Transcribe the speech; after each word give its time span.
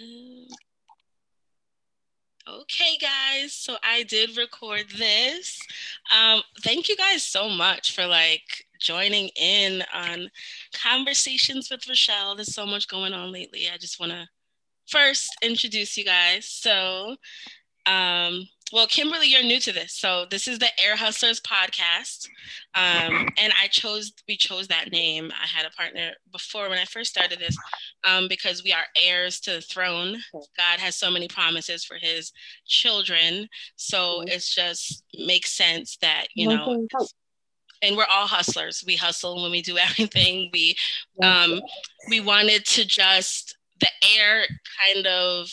Um, 0.00 0.46
okay, 2.48 2.98
guys. 3.00 3.52
So 3.52 3.76
I 3.82 4.04
did 4.04 4.36
record 4.36 4.86
this. 4.96 5.60
Um, 6.14 6.42
thank 6.62 6.88
you 6.88 6.96
guys 6.96 7.22
so 7.22 7.48
much 7.48 7.94
for 7.94 8.06
like 8.06 8.66
joining 8.80 9.28
in 9.36 9.82
on 9.94 10.30
conversations 10.74 11.70
with 11.70 11.88
Rochelle. 11.88 12.34
There's 12.34 12.54
so 12.54 12.66
much 12.66 12.88
going 12.88 13.12
on 13.12 13.32
lately. 13.32 13.68
I 13.72 13.76
just 13.76 14.00
want 14.00 14.12
to 14.12 14.28
first 14.86 15.30
introduce 15.42 15.96
you 15.96 16.04
guys. 16.04 16.46
So, 16.46 17.16
um, 17.86 18.48
well, 18.72 18.86
Kimberly, 18.86 19.26
you're 19.26 19.42
new 19.42 19.60
to 19.60 19.72
this. 19.72 19.92
So 19.92 20.26
this 20.30 20.48
is 20.48 20.58
the 20.58 20.68
Air 20.82 20.96
Hustlers 20.96 21.40
podcast. 21.40 22.26
Um, 22.74 23.28
and 23.38 23.52
I 23.60 23.68
chose, 23.70 24.12
we 24.26 24.36
chose 24.36 24.66
that 24.68 24.90
name. 24.90 25.30
I 25.30 25.46
had 25.46 25.66
a 25.66 25.70
partner 25.70 26.12
before 26.32 26.70
when 26.70 26.78
I 26.78 26.86
first 26.86 27.10
started 27.10 27.38
this 27.38 27.56
um, 28.08 28.28
because 28.28 28.64
we 28.64 28.72
are 28.72 28.84
heirs 28.96 29.40
to 29.40 29.52
the 29.52 29.60
throne. 29.60 30.16
God 30.32 30.78
has 30.78 30.96
so 30.96 31.10
many 31.10 31.28
promises 31.28 31.84
for 31.84 31.96
his 32.00 32.32
children. 32.66 33.46
So 33.76 34.22
it's 34.26 34.54
just 34.54 35.04
makes 35.18 35.52
sense 35.52 35.98
that, 36.00 36.28
you 36.34 36.48
know, 36.48 36.86
and 37.82 37.96
we're 37.96 38.06
all 38.10 38.26
hustlers. 38.26 38.82
We 38.86 38.96
hustle 38.96 39.42
when 39.42 39.50
we 39.50 39.60
do 39.60 39.76
everything. 39.78 40.48
We, 40.52 40.76
um, 41.22 41.60
we 42.08 42.20
wanted 42.20 42.64
to 42.66 42.86
just, 42.86 43.56
the 43.80 43.88
air 44.16 44.44
kind 44.86 45.06
of 45.06 45.50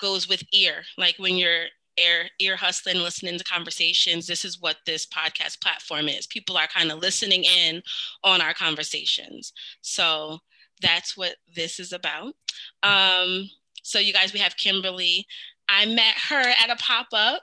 goes 0.00 0.28
with 0.28 0.42
ear. 0.52 0.82
Like 0.96 1.16
when 1.18 1.36
you're 1.36 1.66
ear 1.98 2.28
ear 2.38 2.56
hustling, 2.56 2.98
listening 2.98 3.38
to 3.38 3.44
conversations. 3.44 4.26
This 4.26 4.44
is 4.44 4.60
what 4.60 4.76
this 4.86 5.06
podcast 5.06 5.60
platform 5.60 6.08
is. 6.08 6.26
People 6.26 6.56
are 6.56 6.66
kind 6.66 6.90
of 6.90 6.98
listening 6.98 7.44
in 7.44 7.82
on 8.24 8.40
our 8.40 8.54
conversations. 8.54 9.52
So 9.80 10.38
that's 10.80 11.16
what 11.16 11.36
this 11.54 11.80
is 11.80 11.92
about. 11.92 12.34
Um, 12.82 13.50
so 13.82 13.98
you 13.98 14.12
guys, 14.12 14.32
we 14.32 14.40
have 14.40 14.56
Kimberly. 14.56 15.26
I 15.68 15.86
met 15.86 16.14
her 16.28 16.40
at 16.40 16.70
a 16.70 16.76
pop 16.76 17.08
up 17.12 17.42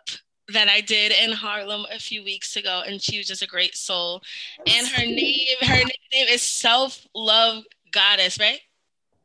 that 0.50 0.70
I 0.70 0.82
did 0.82 1.12
in 1.12 1.32
Harlem 1.32 1.86
a 1.92 2.00
few 2.00 2.24
weeks 2.24 2.56
ago, 2.56 2.84
and 2.86 3.02
she 3.02 3.18
was 3.18 3.28
just 3.28 3.42
a 3.42 3.48
great 3.48 3.76
soul. 3.76 4.22
And 4.68 4.88
her 4.88 5.06
name, 5.06 5.58
her 5.62 5.84
name 5.84 6.28
is 6.30 6.42
Self 6.42 7.06
Love 7.16 7.64
Goddess, 7.92 8.40
right? 8.40 8.60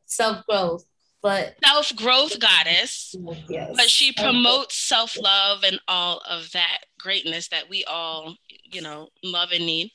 Self 0.05 0.45
growth 0.47 0.85
but 1.21 1.55
self 1.63 1.95
growth 1.95 2.39
goddess. 2.39 3.15
Yes. 3.47 3.73
But 3.75 3.89
she 3.89 4.11
promotes 4.11 4.75
self 4.75 5.17
love 5.17 5.63
and 5.63 5.79
all 5.87 6.21
of 6.29 6.51
that 6.51 6.79
greatness 6.99 7.47
that 7.49 7.69
we 7.69 7.83
all, 7.85 8.35
you 8.71 8.81
know, 8.81 9.09
love 9.23 9.51
and 9.51 9.65
need. 9.65 9.91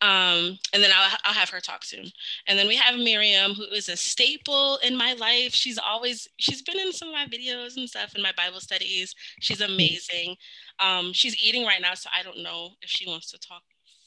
Um, 0.00 0.58
and 0.72 0.80
then 0.82 0.90
I'll, 0.94 1.16
I'll 1.24 1.34
have 1.34 1.50
her 1.50 1.60
talk 1.60 1.84
soon. 1.84 2.04
And 2.46 2.56
then 2.56 2.68
we 2.68 2.76
have 2.76 2.96
Miriam, 2.96 3.54
who 3.54 3.64
is 3.64 3.88
a 3.88 3.96
staple 3.96 4.78
in 4.84 4.96
my 4.96 5.14
life. 5.14 5.52
She's 5.52 5.78
always, 5.78 6.28
she's 6.38 6.62
been 6.62 6.78
in 6.78 6.92
some 6.92 7.08
of 7.08 7.14
my 7.14 7.26
videos 7.26 7.76
and 7.76 7.88
stuff 7.88 8.14
in 8.14 8.22
my 8.22 8.32
Bible 8.36 8.60
studies. 8.60 9.12
She's 9.40 9.60
amazing. 9.60 10.36
Um, 10.78 11.12
she's 11.12 11.36
eating 11.42 11.64
right 11.64 11.82
now, 11.82 11.94
so 11.94 12.10
I 12.16 12.22
don't 12.22 12.44
know 12.44 12.70
if 12.80 12.88
she 12.88 13.08
wants 13.08 13.28
to 13.32 13.38
talk 13.38 13.62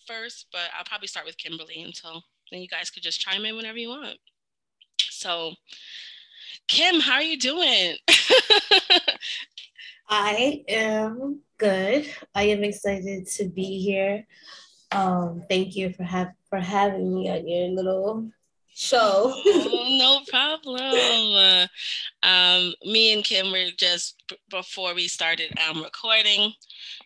first, 0.08 0.48
but 0.54 0.70
I'll 0.78 0.86
probably 0.86 1.08
start 1.08 1.26
with 1.26 1.38
Kimberly 1.38 1.82
until 1.82 2.24
then 2.52 2.62
you 2.62 2.68
guys 2.68 2.90
could 2.90 3.04
just 3.04 3.20
chime 3.22 3.46
in 3.46 3.56
whenever 3.56 3.78
you 3.78 3.90
want. 3.90 4.18
So 5.10 5.54
Kim, 6.72 7.02
how 7.02 7.16
are 7.16 7.22
you 7.22 7.38
doing? 7.38 7.98
I 10.10 10.64
am 10.70 11.42
good. 11.58 12.10
I 12.34 12.44
am 12.44 12.64
excited 12.64 13.28
to 13.28 13.50
be 13.50 13.82
here. 13.82 14.26
Um, 14.94 15.44
thank 15.50 15.76
you 15.76 15.92
for 15.92 16.04
have 16.04 16.32
for 16.50 16.60
having 16.60 17.14
me 17.14 17.30
on 17.30 17.46
your 17.46 17.68
little 17.68 18.30
show. 18.74 19.34
oh, 19.46 19.98
no 20.00 20.22
problem. 20.30 21.68
Um, 22.24 22.74
me 22.86 23.12
and 23.12 23.22
Kim 23.26 23.52
were 23.52 23.72
just 23.76 24.24
before 24.50 24.96
we 24.96 25.10
started 25.10 25.54
um, 25.70 25.84
recording 25.84 26.54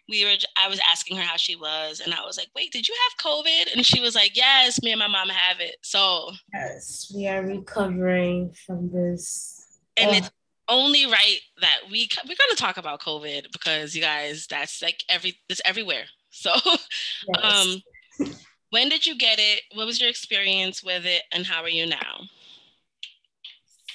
we 0.07 0.25
were 0.25 0.35
I 0.63 0.67
was 0.67 0.79
asking 0.91 1.17
her 1.17 1.23
how 1.23 1.37
she 1.37 1.55
was 1.55 1.99
and 1.99 2.13
I 2.13 2.23
was 2.23 2.37
like, 2.37 2.49
"Wait, 2.55 2.71
did 2.71 2.87
you 2.87 2.95
have 3.03 3.25
COVID?" 3.25 3.73
And 3.75 3.85
she 3.85 4.01
was 4.01 4.15
like, 4.15 4.35
"Yes, 4.35 4.81
me 4.81 4.91
and 4.91 4.99
my 4.99 5.07
mom 5.07 5.29
have 5.29 5.59
it." 5.59 5.77
So 5.81 6.31
Yes, 6.53 7.11
we 7.15 7.27
are 7.27 7.43
recovering 7.43 8.51
from 8.65 8.91
this. 8.91 9.54
And 9.97 10.15
it's 10.15 10.31
only 10.67 11.05
right 11.05 11.39
that 11.61 11.81
we 11.91 12.09
we're 12.23 12.35
going 12.35 12.49
to 12.49 12.55
talk 12.55 12.77
about 12.77 13.01
COVID 13.01 13.51
because 13.51 13.95
you 13.95 14.01
guys 14.01 14.47
that's 14.47 14.81
like 14.81 15.03
every 15.09 15.37
it's 15.49 15.61
everywhere. 15.65 16.05
So 16.29 16.51
yes. 16.65 17.43
um 17.43 18.27
when 18.71 18.89
did 18.89 19.05
you 19.05 19.17
get 19.17 19.39
it? 19.39 19.61
What 19.73 19.85
was 19.85 20.01
your 20.01 20.09
experience 20.09 20.83
with 20.83 21.05
it 21.05 21.23
and 21.31 21.45
how 21.45 21.61
are 21.61 21.69
you 21.69 21.85
now? 21.85 22.21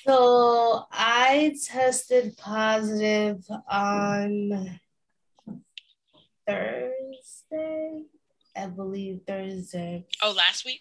So 0.07 0.87
I 0.91 1.55
tested 1.63 2.37
positive 2.39 3.45
on 3.69 4.81
Thursday, 6.47 8.05
I 8.57 8.67
believe 8.67 9.21
Thursday. 9.27 10.07
Oh, 10.23 10.33
last 10.35 10.65
week? 10.65 10.81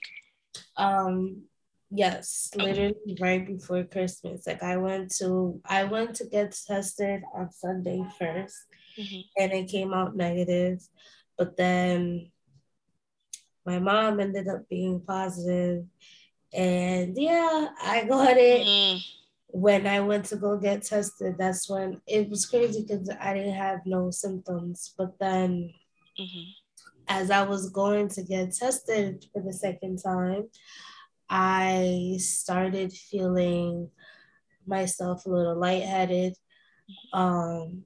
Um, 0.77 1.43
yes, 1.91 2.49
literally 2.55 3.17
right 3.19 3.45
before 3.45 3.83
Christmas. 3.83 4.45
Like 4.47 4.63
I 4.63 4.77
went 4.77 5.13
to 5.17 5.61
I 5.65 5.83
went 5.83 6.15
to 6.15 6.25
get 6.25 6.57
tested 6.67 7.21
on 7.33 7.51
Sunday 7.51 8.03
1st 8.19 8.53
mm-hmm. 8.97 9.19
and 9.37 9.51
it 9.51 9.69
came 9.69 9.93
out 9.93 10.15
negative. 10.15 10.81
But 11.37 11.57
then 11.57 12.31
my 13.65 13.79
mom 13.79 14.19
ended 14.19 14.47
up 14.47 14.67
being 14.69 15.01
positive 15.01 15.85
and 16.53 17.17
yeah, 17.17 17.69
I 17.81 18.05
got 18.05 18.37
it. 18.37 18.65
Mm-hmm 18.65 19.15
when 19.51 19.87
I 19.87 19.99
went 19.99 20.25
to 20.25 20.35
go 20.35 20.57
get 20.57 20.83
tested, 20.83 21.35
that's 21.37 21.69
when 21.69 22.01
it 22.05 22.29
was 22.29 22.45
crazy 22.45 22.85
because 22.87 23.09
I 23.19 23.33
didn't 23.33 23.55
have 23.55 23.79
no 23.85 24.11
symptoms. 24.11 24.93
But 24.97 25.17
then, 25.19 25.73
mm-hmm. 26.19 26.49
as 27.07 27.31
I 27.31 27.43
was 27.43 27.69
going 27.69 28.09
to 28.09 28.23
get 28.23 28.53
tested 28.53 29.25
for 29.33 29.41
the 29.41 29.53
second 29.53 30.03
time, 30.03 30.49
I 31.29 32.17
started 32.19 32.91
feeling 32.91 33.89
myself 34.65 35.25
a 35.25 35.29
little 35.29 35.55
lightheaded. 35.55 36.35
Um, 37.13 37.83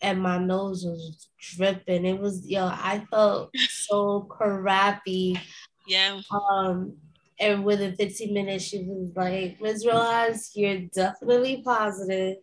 and 0.00 0.20
my 0.20 0.38
nose 0.38 0.84
was 0.84 1.28
dripping. 1.38 2.04
It 2.04 2.20
was, 2.20 2.46
yo, 2.46 2.66
I 2.66 3.04
felt 3.10 3.50
so 3.56 4.22
crappy. 4.22 5.40
Yeah. 5.86 6.20
Um, 6.30 6.96
and 7.40 7.64
within 7.64 7.94
15 7.96 8.34
minutes, 8.34 8.64
she 8.64 8.82
was 8.82 9.12
like, 9.14 9.60
Ms. 9.60 9.86
Rojas, 9.86 10.52
you're 10.54 10.82
definitely 10.94 11.62
positive. 11.64 12.36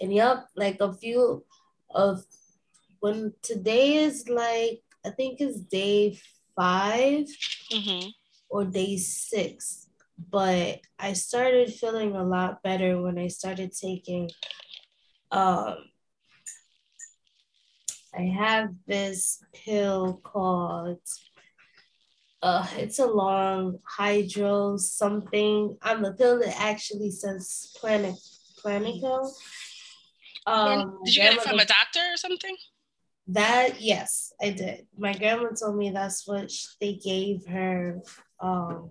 And 0.00 0.12
yep, 0.12 0.46
like 0.56 0.80
a 0.80 0.92
few 0.92 1.44
of 1.94 2.24
when 3.00 3.32
today 3.42 3.96
is 3.96 4.28
like, 4.28 4.82
I 5.04 5.10
think 5.10 5.40
it's 5.40 5.60
day 5.60 6.18
5 6.56 7.26
mm-hmm. 7.72 8.08
Or 8.48 8.64
day 8.64 8.96
six. 8.96 9.88
But 10.30 10.80
I 10.98 11.12
started 11.12 11.72
feeling 11.72 12.16
a 12.16 12.24
lot 12.24 12.62
better 12.62 13.00
when 13.00 13.18
I 13.18 13.28
started 13.28 13.72
taking 13.72 14.30
um 15.30 15.76
I 18.14 18.22
have 18.22 18.70
this 18.86 19.42
pill 19.52 20.20
called 20.22 21.00
uh, 22.42 22.66
it's 22.76 22.98
a 22.98 23.06
long 23.06 23.78
hydro 23.84 24.76
something 24.76 25.76
I'm 25.82 26.02
the 26.02 26.12
pill 26.12 26.38
that 26.40 26.58
actually 26.60 27.10
says 27.10 27.74
planet 27.80 28.14
planico. 28.64 29.28
Um, 30.46 31.00
did 31.04 31.16
you 31.16 31.22
get 31.22 31.34
it 31.34 31.42
from 31.42 31.58
a 31.58 31.64
doctor 31.64 32.00
or 32.12 32.16
something? 32.16 32.56
That 33.28 33.80
yes, 33.80 34.32
I 34.40 34.50
did. 34.50 34.86
My 34.96 35.12
grandma 35.12 35.48
told 35.60 35.76
me 35.76 35.90
that's 35.90 36.26
what 36.26 36.52
they 36.80 36.94
gave 36.94 37.44
her 37.46 38.00
um, 38.40 38.90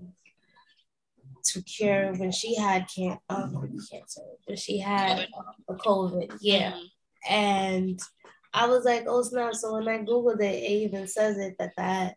to 1.46 1.62
cure 1.62 2.14
when 2.16 2.32
she 2.32 2.56
had 2.56 2.88
can- 2.94 3.20
um, 3.30 3.78
cancer, 3.92 4.22
when 4.46 4.58
she 4.58 4.80
had 4.80 5.20
a 5.20 5.28
Um, 5.38 5.78
COVID. 5.78 6.38
Yeah, 6.42 6.72
mm-hmm. 6.72 7.34
and 7.34 8.00
I 8.54 8.68
was 8.68 8.86
like, 8.86 9.06
oh 9.08 9.22
snap! 9.22 9.54
So 9.56 9.74
when 9.74 9.88
I 9.88 10.00
googled 10.00 10.42
it, 10.42 10.64
it 10.64 10.72
even 10.72 11.08
says 11.08 11.38
it 11.38 11.56
that 11.60 11.74
that 11.78 12.16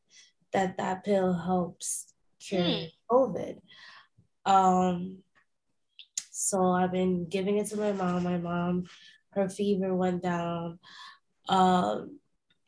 that 0.52 0.76
that 0.78 1.04
pill 1.04 1.32
helps 1.32 2.14
cure 2.40 2.62
hmm. 2.62 2.84
COVID. 3.10 3.58
Um, 4.46 5.18
so 6.30 6.70
I've 6.70 6.92
been 6.92 7.28
giving 7.28 7.58
it 7.58 7.66
to 7.68 7.76
my 7.76 7.92
mom. 7.92 8.22
My 8.22 8.38
mom, 8.38 8.86
her 9.30 9.48
fever 9.48 9.94
went 9.94 10.22
down. 10.22 10.78
Um, 11.48 12.20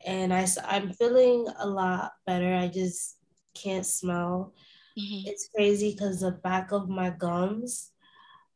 and 0.05 0.33
I, 0.33 0.45
I'm 0.67 0.91
feeling 0.93 1.47
a 1.59 1.67
lot 1.67 2.11
better. 2.25 2.53
I 2.53 2.67
just 2.67 3.17
can't 3.53 3.85
smell. 3.85 4.53
Mm-hmm. 4.97 5.27
It's 5.29 5.49
crazy 5.53 5.91
because 5.93 6.21
the 6.21 6.31
back 6.31 6.71
of 6.71 6.89
my 6.89 7.09
gums, 7.09 7.91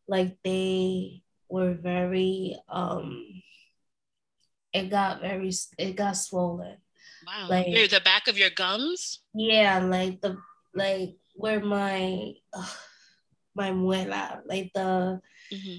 like 0.08 0.38
they 0.44 1.22
were 1.50 1.74
very, 1.74 2.58
um, 2.70 3.42
it 4.74 4.90
got 4.90 5.22
very, 5.22 5.52
it 5.78 5.96
got 5.96 6.18
swollen. 6.18 6.78
Wow. 7.26 7.48
Like 7.50 7.68
You're 7.70 7.88
the 7.88 8.02
back 8.02 8.28
of 8.28 8.38
your 8.38 8.50
gums? 8.50 9.22
Yeah, 9.34 9.80
like 9.80 10.22
the 10.22 10.38
like 10.74 11.16
where 11.36 11.60
my 11.60 12.34
uh, 12.54 12.74
my 13.56 13.72
muela, 13.72 14.42
like 14.46 14.72
the 14.74 15.22
mm-hmm. 15.52 15.78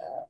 uh, 0.00 0.24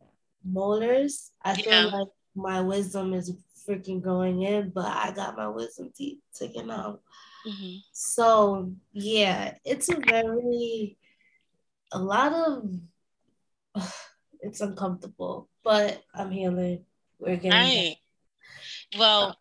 molars. 0.44 1.30
I 1.42 1.54
yeah. 1.54 1.62
feel 1.62 1.98
like 1.98 2.08
my 2.34 2.60
wisdom 2.60 3.14
is 3.14 3.32
freaking 3.68 4.02
going 4.02 4.42
in, 4.42 4.70
but 4.70 4.86
I 4.86 5.12
got 5.12 5.36
my 5.36 5.48
wisdom 5.48 5.90
teeth 5.94 6.18
taken 6.34 6.70
out. 6.70 7.00
Mm-hmm. 7.46 7.76
So 7.92 8.72
yeah, 8.92 9.54
it's 9.64 9.88
a 9.88 9.96
very 9.96 10.96
a 11.92 11.98
lot 11.98 12.32
of 12.32 12.70
it's 14.40 14.60
uncomfortable, 14.60 15.48
but 15.62 16.02
I'm 16.14 16.30
healing. 16.30 16.84
We're 17.18 17.36
getting 17.36 17.50
right. 17.50 17.96
Well, 18.98 19.36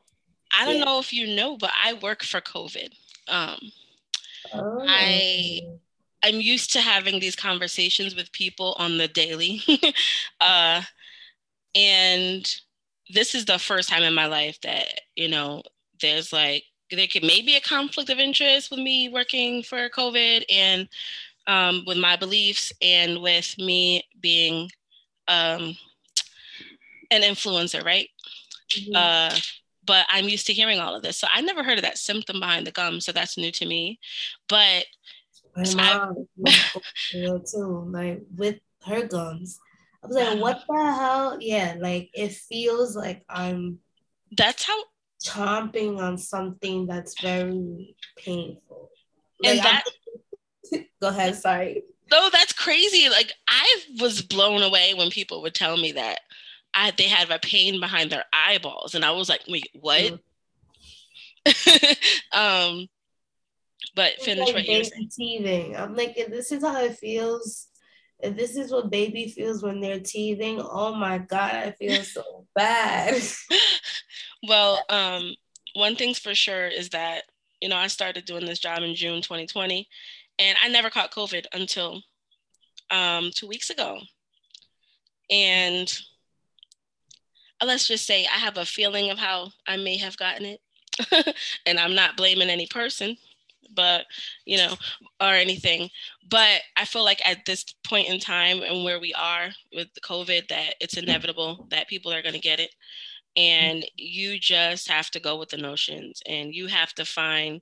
I 0.57 0.66
don't 0.66 0.77
yeah. 0.77 0.86
know 0.86 1.00
if 1.00 1.13
you 1.13 1.36
know, 1.36 1.57
but 1.57 1.72
I 1.83 1.94
work 1.94 2.24
for 2.24 2.42
COVID. 2.42 2.89
Um, 3.27 3.60
oh. 4.54 4.86
I 4.88 5.62
I'm 6.24 6.42
used 6.42 6.74
to 6.74 6.81
having 6.81 7.19
these 7.19 7.36
conversations 7.36 8.16
with 8.16 8.31
people 8.31 8.75
on 8.80 8.98
the 8.98 9.07
daily, 9.07 9.62
uh, 10.42 10.81
and 11.75 12.62
this 13.13 13.36
is 13.36 13.46
the 13.46 13.60
first 13.60 13.90
time 13.90 14.04
in 14.04 14.13
my 14.13 14.25
life 14.25 14.60
that 14.62 14.88
you 15.16 15.28
know 15.28 15.62
there's 16.02 16.34
like 16.34 16.63
there 16.92 17.07
could 17.07 17.24
maybe 17.24 17.56
a 17.56 17.62
conflict 17.62 18.10
of 18.10 18.19
interest 18.19 18.69
with 18.69 18.80
me 18.80 19.10
working 19.10 19.63
for 19.63 19.90
COVID 19.90 20.44
and 20.52 20.88
um, 21.48 21.84
with 21.86 21.98
my 21.98 22.16
beliefs 22.16 22.72
and 22.81 23.22
with 23.22 23.56
me 23.57 24.04
being 24.22 24.69
um, 25.28 25.75
an 27.12 27.22
influencer, 27.22 27.84
right? 27.84 28.10
Mm-hmm. 28.72 28.96
Uh, 28.96 29.38
but 29.86 30.06
I'm 30.10 30.28
used 30.28 30.48
to 30.48 30.54
hearing 30.54 30.80
all 30.80 30.96
of 30.96 31.04
this. 31.04 31.18
So 31.18 31.28
I 31.31 31.42
never 31.42 31.63
heard 31.63 31.78
of 31.78 31.84
that 31.84 31.98
symptom 31.98 32.40
behind 32.40 32.66
the 32.66 32.72
gum. 32.72 33.00
So 33.00 33.12
that's 33.12 33.38
new 33.38 33.51
to 33.51 33.66
me. 33.66 34.00
But 34.50 34.86
my 35.56 35.63
so 35.63 35.78
mom 35.78 36.28
too, 37.16 37.88
like 37.92 38.24
with 38.36 38.60
her 38.86 39.08
gums. 39.08 39.60
I 40.06 40.07
was 40.07 40.16
like, 40.16 40.42
what 40.42 40.63
the 40.68 40.94
hell? 40.94 41.38
Yeah, 41.40 41.75
like 41.80 42.10
it 42.13 42.34
feels 42.34 42.96
like 42.96 43.24
I'm 43.30 43.80
that's 44.38 44.63
how 44.63 44.84
chomping 45.24 46.00
on 46.00 46.18
something 46.18 46.86
that's 46.86 47.19
very 47.22 47.96
painful. 48.18 48.92
Like, 49.42 49.57
and 49.57 49.66
that 49.66 49.84
go 51.02 51.07
ahead, 51.07 51.36
sorry. 51.36 51.84
No, 52.12 52.30
that's 52.31 52.54
crazy. 52.54 53.10
Like 53.10 53.34
I 53.48 53.81
was 54.00 54.22
blown 54.22 54.62
away 54.62 54.94
when 54.94 55.10
people 55.10 55.42
would 55.42 55.56
tell 55.56 55.78
me 55.78 55.94
that 55.94 56.19
I 56.74 56.92
they 56.92 57.08
had 57.08 57.31
a 57.31 57.40
pain 57.40 57.80
behind 57.80 58.12
their 58.12 58.25
eyeballs, 58.31 58.96
and 58.96 59.04
I 59.04 59.12
was 59.12 59.30
like, 59.30 59.42
wait, 59.48 59.69
what? 59.80 60.01
Mm. 60.01 60.19
um, 62.34 62.88
but 63.96 64.13
finish 64.22 64.48
like 64.48 64.56
what 64.56 64.68
you 64.68 64.78
were 64.80 65.08
teething. 65.16 65.75
I'm 65.75 65.96
like, 65.96 66.16
this 66.16 66.51
is 66.51 66.63
how 66.63 66.81
it 66.81 66.98
feels, 66.98 67.68
if 68.25 68.36
this 68.36 68.56
is 68.57 68.72
what 68.72 68.89
baby 68.89 69.27
feels 69.27 69.63
when 69.63 69.80
they're 69.80 70.00
teething, 70.00 70.60
oh 70.60 70.95
my 70.95 71.19
god, 71.19 71.54
I 71.54 71.72
feel 71.72 72.04
so 72.04 72.45
bad. 72.56 73.22
well, 74.48 74.83
um, 74.89 75.36
one 75.75 75.95
thing's 75.95 76.19
for 76.19 76.33
sure 76.33 76.68
is 76.68 76.89
that 76.89 77.24
you 77.62 77.69
know 77.69 77.77
I 77.77 77.88
started 77.88 78.25
doing 78.25 78.45
this 78.45 78.60
job 78.60 78.80
in 78.80 78.95
June 78.95 79.22
2020, 79.22 79.88
and 80.39 80.57
I 80.63 80.68
never 80.69 80.89
caught 80.89 81.13
COVID 81.13 81.45
until 81.54 82.01
um, 82.89 83.31
two 83.33 83.48
weeks 83.48 83.69
ago, 83.69 84.00
and 85.30 85.92
let's 87.63 87.88
just 87.88 88.06
say 88.06 88.25
I 88.25 88.38
have 88.38 88.57
a 88.57 88.66
feeling 88.66 89.12
of 89.12 89.18
how 89.18 89.51
I 89.68 89.77
may 89.77 89.98
have 89.98 90.18
gotten 90.18 90.45
it. 90.45 90.62
and 91.66 91.80
I'm 91.80 91.94
not 91.94 92.18
blaming 92.18 92.50
any 92.50 92.68
person, 92.68 93.18
but 93.73 94.06
you 94.45 94.57
know, 94.57 94.75
or 95.21 95.33
anything. 95.33 95.89
But 96.29 96.62
I 96.77 96.85
feel 96.85 97.03
like 97.03 97.21
at 97.27 97.45
this 97.45 97.65
point 97.88 98.09
in 98.09 98.19
time 98.19 98.62
and 98.62 98.83
where 98.83 99.00
we 99.00 99.13
are 99.13 99.50
with 99.73 99.94
the 99.94 100.01
COVID, 100.01 100.47
that 100.47 100.75
it's 100.79 100.97
inevitable 100.97 101.67
that 101.71 101.88
people 101.88 102.12
are 102.12 102.21
going 102.21 102.33
to 102.35 102.39
get 102.39 102.59
it. 102.59 102.71
And 103.38 103.85
you 103.97 104.39
just 104.39 104.88
have 104.89 105.12
to 105.12 105.19
go 105.19 105.38
with 105.38 105.50
the 105.50 105.57
notions 105.57 106.21
and 106.25 106.53
you 106.53 106.67
have 106.67 106.94
to 106.94 107.06
find 107.06 107.62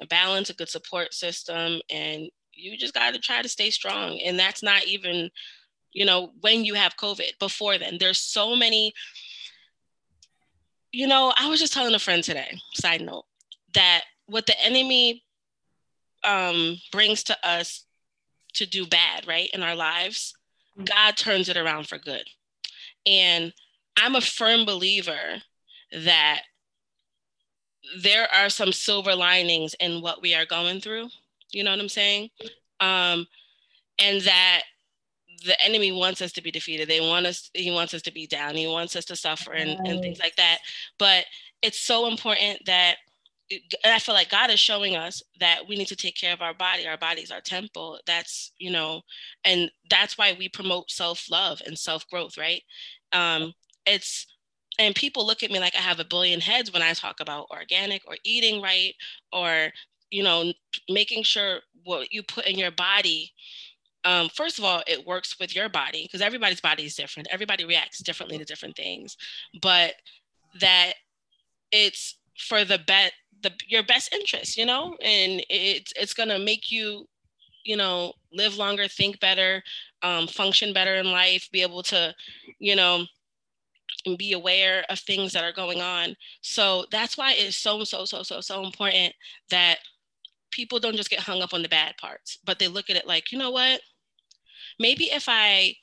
a 0.00 0.06
balance, 0.06 0.50
a 0.50 0.54
good 0.54 0.68
support 0.68 1.14
system, 1.14 1.80
and 1.90 2.28
you 2.52 2.76
just 2.76 2.94
got 2.94 3.14
to 3.14 3.20
try 3.20 3.40
to 3.40 3.48
stay 3.48 3.70
strong. 3.70 4.18
And 4.24 4.38
that's 4.38 4.62
not 4.62 4.84
even, 4.86 5.30
you 5.92 6.04
know, 6.04 6.32
when 6.40 6.64
you 6.64 6.74
have 6.74 6.96
COVID. 6.96 7.38
Before 7.38 7.78
then, 7.78 7.98
there's 8.00 8.18
so 8.18 8.56
many 8.56 8.92
you 10.96 11.06
know, 11.06 11.34
I 11.36 11.48
was 11.48 11.60
just 11.60 11.74
telling 11.74 11.94
a 11.94 11.98
friend 11.98 12.24
today, 12.24 12.58
side 12.72 13.02
note, 13.02 13.26
that 13.74 14.04
what 14.24 14.46
the 14.46 14.58
enemy 14.64 15.22
um, 16.24 16.76
brings 16.92 17.22
to 17.24 17.36
us 17.46 17.84
to 18.54 18.66
do 18.66 18.86
bad, 18.86 19.26
right, 19.26 19.50
in 19.52 19.62
our 19.62 19.76
lives. 19.76 20.34
God 20.84 21.16
turns 21.16 21.48
it 21.48 21.56
around 21.56 21.88
for 21.88 21.98
good. 21.98 22.24
And 23.06 23.52
I'm 23.96 24.14
a 24.14 24.20
firm 24.20 24.64
believer 24.64 25.42
that 25.92 26.42
there 28.02 28.28
are 28.34 28.48
some 28.48 28.72
silver 28.72 29.14
linings 29.14 29.74
in 29.80 30.02
what 30.02 30.20
we 30.20 30.34
are 30.34 30.46
going 30.46 30.80
through. 30.80 31.08
You 31.52 31.64
know 31.64 31.70
what 31.70 31.80
I'm 31.80 31.88
saying? 31.88 32.30
Um, 32.80 33.26
and 33.98 34.20
that 34.22 34.62
the 35.44 35.62
enemy 35.64 35.92
wants 35.92 36.20
us 36.20 36.32
to 36.32 36.42
be 36.42 36.50
defeated. 36.50 36.88
They 36.88 37.00
want 37.00 37.26
us, 37.26 37.50
he 37.54 37.70
wants 37.70 37.94
us 37.94 38.02
to 38.02 38.12
be 38.12 38.26
down. 38.26 38.56
He 38.56 38.66
wants 38.66 38.96
us 38.96 39.04
to 39.06 39.16
suffer 39.16 39.52
and, 39.52 39.86
and 39.86 40.00
things 40.00 40.18
like 40.18 40.36
that. 40.36 40.58
But 40.98 41.24
it's 41.62 41.78
so 41.78 42.08
important 42.08 42.64
that 42.66 42.96
and 43.50 43.92
I 43.92 43.98
feel 43.98 44.14
like 44.14 44.30
God 44.30 44.50
is 44.50 44.60
showing 44.60 44.96
us 44.96 45.22
that 45.40 45.60
we 45.68 45.76
need 45.76 45.88
to 45.88 45.96
take 45.96 46.16
care 46.16 46.32
of 46.32 46.42
our 46.42 46.54
body. 46.54 46.86
Our 46.86 46.98
body's 46.98 47.30
our 47.30 47.40
temple. 47.40 48.00
That's, 48.06 48.52
you 48.58 48.70
know, 48.70 49.02
and 49.44 49.70
that's 49.88 50.18
why 50.18 50.34
we 50.38 50.48
promote 50.48 50.90
self-love 50.90 51.62
and 51.64 51.78
self-growth, 51.78 52.36
right? 52.36 52.62
Um, 53.12 53.52
it's 53.84 54.26
and 54.78 54.94
people 54.94 55.26
look 55.26 55.42
at 55.42 55.50
me 55.50 55.58
like 55.58 55.74
I 55.74 55.80
have 55.80 56.00
a 56.00 56.04
billion 56.04 56.40
heads 56.40 56.72
when 56.72 56.82
I 56.82 56.92
talk 56.92 57.20
about 57.20 57.48
organic 57.50 58.02
or 58.06 58.16
eating 58.24 58.60
right 58.60 58.92
or, 59.32 59.70
you 60.10 60.22
know, 60.22 60.52
making 60.90 61.22
sure 61.22 61.60
what 61.84 62.12
you 62.12 62.22
put 62.22 62.46
in 62.46 62.58
your 62.58 62.72
body 62.72 63.32
um, 64.06 64.28
first 64.28 64.58
of 64.58 64.64
all, 64.64 64.82
it 64.86 65.04
works 65.04 65.36
with 65.40 65.54
your 65.54 65.68
body 65.68 66.04
because 66.04 66.22
everybody's 66.22 66.60
body 66.60 66.84
is 66.84 66.94
different. 66.94 67.26
Everybody 67.32 67.64
reacts 67.64 67.98
differently 67.98 68.38
to 68.38 68.44
different 68.44 68.76
things, 68.76 69.16
but 69.60 69.94
that 70.60 70.92
it's 71.72 72.16
for 72.38 72.64
the 72.64 72.78
bet 72.78 73.12
the 73.42 73.52
your 73.68 73.82
best 73.82 74.12
interest, 74.12 74.56
you 74.56 74.66
know, 74.66 74.96
and 75.02 75.44
it's 75.50 75.92
it's 75.96 76.14
gonna 76.14 76.38
make 76.38 76.70
you, 76.70 77.06
you 77.64 77.76
know, 77.76 78.12
live 78.32 78.56
longer, 78.56 78.88
think 78.88 79.20
better, 79.20 79.62
um, 80.02 80.26
function 80.26 80.72
better 80.72 80.96
in 80.96 81.10
life, 81.10 81.48
be 81.52 81.62
able 81.62 81.82
to, 81.84 82.14
you 82.58 82.76
know, 82.76 83.04
be 84.18 84.32
aware 84.32 84.84
of 84.88 84.98
things 85.00 85.32
that 85.32 85.44
are 85.44 85.52
going 85.52 85.80
on. 85.80 86.16
So 86.42 86.86
that's 86.90 87.16
why 87.16 87.34
it's 87.36 87.56
so 87.56 87.84
so 87.84 88.04
so 88.04 88.22
so 88.22 88.40
so 88.40 88.64
important 88.64 89.14
that 89.50 89.78
people 90.50 90.78
don't 90.78 90.96
just 90.96 91.10
get 91.10 91.20
hung 91.20 91.42
up 91.42 91.52
on 91.54 91.62
the 91.62 91.68
bad 91.68 91.96
parts, 91.98 92.38
but 92.44 92.58
they 92.58 92.68
look 92.68 92.88
at 92.90 92.96
it 92.96 93.06
like, 93.06 93.32
you 93.32 93.38
know 93.38 93.50
what? 93.50 93.80
maybe 94.78 95.04
if 95.04 95.26
I, 95.28 95.74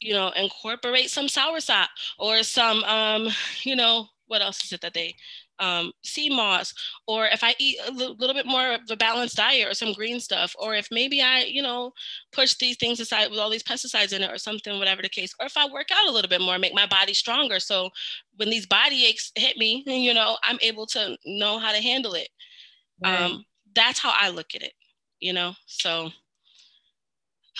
you 0.00 0.12
know, 0.12 0.30
incorporate 0.30 1.10
some 1.10 1.26
soursop 1.26 1.88
or 2.18 2.42
some, 2.42 2.84
um, 2.84 3.28
you 3.62 3.76
know, 3.76 4.06
what 4.26 4.42
else 4.42 4.64
is 4.64 4.72
it 4.72 4.80
that 4.82 4.94
they, 4.94 5.14
um, 5.60 5.92
sea 6.02 6.28
moss, 6.28 6.74
or 7.06 7.26
if 7.26 7.44
I 7.44 7.54
eat 7.58 7.78
a 7.86 7.92
l- 7.92 8.16
little 8.18 8.34
bit 8.34 8.46
more 8.46 8.74
of 8.74 8.80
a 8.90 8.96
balanced 8.96 9.36
diet 9.36 9.68
or 9.68 9.74
some 9.74 9.92
green 9.92 10.20
stuff, 10.20 10.54
or 10.58 10.74
if 10.74 10.88
maybe 10.90 11.20
I, 11.22 11.44
you 11.44 11.62
know, 11.62 11.92
push 12.32 12.54
these 12.54 12.76
things 12.76 13.00
aside 13.00 13.30
with 13.30 13.38
all 13.38 13.50
these 13.50 13.62
pesticides 13.62 14.12
in 14.12 14.22
it 14.22 14.30
or 14.30 14.38
something, 14.38 14.78
whatever 14.78 15.02
the 15.02 15.08
case, 15.08 15.34
or 15.38 15.46
if 15.46 15.56
I 15.56 15.66
work 15.70 15.88
out 15.92 16.08
a 16.08 16.12
little 16.12 16.28
bit 16.28 16.40
more, 16.40 16.58
make 16.58 16.74
my 16.74 16.86
body 16.86 17.14
stronger. 17.14 17.60
So 17.60 17.90
when 18.36 18.50
these 18.50 18.66
body 18.66 19.04
aches 19.06 19.32
hit 19.36 19.56
me, 19.56 19.84
you 19.86 20.14
know, 20.14 20.38
I'm 20.42 20.58
able 20.62 20.86
to 20.86 21.16
know 21.24 21.58
how 21.58 21.72
to 21.72 21.82
handle 21.82 22.14
it. 22.14 22.28
Right. 23.02 23.22
Um, 23.22 23.44
that's 23.74 24.00
how 24.00 24.12
I 24.18 24.30
look 24.30 24.54
at 24.54 24.62
it, 24.62 24.72
you 25.20 25.32
know, 25.32 25.54
so 25.66 26.10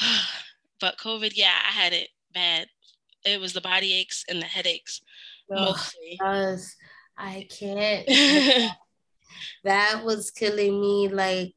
But 0.81 0.97
COVID, 0.99 1.33
yeah, 1.35 1.53
I 1.69 1.73
had 1.73 1.93
it 1.93 2.09
bad. 2.33 2.67
It 3.25 3.41
was 3.41 3.53
the 3.53 3.61
body 3.61 3.93
aches 3.93 4.25
and 4.29 4.41
the 4.41 4.47
headaches 4.47 5.03
oh, 5.53 5.67
mostly. 5.67 6.19
Yes, 6.21 6.75
I 7.21 7.47
can't. 7.51 8.07
that 9.65 10.03
was 10.05 10.31
killing 10.31 10.81
me 10.81 11.09
like 11.09 11.55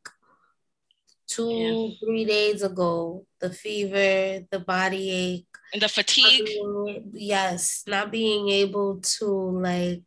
two, 1.28 1.50
yeah. 1.50 2.06
three 2.06 2.26
days 2.26 2.62
ago. 2.62 3.26
The 3.40 3.50
fever, 3.50 4.46
the 4.52 4.60
body 4.60 5.10
ache, 5.10 5.48
and 5.74 5.82
the 5.82 5.90
fatigue. 5.90 6.46
Being, 6.46 7.12
yes, 7.14 7.84
not 7.88 8.12
being 8.12 8.50
able 8.50 9.00
to 9.20 9.26
like 9.26 10.04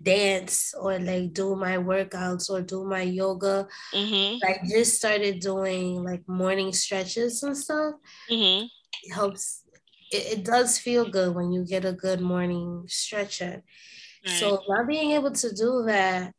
dance 0.00 0.74
or 0.78 0.98
like 0.98 1.32
do 1.32 1.56
my 1.56 1.76
workouts 1.76 2.48
or 2.50 2.62
do 2.62 2.84
my 2.84 3.02
yoga. 3.02 3.66
Mm-hmm. 3.92 4.38
I 4.46 4.60
just 4.68 4.96
started 4.96 5.40
doing 5.40 6.04
like 6.04 6.26
morning 6.28 6.72
stretches 6.72 7.42
and 7.42 7.56
stuff. 7.56 7.94
Mm-hmm. 8.30 8.66
It 9.02 9.12
helps. 9.12 9.64
It, 10.12 10.38
it, 10.38 10.44
does 10.44 10.78
feel 10.78 11.04
good 11.10 11.34
when 11.34 11.52
you 11.52 11.66
get 11.66 11.84
a 11.84 11.92
good 11.92 12.20
morning 12.20 12.84
stretch 12.86 13.42
in. 13.42 13.62
Right. 14.26 14.34
So 14.36 14.62
not 14.68 14.86
being 14.86 15.12
able 15.12 15.32
to 15.32 15.54
do 15.54 15.84
that 15.86 16.34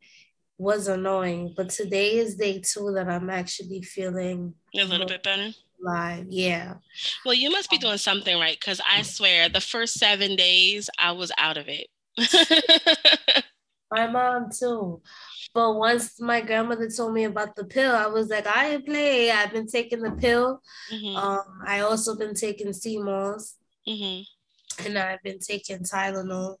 was 0.58 0.88
annoying. 0.88 1.54
But 1.56 1.70
today 1.70 2.16
is 2.16 2.36
day 2.36 2.60
two 2.60 2.92
that 2.94 3.08
I'm 3.08 3.30
actually 3.30 3.82
feeling 3.82 4.54
a 4.78 4.84
little 4.84 5.06
bit 5.06 5.22
better. 5.22 5.50
live. 5.80 6.26
Yeah. 6.28 6.74
Well, 7.24 7.34
you 7.34 7.50
must 7.50 7.70
be 7.70 7.78
doing 7.78 7.98
something 7.98 8.38
right 8.38 8.58
because 8.58 8.80
I 8.86 9.02
swear 9.02 9.48
the 9.48 9.60
first 9.60 9.94
seven 9.94 10.36
days 10.36 10.90
I 10.98 11.12
was 11.12 11.32
out 11.38 11.56
of 11.56 11.66
it. 11.68 11.88
my 13.90 14.06
mom 14.06 14.50
too. 14.50 15.00
But 15.52 15.74
once 15.74 16.20
my 16.20 16.40
grandmother 16.40 16.88
told 16.88 17.12
me 17.12 17.24
about 17.24 17.56
the 17.56 17.64
pill, 17.64 17.92
I 17.94 18.06
was 18.06 18.28
like, 18.28 18.46
I 18.46 18.80
play. 18.86 19.30
I've 19.30 19.52
been 19.52 19.66
taking 19.66 20.00
the 20.00 20.12
pill. 20.12 20.62
Mm-hmm. 20.92 21.16
Um, 21.16 21.62
I 21.66 21.80
also 21.80 22.16
been 22.16 22.34
taking 22.34 22.72
sea 22.72 22.98
mm-hmm. 22.98 24.86
and 24.86 24.98
I've 24.98 25.22
been 25.22 25.40
taking 25.40 25.78
Tylenol. 25.78 26.56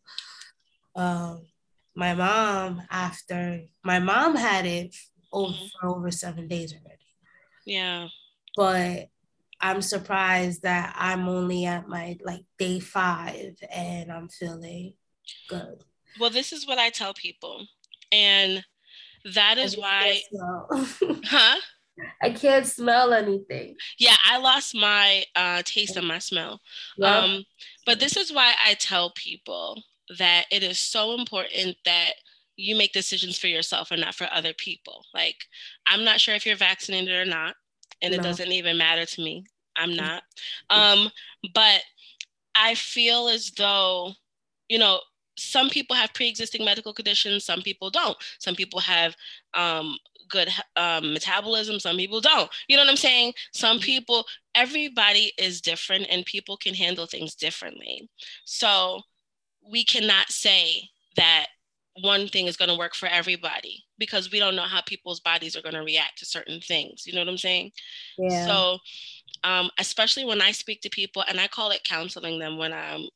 Um, 0.94 1.46
my 1.94 2.14
mom, 2.14 2.82
after 2.90 3.62
my 3.84 3.98
mom 3.98 4.36
had 4.36 4.66
it 4.66 4.94
over 5.32 5.52
mm-hmm. 5.52 5.66
for 5.80 5.88
over 5.88 6.10
seven 6.10 6.48
days 6.48 6.72
already. 6.72 6.96
Yeah. 7.66 8.08
But 8.56 9.08
I'm 9.60 9.82
surprised 9.82 10.62
that 10.62 10.94
I'm 10.96 11.28
only 11.28 11.66
at 11.66 11.88
my 11.88 12.16
like 12.22 12.44
day 12.58 12.80
five 12.80 13.56
and 13.70 14.10
I'm 14.10 14.28
feeling 14.28 14.94
good. 15.48 15.84
Well, 16.18 16.30
this 16.30 16.52
is 16.52 16.66
what 16.66 16.78
I 16.78 16.90
tell 16.90 17.14
people. 17.14 17.66
And 18.10 18.64
that 19.34 19.58
is 19.58 19.76
why 19.76 20.20
huh? 21.24 21.60
I 22.22 22.30
can't 22.30 22.66
smell 22.66 23.12
anything. 23.12 23.76
Yeah, 23.98 24.16
I 24.24 24.38
lost 24.38 24.74
my 24.74 25.24
uh, 25.36 25.62
taste 25.64 25.96
and 25.96 26.08
my 26.08 26.18
smell. 26.18 26.60
Yeah. 26.96 27.18
Um, 27.18 27.44
but 27.84 28.00
this 28.00 28.16
is 28.16 28.32
why 28.32 28.54
I 28.64 28.74
tell 28.74 29.12
people 29.14 29.82
that 30.18 30.46
it 30.50 30.62
is 30.62 30.78
so 30.78 31.14
important 31.18 31.76
that 31.84 32.12
you 32.56 32.76
make 32.76 32.92
decisions 32.92 33.38
for 33.38 33.46
yourself 33.46 33.90
and 33.90 34.00
not 34.00 34.14
for 34.14 34.28
other 34.32 34.52
people. 34.52 35.04
Like, 35.14 35.36
I'm 35.86 36.04
not 36.04 36.20
sure 36.20 36.34
if 36.34 36.44
you're 36.44 36.56
vaccinated 36.56 37.14
or 37.14 37.24
not, 37.24 37.54
and 38.02 38.12
no. 38.12 38.18
it 38.18 38.22
doesn't 38.22 38.52
even 38.52 38.76
matter 38.76 39.06
to 39.06 39.22
me. 39.22 39.44
I'm 39.76 39.94
not. 39.94 40.22
Um, 40.68 41.10
but 41.54 41.80
I 42.54 42.74
feel 42.74 43.28
as 43.28 43.50
though, 43.52 44.12
you 44.68 44.78
know, 44.78 45.00
some 45.40 45.70
people 45.70 45.96
have 45.96 46.12
pre-existing 46.12 46.64
medical 46.64 46.92
conditions 46.92 47.44
some 47.44 47.62
people 47.62 47.88
don't 47.88 48.16
some 48.38 48.54
people 48.54 48.78
have 48.78 49.16
um, 49.54 49.96
good 50.28 50.50
um, 50.76 51.12
metabolism 51.14 51.80
some 51.80 51.96
people 51.96 52.20
don't 52.20 52.50
you 52.68 52.76
know 52.76 52.82
what 52.82 52.90
i'm 52.90 52.96
saying 52.96 53.32
some 53.52 53.78
mm-hmm. 53.78 53.84
people 53.84 54.26
everybody 54.54 55.32
is 55.38 55.60
different 55.60 56.06
and 56.10 56.26
people 56.26 56.56
can 56.56 56.74
handle 56.74 57.06
things 57.06 57.34
differently 57.34 58.08
so 58.44 59.00
we 59.70 59.84
cannot 59.84 60.30
say 60.30 60.88
that 61.16 61.46
one 62.02 62.28
thing 62.28 62.46
is 62.46 62.56
going 62.56 62.68
to 62.70 62.78
work 62.78 62.94
for 62.94 63.06
everybody 63.06 63.84
because 63.98 64.30
we 64.30 64.38
don't 64.38 64.56
know 64.56 64.62
how 64.62 64.80
people's 64.80 65.20
bodies 65.20 65.56
are 65.56 65.62
going 65.62 65.74
to 65.74 65.82
react 65.82 66.18
to 66.18 66.24
certain 66.24 66.60
things 66.60 67.06
you 67.06 67.12
know 67.12 67.20
what 67.20 67.28
i'm 67.28 67.36
saying 67.36 67.70
yeah. 68.18 68.46
so 68.46 68.78
um, 69.42 69.70
especially 69.78 70.24
when 70.24 70.40
i 70.40 70.52
speak 70.52 70.80
to 70.80 70.90
people 70.90 71.24
and 71.28 71.40
i 71.40 71.46
call 71.46 71.70
it 71.70 71.84
counseling 71.84 72.38
them 72.38 72.58
when 72.58 72.72
i'm 72.72 73.06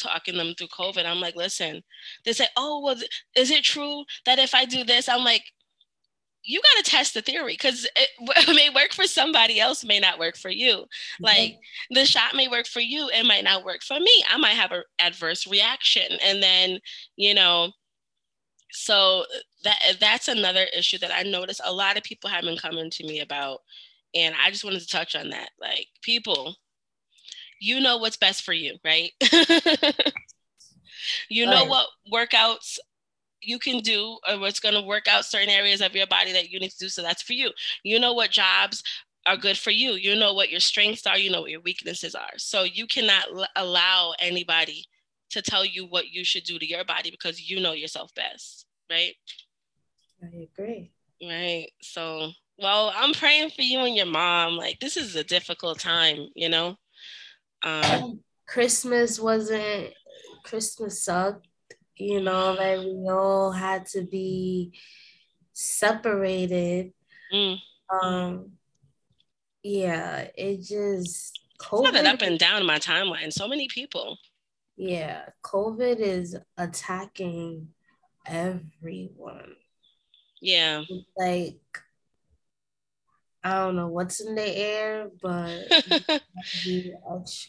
talking 0.00 0.36
them 0.36 0.54
through 0.56 0.68
COVID. 0.68 1.04
I'm 1.04 1.20
like, 1.20 1.36
listen, 1.36 1.82
they 2.24 2.32
say, 2.32 2.46
oh, 2.56 2.80
well, 2.80 2.96
is 3.36 3.50
it 3.50 3.62
true 3.62 4.04
that 4.26 4.38
if 4.38 4.54
I 4.54 4.64
do 4.64 4.82
this, 4.82 5.08
I'm 5.08 5.24
like, 5.24 5.44
you 6.42 6.60
got 6.60 6.84
to 6.84 6.90
test 6.90 7.14
the 7.14 7.22
theory 7.22 7.54
because 7.54 7.84
it, 7.96 8.08
it, 8.48 8.54
may 8.54 8.70
work 8.74 8.92
for 8.92 9.04
somebody 9.04 9.60
else, 9.60 9.84
may 9.84 10.00
not 10.00 10.18
work 10.18 10.36
for 10.36 10.50
you. 10.50 10.74
Mm-hmm. 10.74 11.24
Like 11.24 11.58
the 11.90 12.04
shot 12.06 12.34
may 12.34 12.48
work 12.48 12.66
for 12.66 12.80
you, 12.80 13.08
it 13.08 13.24
might 13.26 13.44
not 13.44 13.64
work 13.64 13.82
for 13.82 13.98
me. 13.98 14.24
I 14.28 14.36
might 14.36 14.54
have 14.54 14.72
an 14.72 14.82
adverse 14.98 15.46
reaction. 15.46 16.18
And 16.24 16.42
then, 16.42 16.78
you 17.16 17.34
know, 17.34 17.72
so 18.72 19.24
that 19.64 19.78
that's 19.98 20.28
another 20.28 20.66
issue 20.76 20.98
that 20.98 21.12
I 21.12 21.22
noticed 21.22 21.60
a 21.64 21.72
lot 21.72 21.96
of 21.96 22.04
people 22.04 22.30
have 22.30 22.44
been 22.44 22.56
coming 22.56 22.90
to 22.90 23.04
me 23.04 23.20
about. 23.20 23.60
And 24.14 24.34
I 24.42 24.50
just 24.50 24.64
wanted 24.64 24.80
to 24.80 24.88
touch 24.88 25.14
on 25.14 25.30
that. 25.30 25.50
Like 25.60 25.86
people, 26.02 26.56
you 27.60 27.80
know 27.80 27.98
what's 27.98 28.16
best 28.16 28.42
for 28.42 28.52
you, 28.52 28.76
right? 28.84 29.12
you 31.28 31.46
know 31.46 31.66
right. 31.66 31.68
what 31.68 31.86
workouts 32.12 32.78
you 33.42 33.58
can 33.58 33.80
do 33.80 34.18
or 34.28 34.38
what's 34.38 34.60
going 34.60 34.74
to 34.74 34.82
work 34.82 35.08
out 35.08 35.24
certain 35.24 35.48
areas 35.48 35.80
of 35.80 35.94
your 35.94 36.06
body 36.06 36.32
that 36.32 36.50
you 36.50 36.60
need 36.60 36.70
to 36.70 36.78
do. 36.78 36.88
So 36.88 37.02
that's 37.02 37.22
for 37.22 37.32
you. 37.32 37.50
You 37.82 37.98
know 37.98 38.12
what 38.12 38.30
jobs 38.30 38.82
are 39.26 39.36
good 39.36 39.56
for 39.56 39.70
you. 39.70 39.92
You 39.92 40.16
know 40.16 40.34
what 40.34 40.50
your 40.50 40.60
strengths 40.60 41.06
are. 41.06 41.18
You 41.18 41.30
know 41.30 41.42
what 41.42 41.50
your 41.50 41.60
weaknesses 41.60 42.14
are. 42.14 42.36
So 42.36 42.62
you 42.62 42.86
cannot 42.86 43.26
l- 43.34 43.48
allow 43.56 44.14
anybody 44.18 44.84
to 45.30 45.42
tell 45.42 45.64
you 45.64 45.86
what 45.86 46.08
you 46.08 46.24
should 46.24 46.44
do 46.44 46.58
to 46.58 46.66
your 46.66 46.84
body 46.84 47.10
because 47.10 47.48
you 47.48 47.60
know 47.60 47.72
yourself 47.72 48.14
best, 48.14 48.66
right? 48.90 49.14
I 50.22 50.48
agree. 50.52 50.90
Right. 51.22 51.68
So, 51.82 52.30
well, 52.58 52.92
I'm 52.94 53.12
praying 53.12 53.50
for 53.50 53.62
you 53.62 53.80
and 53.80 53.94
your 53.94 54.06
mom. 54.06 54.56
Like, 54.56 54.80
this 54.80 54.96
is 54.96 55.16
a 55.16 55.24
difficult 55.24 55.78
time, 55.78 56.28
you 56.34 56.48
know? 56.48 56.76
Um, 57.62 58.20
Christmas 58.46 59.20
wasn't 59.20 59.92
Christmas 60.42 61.04
sucked, 61.04 61.46
you 62.00 62.20
know, 62.20 62.52
like 62.52 62.78
we 62.78 63.08
all 63.08 63.52
had 63.52 63.86
to 63.86 64.02
be 64.02 64.72
separated. 65.52 66.92
Mm. 67.32 67.58
Um 68.02 68.52
yeah, 69.62 70.28
it 70.36 70.62
just 70.62 71.38
COVID 71.60 71.94
it's 71.94 72.08
up 72.08 72.22
and 72.22 72.38
down 72.38 72.64
my 72.64 72.78
timeline. 72.78 73.32
So 73.32 73.46
many 73.46 73.68
people. 73.68 74.16
Yeah, 74.76 75.26
COVID 75.44 75.98
is 75.98 76.36
attacking 76.56 77.68
everyone. 78.26 79.54
Yeah. 80.40 80.84
Like 81.16 81.60
I 83.42 83.54
don't 83.54 83.76
know 83.76 83.88
what's 83.88 84.20
in 84.20 84.34
the 84.34 84.56
air, 84.56 85.10
but 85.22 85.64
be 86.64 86.94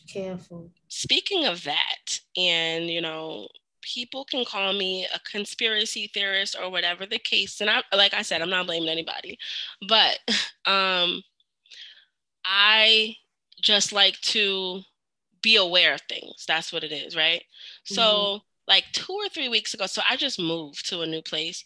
careful. 0.07 0.71
Speaking 0.87 1.45
of 1.45 1.63
that, 1.65 2.19
and 2.37 2.89
you 2.89 3.01
know, 3.01 3.47
people 3.81 4.25
can 4.25 4.45
call 4.45 4.73
me 4.73 5.07
a 5.13 5.19
conspiracy 5.19 6.09
theorist 6.13 6.55
or 6.61 6.69
whatever 6.69 7.05
the 7.05 7.19
case. 7.19 7.61
And 7.61 7.69
I, 7.69 7.81
like 7.95 8.13
I 8.13 8.21
said, 8.21 8.41
I'm 8.41 8.49
not 8.49 8.67
blaming 8.67 8.89
anybody, 8.89 9.37
but 9.87 10.19
um, 10.65 11.23
I 12.45 13.15
just 13.61 13.93
like 13.93 14.19
to 14.21 14.81
be 15.41 15.55
aware 15.55 15.93
of 15.93 16.01
things. 16.01 16.45
That's 16.47 16.71
what 16.71 16.83
it 16.83 16.91
is, 16.91 17.15
right? 17.15 17.41
Mm-hmm. 17.41 17.95
So, 17.95 18.41
like 18.67 18.85
two 18.93 19.13
or 19.13 19.27
three 19.27 19.49
weeks 19.49 19.73
ago, 19.73 19.85
so 19.85 20.01
I 20.09 20.15
just 20.15 20.39
moved 20.39 20.87
to 20.89 21.01
a 21.01 21.07
new 21.07 21.21
place 21.21 21.65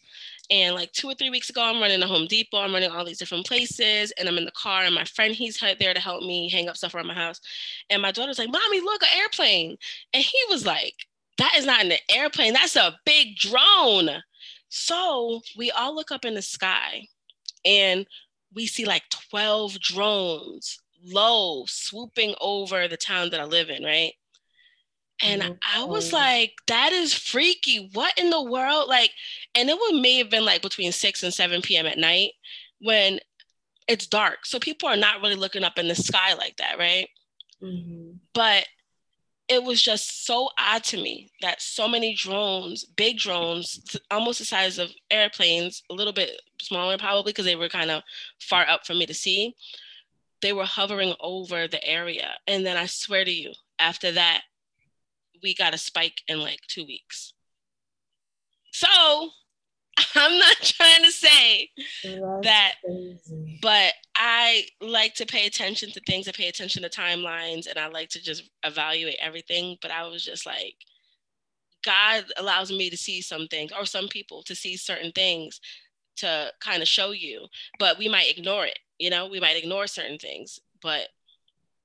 and 0.50 0.76
like 0.76 0.92
two 0.92 1.10
or 1.10 1.16
three 1.16 1.30
weeks 1.30 1.50
ago, 1.50 1.64
I'm 1.64 1.80
running 1.80 2.02
a 2.04 2.08
Home 2.08 2.28
Depot. 2.28 2.58
I'm 2.58 2.74
running 2.74 2.92
all 2.92 3.06
these 3.06 3.18
different 3.18 3.48
places, 3.48 4.12
and 4.18 4.28
I'm 4.28 4.38
in 4.38 4.46
the 4.46 4.52
car. 4.52 4.84
And 4.84 4.94
my 4.94 5.06
friend, 5.06 5.34
he's 5.34 5.60
there 5.60 5.94
to 5.94 6.00
help 6.00 6.24
me 6.24 6.50
hang 6.50 6.70
up 6.70 6.78
stuff 6.78 6.94
around 6.94 7.08
my 7.08 7.14
house. 7.14 7.42
And 7.90 8.02
my 8.02 8.12
daughter's 8.12 8.38
like, 8.38 8.52
"Mommy, 8.52 8.82
look, 8.82 9.02
an 9.02 9.10
airplane!" 9.18 9.78
And 10.14 10.24
he 10.24 10.38
was 10.50 10.66
like, 10.66 11.08
"That 11.38 11.54
is 11.56 11.66
not 11.66 11.86
an 11.86 11.94
airplane. 12.10 12.54
That's 12.54 12.76
a 12.76 12.98
big 13.06 13.38
drone." 13.38 14.10
So 14.70 15.42
we 15.58 15.72
all 15.72 15.96
look 15.96 16.12
up 16.12 16.26
in 16.26 16.34
the 16.34 16.42
sky, 16.42 17.08
and 17.64 18.06
we 18.54 18.68
see 18.68 18.86
like 18.86 19.04
12 19.30 19.80
drones 19.80 20.80
low 21.04 21.66
swooping 21.68 22.36
over 22.42 22.88
the 22.88 22.98
town 22.98 23.30
that 23.30 23.40
I 23.40 23.46
live 23.46 23.70
in, 23.70 23.84
right? 23.84 24.14
And 25.22 25.42
mm-hmm. 25.42 25.54
I 25.76 25.84
was 25.86 26.12
like, 26.12 26.54
that 26.68 26.92
is 26.92 27.14
freaky. 27.14 27.90
What 27.94 28.18
in 28.18 28.30
the 28.30 28.44
world? 28.44 28.90
Like, 28.90 29.12
and 29.54 29.70
it 29.70 29.78
would 29.80 30.02
may 30.02 30.18
have 30.18 30.30
been 30.30 30.46
like 30.46 30.62
between 30.62 30.92
6 30.92 31.24
and 31.24 31.34
7 31.34 31.62
p.m. 31.62 31.86
at 31.86 31.98
night 31.98 32.32
when 32.82 33.20
it's 33.88 34.08
dark. 34.08 34.46
So 34.46 34.60
people 34.60 34.90
are 34.90 34.98
not 34.98 35.22
really 35.22 35.36
looking 35.36 35.64
up 35.64 35.80
in 35.80 35.88
the 35.88 35.96
sky 35.96 36.34
like 36.34 36.58
that, 36.58 36.78
right? 36.78 37.08
Mm-hmm. 37.62 38.18
But 38.34 38.66
it 39.48 39.64
was 39.64 39.82
just 39.82 40.26
so 40.26 40.50
odd 40.58 40.84
to 40.86 40.98
me 40.98 41.30
that 41.42 41.62
so 41.62 41.88
many 41.88 42.16
drones, 42.16 42.84
big 42.84 43.18
drones, 43.18 43.96
almost 44.10 44.40
the 44.40 44.46
size 44.46 44.80
of 44.80 44.92
airplanes, 45.12 45.84
a 45.90 45.94
little 45.94 46.14
bit 46.14 46.42
smaller 46.60 46.98
probably 46.98 47.32
because 47.32 47.46
they 47.46 47.56
were 47.56 47.70
kind 47.70 47.92
of 47.92 48.02
far 48.40 48.68
up 48.68 48.88
for 48.88 48.96
me 48.96 49.06
to 49.06 49.14
see, 49.14 49.56
they 50.42 50.52
were 50.52 50.66
hovering 50.66 51.14
over 51.20 51.68
the 51.68 51.84
area. 51.88 52.32
And 52.48 52.66
then 52.66 52.76
I 52.78 52.88
swear 52.88 53.24
to 53.24 53.32
you, 53.32 53.52
after 53.78 54.12
that, 54.14 54.42
we 55.44 55.54
got 55.54 55.74
a 55.74 55.78
spike 55.78 56.22
in 56.28 56.40
like 56.40 56.62
two 56.68 56.86
weeks. 56.86 57.34
So 58.72 59.30
I'm 60.16 60.38
not 60.38 60.58
trying 60.62 61.04
to 61.04 61.12
say 61.12 61.70
That's 62.04 62.42
that, 62.44 62.74
crazy. 62.84 63.60
but 63.62 63.94
I 64.16 64.66
like 64.82 65.14
to 65.16 65.26
pay 65.26 65.46
attention 65.46 65.92
to 65.92 66.02
things. 66.02 66.28
I 66.28 66.32
pay 66.32 66.48
attention 66.48 66.84
to 66.84 66.90
timelines 66.90 67.68
and 67.68 67.78
I 67.80 67.88
like 67.88 68.10
to 68.10 68.22
just 68.22 68.50
evaluate 68.64 69.18
everything. 69.22 69.78
But 69.82 69.92
I 69.92 70.08
was 70.08 70.24
just 70.24 70.46
like, 70.46 70.76
God 71.86 72.26
allows 72.38 72.72
me 72.72 72.90
to 72.90 72.98
see 72.98 73.22
some 73.22 73.48
things 73.48 73.72
or 73.72 73.86
some 73.86 74.08
people 74.08 74.44
to 74.44 74.56
see 74.56 74.76
certain 74.76 75.12
things 75.12 75.62
to 76.18 76.52
kind 76.60 76.82
of 76.82 76.88
show 76.88 77.12
you, 77.12 77.46
but 77.80 77.98
we 77.98 78.10
might 78.10 78.32
ignore 78.36 78.66
it. 78.66 78.80
You 78.98 79.10
know, 79.10 79.28
we 79.28 79.40
might 79.40 79.58
ignore 79.58 79.86
certain 79.88 80.18
things, 80.18 80.60
but 80.82 81.10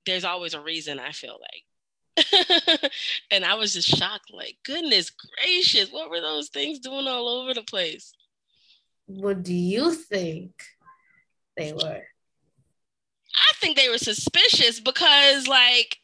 there's 0.06 0.24
always 0.24 0.54
a 0.54 0.60
reason, 0.60 0.98
I 0.98 1.12
feel 1.12 1.38
like. 1.40 1.64
and 3.30 3.44
I 3.44 3.54
was 3.54 3.74
just 3.74 3.88
shocked, 3.88 4.32
like, 4.32 4.56
goodness 4.64 5.10
gracious, 5.10 5.90
what 5.90 6.10
were 6.10 6.20
those 6.20 6.48
things 6.48 6.78
doing 6.78 7.06
all 7.06 7.28
over 7.28 7.54
the 7.54 7.62
place? 7.62 8.12
What 9.06 9.42
do 9.42 9.54
you 9.54 9.94
think 9.94 10.52
they 11.56 11.72
were? 11.72 12.02
I 13.36 13.52
think 13.60 13.76
they 13.76 13.88
were 13.88 13.98
suspicious 13.98 14.80
because, 14.80 15.46
like, 15.48 15.98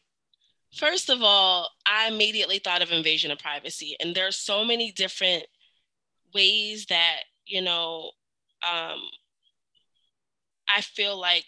first 0.75 1.09
of 1.09 1.21
all, 1.21 1.69
I 1.85 2.07
immediately 2.07 2.59
thought 2.59 2.81
of 2.81 2.91
invasion 2.91 3.31
of 3.31 3.39
privacy, 3.39 3.95
and 3.99 4.15
there 4.15 4.27
are 4.27 4.31
so 4.31 4.65
many 4.65 4.91
different 4.91 5.45
ways 6.33 6.85
that 6.87 7.21
you 7.45 7.61
know 7.61 8.11
um, 8.63 8.99
I 10.73 10.81
feel 10.81 11.19
like 11.19 11.45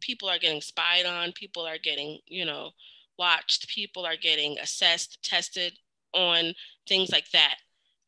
people 0.00 0.28
are 0.28 0.38
getting 0.38 0.60
spied 0.60 1.06
on, 1.06 1.32
people 1.32 1.66
are 1.66 1.78
getting, 1.78 2.18
you 2.26 2.44
know, 2.44 2.70
watched, 3.18 3.68
people 3.68 4.06
are 4.06 4.16
getting 4.16 4.58
assessed, 4.58 5.18
tested 5.22 5.72
on 6.14 6.54
things 6.88 7.10
like 7.10 7.30
that. 7.32 7.56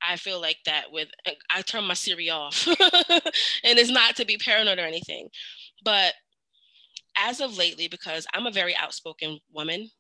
I 0.03 0.17
feel 0.17 0.41
like 0.41 0.59
that 0.65 0.91
with 0.91 1.09
I 1.51 1.63
turn 1.63 1.85
my 1.85 1.95
Siri 1.95 2.31
off. 2.31 2.67
and 2.69 3.79
it's 3.79 3.91
not 3.91 4.17
to 4.17 4.25
be 4.25 4.39
paranoid 4.39 4.79
or 4.79 4.87
anything. 4.87 5.29
But 5.85 6.15
as 7.19 7.41
of 7.41 7.59
lately, 7.59 7.89
because 7.89 8.27
I'm 8.33 8.47
a 8.47 8.53
very 8.53 8.75
outspoken 8.77 9.41
woman 9.53 9.91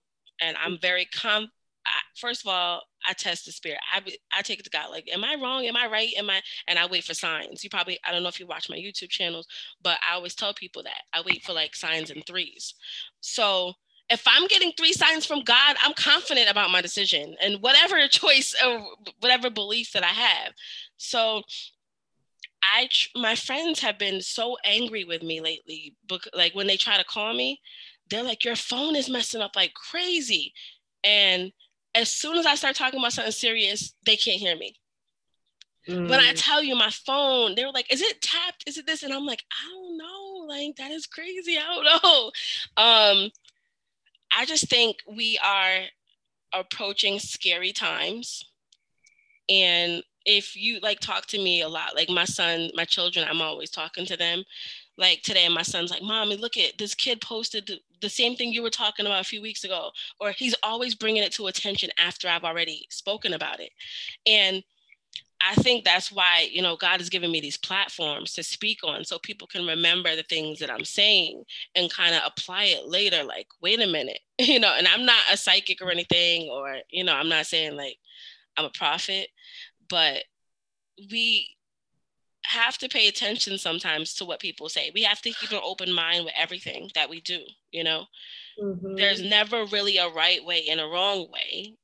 and 0.40 0.56
I'm 0.56 0.78
very 0.80 1.06
com 1.06 1.48
I, 1.86 1.90
first 2.18 2.44
of 2.44 2.48
all, 2.48 2.82
I 3.06 3.14
test 3.14 3.46
the 3.46 3.52
spirit. 3.52 3.80
I 3.92 4.02
I 4.32 4.42
take 4.42 4.60
it 4.60 4.64
to 4.64 4.70
God. 4.70 4.90
Like, 4.90 5.08
am 5.12 5.24
I 5.24 5.36
wrong? 5.40 5.64
Am 5.64 5.76
I 5.76 5.86
right? 5.86 6.12
Am 6.18 6.28
I? 6.28 6.40
And 6.68 6.78
I 6.78 6.86
wait 6.86 7.04
for 7.04 7.14
signs. 7.14 7.64
You 7.64 7.70
probably 7.70 7.98
I 8.06 8.12
don't 8.12 8.22
know 8.22 8.28
if 8.28 8.38
you 8.38 8.46
watch 8.46 8.68
my 8.68 8.76
YouTube 8.76 9.08
channels, 9.08 9.46
but 9.82 9.98
I 10.06 10.14
always 10.14 10.34
tell 10.34 10.52
people 10.54 10.82
that 10.82 11.02
I 11.12 11.22
wait 11.24 11.42
for 11.42 11.52
like 11.52 11.74
signs 11.74 12.10
and 12.10 12.24
threes. 12.26 12.74
So 13.20 13.74
if 14.10 14.24
I'm 14.26 14.48
getting 14.48 14.72
three 14.72 14.92
signs 14.92 15.24
from 15.24 15.42
God, 15.42 15.76
I'm 15.82 15.94
confident 15.94 16.50
about 16.50 16.70
my 16.70 16.82
decision 16.82 17.36
and 17.40 17.62
whatever 17.62 17.96
choice 18.10 18.54
or 18.64 18.84
whatever 19.20 19.50
belief 19.50 19.92
that 19.92 20.02
I 20.02 20.08
have. 20.08 20.52
So 20.96 21.42
I 22.62 22.88
my 23.16 23.36
friends 23.36 23.80
have 23.80 23.98
been 23.98 24.20
so 24.20 24.56
angry 24.64 25.04
with 25.04 25.22
me 25.22 25.40
lately. 25.40 25.94
Like 26.34 26.54
when 26.54 26.66
they 26.66 26.76
try 26.76 26.98
to 26.98 27.04
call 27.04 27.32
me, 27.32 27.60
they're 28.10 28.22
like, 28.22 28.44
"Your 28.44 28.56
phone 28.56 28.96
is 28.96 29.08
messing 29.08 29.40
up 29.40 29.56
like 29.56 29.72
crazy," 29.74 30.52
and 31.04 31.52
as 31.94 32.12
soon 32.12 32.36
as 32.36 32.46
I 32.46 32.56
start 32.56 32.76
talking 32.76 33.00
about 33.00 33.12
something 33.12 33.32
serious, 33.32 33.94
they 34.04 34.16
can't 34.16 34.40
hear 34.40 34.56
me. 34.56 34.76
Mm. 35.88 36.08
When 36.08 36.20
I 36.20 36.32
mm. 36.32 36.34
tell 36.36 36.62
you 36.62 36.76
my 36.76 36.90
phone, 36.90 37.54
they 37.54 37.64
were 37.64 37.72
like, 37.72 37.92
"Is 37.92 38.02
it 38.02 38.20
tapped? 38.20 38.64
Is 38.66 38.76
it 38.76 38.86
this?" 38.86 39.02
And 39.02 39.12
I'm 39.12 39.24
like, 39.24 39.44
"I 39.52 39.70
don't 39.70 39.96
know. 39.96 40.46
Like 40.46 40.76
that 40.76 40.90
is 40.90 41.06
crazy. 41.06 41.56
I 41.56 41.62
don't 41.62 41.84
know." 41.84 42.30
Um, 42.76 43.30
I 44.36 44.44
just 44.44 44.68
think 44.68 44.98
we 45.08 45.38
are 45.44 45.84
approaching 46.52 47.18
scary 47.18 47.72
times, 47.72 48.44
and 49.48 50.02
if 50.26 50.54
you 50.54 50.80
like 50.80 51.00
talk 51.00 51.26
to 51.26 51.38
me 51.38 51.62
a 51.62 51.68
lot, 51.68 51.94
like 51.96 52.08
my 52.10 52.24
son, 52.24 52.70
my 52.74 52.84
children, 52.84 53.26
I'm 53.28 53.42
always 53.42 53.70
talking 53.70 54.06
to 54.06 54.16
them. 54.16 54.44
Like 54.96 55.22
today, 55.22 55.48
my 55.48 55.62
son's 55.62 55.90
like, 55.90 56.02
"Mommy, 56.02 56.36
look 56.36 56.56
at 56.56 56.78
this 56.78 56.94
kid 56.94 57.20
posted 57.20 57.80
the 58.00 58.08
same 58.08 58.36
thing 58.36 58.52
you 58.52 58.62
were 58.62 58.70
talking 58.70 59.06
about 59.06 59.20
a 59.20 59.24
few 59.24 59.42
weeks 59.42 59.64
ago 59.64 59.90
or 60.18 60.32
he's 60.32 60.54
always 60.62 60.94
bringing 60.94 61.22
it 61.22 61.32
to 61.32 61.46
attention 61.46 61.90
after 61.98 62.28
i've 62.28 62.44
already 62.44 62.86
spoken 62.90 63.34
about 63.34 63.60
it 63.60 63.70
and 64.26 64.62
i 65.48 65.54
think 65.56 65.84
that's 65.84 66.10
why 66.10 66.48
you 66.50 66.62
know 66.62 66.76
god 66.76 67.00
has 67.00 67.08
given 67.08 67.30
me 67.30 67.40
these 67.40 67.56
platforms 67.56 68.32
to 68.32 68.42
speak 68.42 68.78
on 68.84 69.04
so 69.04 69.18
people 69.18 69.46
can 69.46 69.66
remember 69.66 70.14
the 70.14 70.22
things 70.24 70.58
that 70.58 70.70
i'm 70.70 70.84
saying 70.84 71.42
and 71.74 71.92
kind 71.92 72.14
of 72.14 72.22
apply 72.26 72.64
it 72.64 72.86
later 72.86 73.22
like 73.24 73.46
wait 73.62 73.80
a 73.80 73.86
minute 73.86 74.20
you 74.38 74.58
know 74.60 74.74
and 74.76 74.86
i'm 74.88 75.04
not 75.04 75.22
a 75.32 75.36
psychic 75.36 75.80
or 75.80 75.90
anything 75.90 76.48
or 76.50 76.76
you 76.90 77.04
know 77.04 77.14
i'm 77.14 77.28
not 77.28 77.46
saying 77.46 77.76
like 77.76 77.96
i'm 78.56 78.64
a 78.64 78.70
prophet 78.70 79.28
but 79.88 80.24
we 81.10 81.56
have 82.44 82.78
to 82.78 82.88
pay 82.88 83.08
attention 83.08 83.58
sometimes 83.58 84.14
to 84.14 84.24
what 84.24 84.40
people 84.40 84.68
say. 84.68 84.90
We 84.94 85.02
have 85.02 85.20
to 85.22 85.30
keep 85.30 85.52
an 85.52 85.60
open 85.62 85.92
mind 85.92 86.24
with 86.24 86.34
everything 86.36 86.90
that 86.94 87.10
we 87.10 87.20
do, 87.20 87.40
you 87.70 87.84
know? 87.84 88.04
Mm-hmm. 88.62 88.96
There's 88.96 89.22
never 89.22 89.66
really 89.66 89.98
a 89.98 90.08
right 90.08 90.44
way 90.44 90.66
and 90.70 90.80
a 90.80 90.86
wrong 90.86 91.30
way 91.30 91.76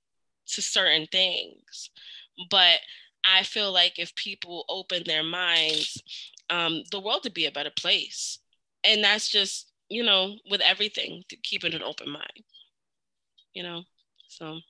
to 0.49 0.63
certain 0.63 1.07
things. 1.07 1.91
But 2.51 2.79
I 3.28 3.42
feel 3.42 3.72
like 3.72 3.98
if 3.98 4.14
people 4.14 4.64
open 4.68 5.03
their 5.05 5.22
minds, 5.22 6.03
um, 6.51 6.83
the 6.90 7.01
world 7.01 7.20
would 7.24 7.35
be 7.35 7.46
a 7.46 7.53
better 7.53 7.72
place. 7.77 8.38
And 8.85 9.03
that's 9.03 9.29
just, 9.29 9.72
you 9.88 10.05
know, 10.05 10.37
with 10.51 10.61
everything, 10.61 11.24
to 11.29 11.37
keeping 11.37 11.74
an 11.74 11.83
open 11.83 12.11
mind, 12.11 12.44
you 13.53 13.62
know? 13.62 13.83
So, 14.29 14.61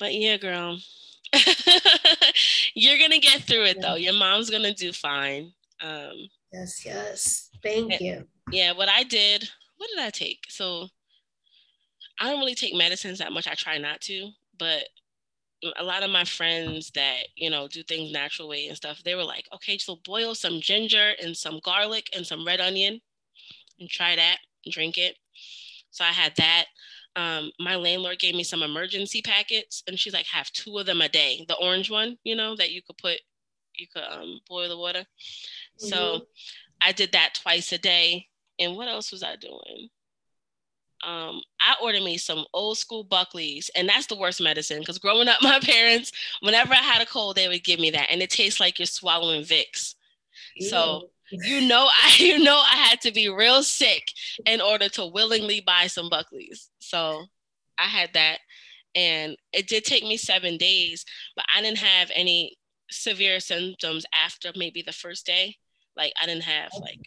but 0.00 0.14
yeah, 0.14 0.36
girl, 0.38 0.78
You're 2.74 2.98
gonna 2.98 3.18
get 3.18 3.42
through 3.42 3.64
it 3.64 3.80
though. 3.80 3.94
Your 3.94 4.12
mom's 4.12 4.50
gonna 4.50 4.74
do 4.74 4.92
fine. 4.92 5.52
Um, 5.80 6.28
yes, 6.52 6.84
yes. 6.84 7.50
Thank 7.62 8.00
you. 8.00 8.26
Yeah, 8.50 8.72
what 8.72 8.88
I 8.88 9.02
did, 9.02 9.48
what 9.78 9.88
did 9.94 10.04
I 10.04 10.10
take? 10.10 10.44
So 10.48 10.88
I 12.20 12.30
don't 12.30 12.38
really 12.38 12.54
take 12.54 12.74
medicines 12.74 13.18
that 13.18 13.32
much. 13.32 13.48
I 13.48 13.54
try 13.54 13.78
not 13.78 14.00
to, 14.02 14.30
but 14.58 14.88
a 15.76 15.84
lot 15.84 16.02
of 16.02 16.10
my 16.10 16.24
friends 16.24 16.90
that 16.94 17.28
you 17.36 17.50
know 17.50 17.68
do 17.68 17.82
things 17.82 18.12
natural 18.12 18.48
way 18.48 18.66
and 18.66 18.76
stuff, 18.76 19.02
they 19.04 19.14
were 19.14 19.24
like, 19.24 19.46
okay, 19.54 19.78
so 19.78 19.98
boil 20.04 20.34
some 20.34 20.60
ginger 20.60 21.12
and 21.22 21.36
some 21.36 21.60
garlic 21.64 22.08
and 22.14 22.26
some 22.26 22.46
red 22.46 22.60
onion, 22.60 23.00
and 23.78 23.88
try 23.88 24.16
that, 24.16 24.38
and 24.64 24.72
drink 24.74 24.98
it. 24.98 25.16
So 25.90 26.04
I 26.04 26.12
had 26.12 26.34
that 26.36 26.66
um, 27.16 27.50
my 27.58 27.76
landlord 27.76 28.18
gave 28.18 28.34
me 28.34 28.42
some 28.42 28.62
emergency 28.62 29.22
packets 29.22 29.82
and 29.86 29.98
she's 29.98 30.14
like 30.14 30.26
have 30.26 30.50
two 30.52 30.78
of 30.78 30.86
them 30.86 31.00
a 31.02 31.08
day 31.08 31.44
the 31.48 31.56
orange 31.56 31.90
one 31.90 32.16
you 32.24 32.34
know 32.34 32.56
that 32.56 32.70
you 32.70 32.80
could 32.82 32.96
put 32.98 33.18
you 33.74 33.86
could 33.92 34.04
um, 34.10 34.40
boil 34.48 34.68
the 34.68 34.76
water 34.76 35.00
mm-hmm. 35.00 35.86
so 35.86 36.22
i 36.80 36.92
did 36.92 37.12
that 37.12 37.34
twice 37.34 37.72
a 37.72 37.78
day 37.78 38.26
and 38.58 38.76
what 38.76 38.88
else 38.88 39.12
was 39.12 39.22
i 39.22 39.36
doing 39.36 39.88
um, 41.02 41.40
I 41.60 41.74
ordered 41.82 42.02
me 42.02 42.16
some 42.16 42.44
old 42.54 42.78
school 42.78 43.04
Buckleys, 43.04 43.70
and 43.74 43.88
that's 43.88 44.06
the 44.06 44.16
worst 44.16 44.40
medicine 44.40 44.80
because 44.80 44.98
growing 44.98 45.28
up, 45.28 45.38
my 45.42 45.60
parents, 45.60 46.12
whenever 46.40 46.72
I 46.72 46.76
had 46.76 47.02
a 47.02 47.06
cold, 47.06 47.36
they 47.36 47.48
would 47.48 47.64
give 47.64 47.80
me 47.80 47.90
that, 47.90 48.08
and 48.10 48.22
it 48.22 48.30
tastes 48.30 48.60
like 48.60 48.78
you're 48.78 48.86
swallowing 48.86 49.42
Vicks. 49.42 49.94
Ew. 50.56 50.68
So 50.68 51.10
you 51.30 51.66
know 51.66 51.88
I 52.02 52.14
you 52.18 52.38
know 52.42 52.56
I 52.56 52.76
had 52.76 53.00
to 53.02 53.12
be 53.12 53.28
real 53.28 53.62
sick 53.62 54.04
in 54.46 54.60
order 54.60 54.88
to 54.90 55.06
willingly 55.06 55.60
buy 55.60 55.86
some 55.86 56.10
Buckleys. 56.10 56.68
So 56.78 57.24
I 57.78 57.84
had 57.84 58.10
that 58.14 58.38
and 58.94 59.36
it 59.52 59.66
did 59.66 59.84
take 59.84 60.02
me 60.02 60.18
7 60.18 60.58
days, 60.58 61.06
but 61.34 61.46
I 61.54 61.62
didn't 61.62 61.78
have 61.78 62.10
any 62.14 62.58
severe 62.90 63.40
symptoms 63.40 64.04
after 64.12 64.52
maybe 64.54 64.82
the 64.82 64.92
first 64.92 65.24
day. 65.24 65.56
Like 65.96 66.12
I 66.22 66.26
didn't 66.26 66.44
have 66.44 66.70
like 66.80 67.00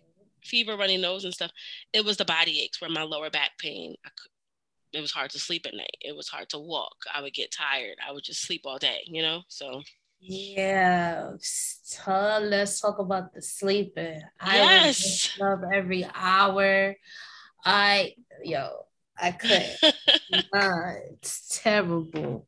fever, 0.46 0.78
runny 0.78 0.98
nose 0.98 1.26
and 1.26 1.34
stuff. 1.34 1.52
It 1.94 2.06
was 2.06 2.18
the 2.18 2.26
body 2.26 2.62
aches 2.62 2.82
where 2.82 2.90
my 2.90 3.04
lower 3.04 3.30
back 3.30 3.52
pain. 3.60 3.96
I 4.06 4.10
could, 4.10 4.98
it 4.98 5.02
was 5.02 5.12
hard 5.12 5.32
to 5.32 5.40
sleep 5.40 5.66
at 5.66 5.74
night. 5.74 5.98
It 6.02 6.16
was 6.16 6.30
hard 6.30 6.50
to 6.50 6.60
walk. 6.60 6.96
I 7.14 7.22
would 7.22 7.34
get 7.34 7.52
tired. 7.52 7.98
I 8.08 8.12
would 8.12 8.24
just 8.24 8.42
sleep 8.42 8.62
all 8.66 8.78
day, 8.78 9.02
you 9.06 9.22
know? 9.22 9.42
So 9.50 9.82
yeah, 10.20 11.34
so 11.40 12.40
let's 12.42 12.80
talk 12.80 12.98
about 13.00 13.34
the 13.34 13.42
sleeping. 13.42 14.22
Yes, 14.44 15.30
I 15.40 15.44
love 15.44 15.62
every 15.72 16.08
hour. 16.16 16.96
I 17.64 18.16
yo, 18.44 18.86
I 19.20 19.32
couldn't. 19.32 19.78
it's 21.22 21.62
terrible. 21.62 22.48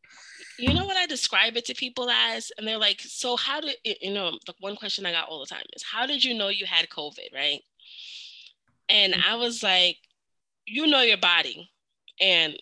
You 0.58 0.74
know 0.74 0.86
what 0.86 0.98
I 0.98 1.06
describe 1.06 1.56
it 1.56 1.66
to 1.66 1.76
people 1.76 2.10
as, 2.10 2.52
and 2.58 2.68
they're 2.68 2.80
like, 2.80 3.02
"So 3.02 3.36
how 3.38 3.62
did 3.62 3.76
you 3.84 4.12
know?" 4.12 4.32
The 4.48 4.56
one 4.60 4.76
question 4.76 5.06
I 5.06 5.12
got 5.12 5.30
all 5.30 5.40
the 5.40 5.46
time 5.46 5.66
is, 5.74 5.84
"How 5.84 6.08
did 6.08 6.24
you 6.24 6.34
know 6.34 6.48
you 6.48 6.66
had 6.66 6.90
COVID?" 6.90 7.32
Right? 7.34 7.62
And 8.90 9.16
I 9.28 9.36
was 9.36 9.64
like, 9.64 9.98
"You 10.66 10.88
know 10.88 11.02
your 11.02 11.18
body," 11.18 11.70
and 12.22 12.58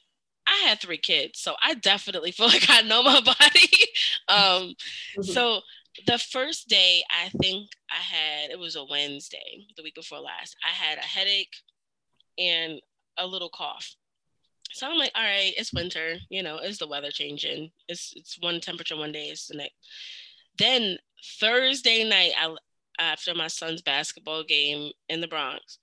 I 0.48 0.68
had 0.68 0.80
three 0.80 0.98
kids, 0.98 1.40
so 1.40 1.56
I 1.62 1.76
definitely 1.76 2.32
feel 2.32 2.48
like 2.48 2.70
I 2.70 2.82
know 2.82 3.04
my 3.04 3.22
body. 3.26 3.70
um, 4.28 4.76
mm-hmm. 5.18 5.22
So 5.24 5.62
the 6.08 6.18
first 6.18 6.68
day, 6.68 7.04
I 7.10 7.30
think 7.30 7.70
I 7.90 8.02
had 8.02 8.52
it 8.52 8.60
was 8.60 8.76
a 8.76 8.86
Wednesday, 8.86 9.66
the 9.78 9.84
week 9.84 9.96
before 9.96 10.20
last. 10.20 10.56
I 10.64 10.70
had 10.70 10.98
a 10.98 11.02
headache 11.02 11.56
and 12.38 12.82
a 13.18 13.26
little 13.26 13.50
cough. 13.50 13.96
So 14.72 14.88
I'm 14.88 14.98
like, 14.98 15.12
all 15.16 15.24
right, 15.24 15.54
it's 15.56 15.74
winter, 15.74 16.18
you 16.30 16.44
know, 16.44 16.58
it's 16.62 16.80
the 16.80 16.88
weather 16.88 17.12
changing. 17.12 17.72
It's 17.88 18.14
it's 18.16 18.38
one 18.42 18.60
temperature 18.60 18.98
one 18.98 19.14
day, 19.14 19.28
it's 19.28 19.48
the 19.48 19.56
next. 19.58 19.76
Then 20.58 20.98
Thursday 21.40 22.08
night, 22.08 22.34
I 22.38 22.56
after 23.00 23.34
my 23.34 23.48
son's 23.48 23.82
basketball 23.82 24.44
game 24.44 24.92
in 25.10 25.22
the 25.22 25.28
Bronx, 25.28 25.80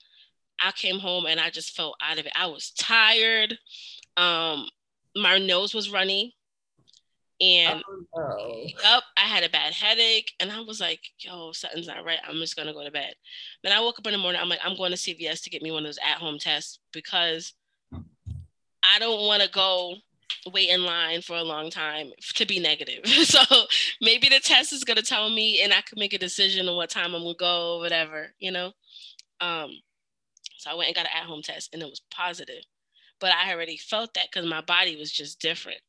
I 0.62 0.72
came 0.72 0.98
home 0.98 1.26
and 1.26 1.40
I 1.40 1.50
just 1.50 1.76
felt 1.76 1.96
out 2.02 2.18
of 2.18 2.26
it. 2.26 2.32
I 2.38 2.46
was 2.46 2.70
tired. 2.70 3.58
Um, 4.16 4.68
my 5.16 5.38
nose 5.38 5.74
was 5.74 5.90
runny. 5.90 6.34
And 7.40 7.82
oh, 8.14 8.66
up, 8.86 9.02
I 9.16 9.22
had 9.22 9.42
a 9.42 9.48
bad 9.48 9.72
headache, 9.72 10.30
and 10.38 10.52
I 10.52 10.60
was 10.60 10.78
like, 10.78 11.00
"Yo, 11.18 11.50
something's 11.50 11.88
not 11.88 12.04
right. 12.04 12.20
I'm 12.24 12.36
just 12.36 12.54
gonna 12.54 12.72
go 12.72 12.84
to 12.84 12.90
bed." 12.90 13.14
Then 13.64 13.72
I 13.72 13.80
woke 13.80 13.98
up 13.98 14.06
in 14.06 14.12
the 14.12 14.18
morning. 14.18 14.40
I'm 14.40 14.48
like, 14.48 14.60
"I'm 14.62 14.76
going 14.76 14.92
to 14.92 14.96
CVS 14.96 15.42
to 15.42 15.50
get 15.50 15.60
me 15.60 15.72
one 15.72 15.82
of 15.82 15.88
those 15.88 15.98
at-home 16.06 16.38
tests 16.38 16.78
because 16.92 17.54
I 17.92 19.00
don't 19.00 19.26
want 19.26 19.42
to 19.42 19.48
go 19.48 19.96
wait 20.52 20.68
in 20.68 20.84
line 20.84 21.20
for 21.20 21.36
a 21.36 21.42
long 21.42 21.68
time 21.68 22.12
to 22.34 22.46
be 22.46 22.60
negative. 22.60 23.04
so 23.24 23.40
maybe 24.00 24.28
the 24.28 24.38
test 24.38 24.72
is 24.72 24.84
gonna 24.84 25.02
tell 25.02 25.28
me, 25.28 25.62
and 25.62 25.72
I 25.72 25.80
could 25.80 25.98
make 25.98 26.12
a 26.12 26.18
decision 26.18 26.68
on 26.68 26.76
what 26.76 26.90
time 26.90 27.12
I'm 27.12 27.22
gonna 27.22 27.34
go, 27.34 27.78
whatever, 27.78 28.34
you 28.38 28.52
know." 28.52 28.72
Um, 29.40 29.72
So 30.62 30.70
I 30.70 30.74
went 30.74 30.86
and 30.86 30.94
got 30.94 31.06
an 31.06 31.20
at-home 31.20 31.42
test 31.42 31.70
and 31.72 31.82
it 31.82 31.90
was 31.90 32.02
positive. 32.14 32.62
But 33.20 33.32
I 33.32 33.52
already 33.52 33.76
felt 33.76 34.14
that 34.14 34.26
because 34.32 34.48
my 34.48 34.60
body 34.60 34.96
was 34.96 35.10
just 35.10 35.40
different. 35.40 35.80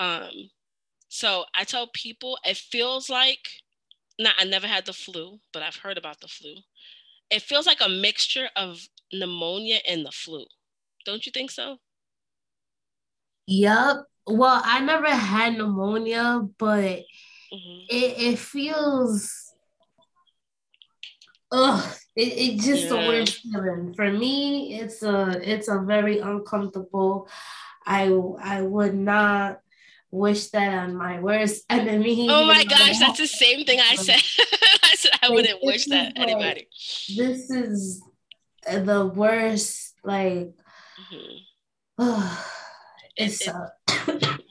Um, 0.00 0.50
so 1.08 1.44
I 1.54 1.62
tell 1.62 1.88
people 1.94 2.36
it 2.44 2.56
feels 2.56 3.08
like 3.08 3.38
not 4.18 4.34
I 4.38 4.44
never 4.44 4.66
had 4.66 4.86
the 4.86 4.92
flu, 4.92 5.38
but 5.52 5.62
I've 5.62 5.76
heard 5.76 5.98
about 5.98 6.20
the 6.20 6.26
flu. 6.26 6.54
It 7.30 7.42
feels 7.42 7.66
like 7.66 7.80
a 7.80 7.88
mixture 7.88 8.48
of 8.56 8.80
pneumonia 9.12 9.78
and 9.88 10.04
the 10.04 10.10
flu. 10.10 10.46
Don't 11.04 11.24
you 11.24 11.30
think 11.30 11.52
so? 11.52 11.76
Yep. 13.46 13.96
Well, 14.26 14.62
I 14.64 14.80
never 14.80 15.08
had 15.08 15.56
pneumonia, 15.56 16.40
but 16.58 17.04
mm-hmm. 17.52 17.84
it, 17.88 18.18
it 18.18 18.38
feels 18.38 19.43
ugh, 21.54 21.96
it, 22.16 22.20
it 22.20 22.60
just 22.60 22.84
yeah. 22.84 22.88
the 22.88 22.96
worst 22.96 23.42
feeling. 23.42 23.94
For 23.94 24.10
me, 24.10 24.78
it's 24.80 25.02
a 25.02 25.40
it's 25.42 25.68
a 25.68 25.78
very 25.80 26.18
uncomfortable. 26.18 27.28
I 27.86 28.06
I 28.42 28.62
would 28.62 28.94
not 28.94 29.60
wish 30.10 30.48
that 30.48 30.72
on 30.72 30.96
my 30.96 31.20
worst 31.20 31.64
enemy. 31.70 32.28
Oh 32.30 32.46
my 32.46 32.64
gosh, 32.68 32.98
that's 32.98 33.18
the 33.18 33.26
same 33.26 33.64
thing 33.64 33.80
I 33.80 33.94
said. 33.94 34.20
I 34.82 34.94
said 34.96 35.12
I 35.22 35.30
wouldn't 35.30 35.60
wish 35.62 35.86
that 35.86 36.16
like, 36.16 36.28
anybody. 36.28 36.68
This 37.16 37.50
is 37.50 38.02
the 38.66 39.06
worst, 39.14 39.94
like 40.02 40.54
mm-hmm. 41.12 41.98
it's 43.16 43.46
it, 43.46 43.54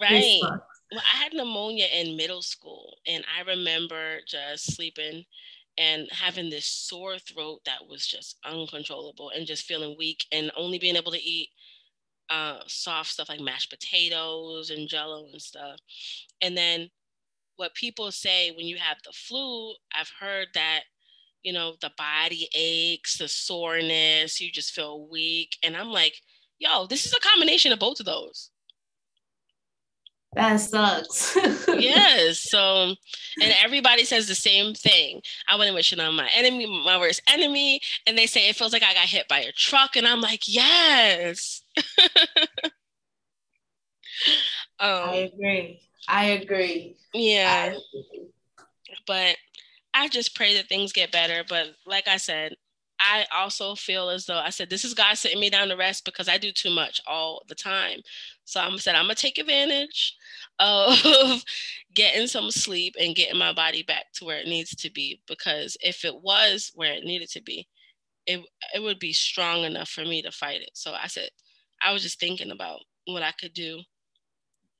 right. 0.02 0.40
Well, 0.42 1.02
I 1.12 1.24
had 1.24 1.34
pneumonia 1.34 1.88
in 1.92 2.16
middle 2.16 2.44
school, 2.44 2.98
and 3.08 3.26
I 3.36 3.50
remember 3.50 4.20
just 4.28 4.76
sleeping 4.76 5.26
and 5.78 6.08
having 6.12 6.50
this 6.50 6.66
sore 6.66 7.18
throat 7.18 7.62
that 7.66 7.88
was 7.88 8.06
just 8.06 8.38
uncontrollable 8.46 9.32
and 9.36 9.48
just 9.48 9.66
feeling 9.66 9.96
weak 9.98 10.26
and 10.32 10.52
only 10.58 10.78
being 10.78 10.96
able 10.96 11.12
to 11.12 11.24
eat 11.24 11.50
uh, 12.30 12.60
soft 12.68 13.10
stuff 13.10 13.30
like 13.30 13.40
mashed 13.40 13.70
potatoes 13.70 14.70
and 14.70 14.88
jello 14.88 15.26
and 15.32 15.42
stuff. 15.42 15.80
And 16.42 16.56
then 16.58 16.90
what 17.58 17.76
people 17.76 18.12
say 18.12 18.52
when 18.52 18.66
you 18.66 18.78
have 18.78 18.98
the 19.04 19.12
flu, 19.12 19.74
I've 19.96 20.12
heard 20.20 20.48
that, 20.54 20.82
you 21.44 21.54
know, 21.54 21.76
the 21.82 21.92
body 21.98 22.48
aches, 22.56 23.18
the 23.18 23.28
soreness, 23.28 24.40
you 24.42 24.52
just 24.52 24.74
feel 24.74 25.08
weak. 25.10 25.58
And 25.64 25.76
I'm 25.76 25.92
like, 25.92 26.16
yo, 26.60 26.88
this 26.88 27.06
is 27.06 27.14
a 27.14 27.20
combination 27.20 27.72
of 27.72 27.80
both 27.80 28.00
of 28.00 28.06
those. 28.06 28.50
That 30.36 30.58
sucks. 30.58 31.36
yes. 31.68 32.40
So, 32.40 32.96
and 33.42 33.54
everybody 33.64 34.04
says 34.06 34.28
the 34.28 34.36
same 34.36 34.74
thing. 34.74 35.22
I 35.48 35.56
wouldn't 35.56 35.76
wish 35.76 35.94
it 35.94 36.00
on 36.00 36.16
my 36.16 36.30
enemy, 36.36 36.66
my 36.84 36.98
worst 36.98 37.22
enemy. 37.32 37.82
And 38.08 38.18
they 38.18 38.26
say 38.26 38.50
it 38.50 38.56
feels 38.56 38.74
like 38.74 38.84
I 38.84 38.94
got 38.94 39.06
hit 39.06 39.28
by 39.28 39.40
a 39.40 39.52
truck. 39.52 39.96
And 39.96 40.08
I'm 40.08 40.22
like, 40.22 40.48
yes. 40.48 41.62
um, 44.80 45.10
I 45.10 45.32
agree. 45.34 45.82
I 46.08 46.26
agree. 46.26 46.98
Yeah. 47.14 47.50
I 47.52 47.68
agree. 47.68 48.30
But 49.06 49.36
I 49.94 50.08
just 50.08 50.36
pray 50.36 50.56
that 50.56 50.68
things 50.68 50.94
get 50.94 51.12
better. 51.12 51.44
But 51.48 51.76
like 51.86 52.08
I 52.08 52.18
said, 52.18 52.56
I 53.06 53.26
also 53.36 53.76
feel 53.76 54.10
as 54.10 54.26
though 54.26 54.38
I 54.38 54.50
said, 54.50 54.70
this 54.70 54.86
is 54.86 54.94
God 54.94 55.18
sitting 55.18 55.40
me 55.40 55.50
down 55.50 55.68
to 55.68 55.76
rest 55.76 56.06
because 56.06 56.30
I 56.30 56.38
do 56.38 56.54
too 56.54 56.70
much 56.70 57.02
all 57.06 57.44
the 57.50 57.56
time. 57.56 58.00
So 58.46 58.62
I'm 58.62 58.78
said, 58.78 58.96
I'm 58.96 59.04
gonna 59.04 59.16
take 59.16 59.38
advantage 59.38 60.16
of 60.60 61.44
getting 61.94 62.28
some 62.28 62.50
sleep 62.50 62.96
and 62.98 63.16
getting 63.16 63.38
my 63.38 63.52
body 63.52 63.84
back 63.84 64.06
to 64.16 64.26
where 64.26 64.38
it 64.38 64.48
needs 64.48 64.74
to 64.78 64.90
be. 64.90 65.22
Because 65.28 65.76
if 65.82 66.06
it 66.06 66.16
was 66.22 66.72
where 66.76 66.94
it 66.94 67.04
needed 67.04 67.30
to 67.32 67.42
be, 67.42 67.68
it 68.26 68.40
it 68.74 68.82
would 68.82 69.00
be 69.00 69.12
strong 69.12 69.66
enough 69.66 69.90
for 69.90 70.06
me 70.06 70.22
to 70.22 70.32
fight 70.32 70.62
it. 70.62 70.72
So 70.74 70.94
I 70.94 71.08
said, 71.08 71.30
I 71.82 71.92
was 71.92 72.04
just 72.04 72.22
thinking 72.22 72.52
about 72.52 72.80
what 73.06 73.22
I 73.22 73.34
could 73.34 73.54
do 73.54 73.82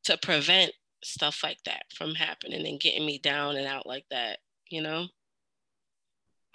to 0.06 0.18
prevent 0.18 0.72
stuff 1.04 1.42
like 1.44 1.62
that 1.66 1.84
from 1.94 2.16
happening 2.16 2.66
and 2.66 2.80
getting 2.80 3.06
me 3.06 3.18
down 3.18 3.58
and 3.58 3.68
out 3.68 3.86
like 3.86 4.06
that, 4.12 4.40
you 4.70 4.82
know? 4.82 5.08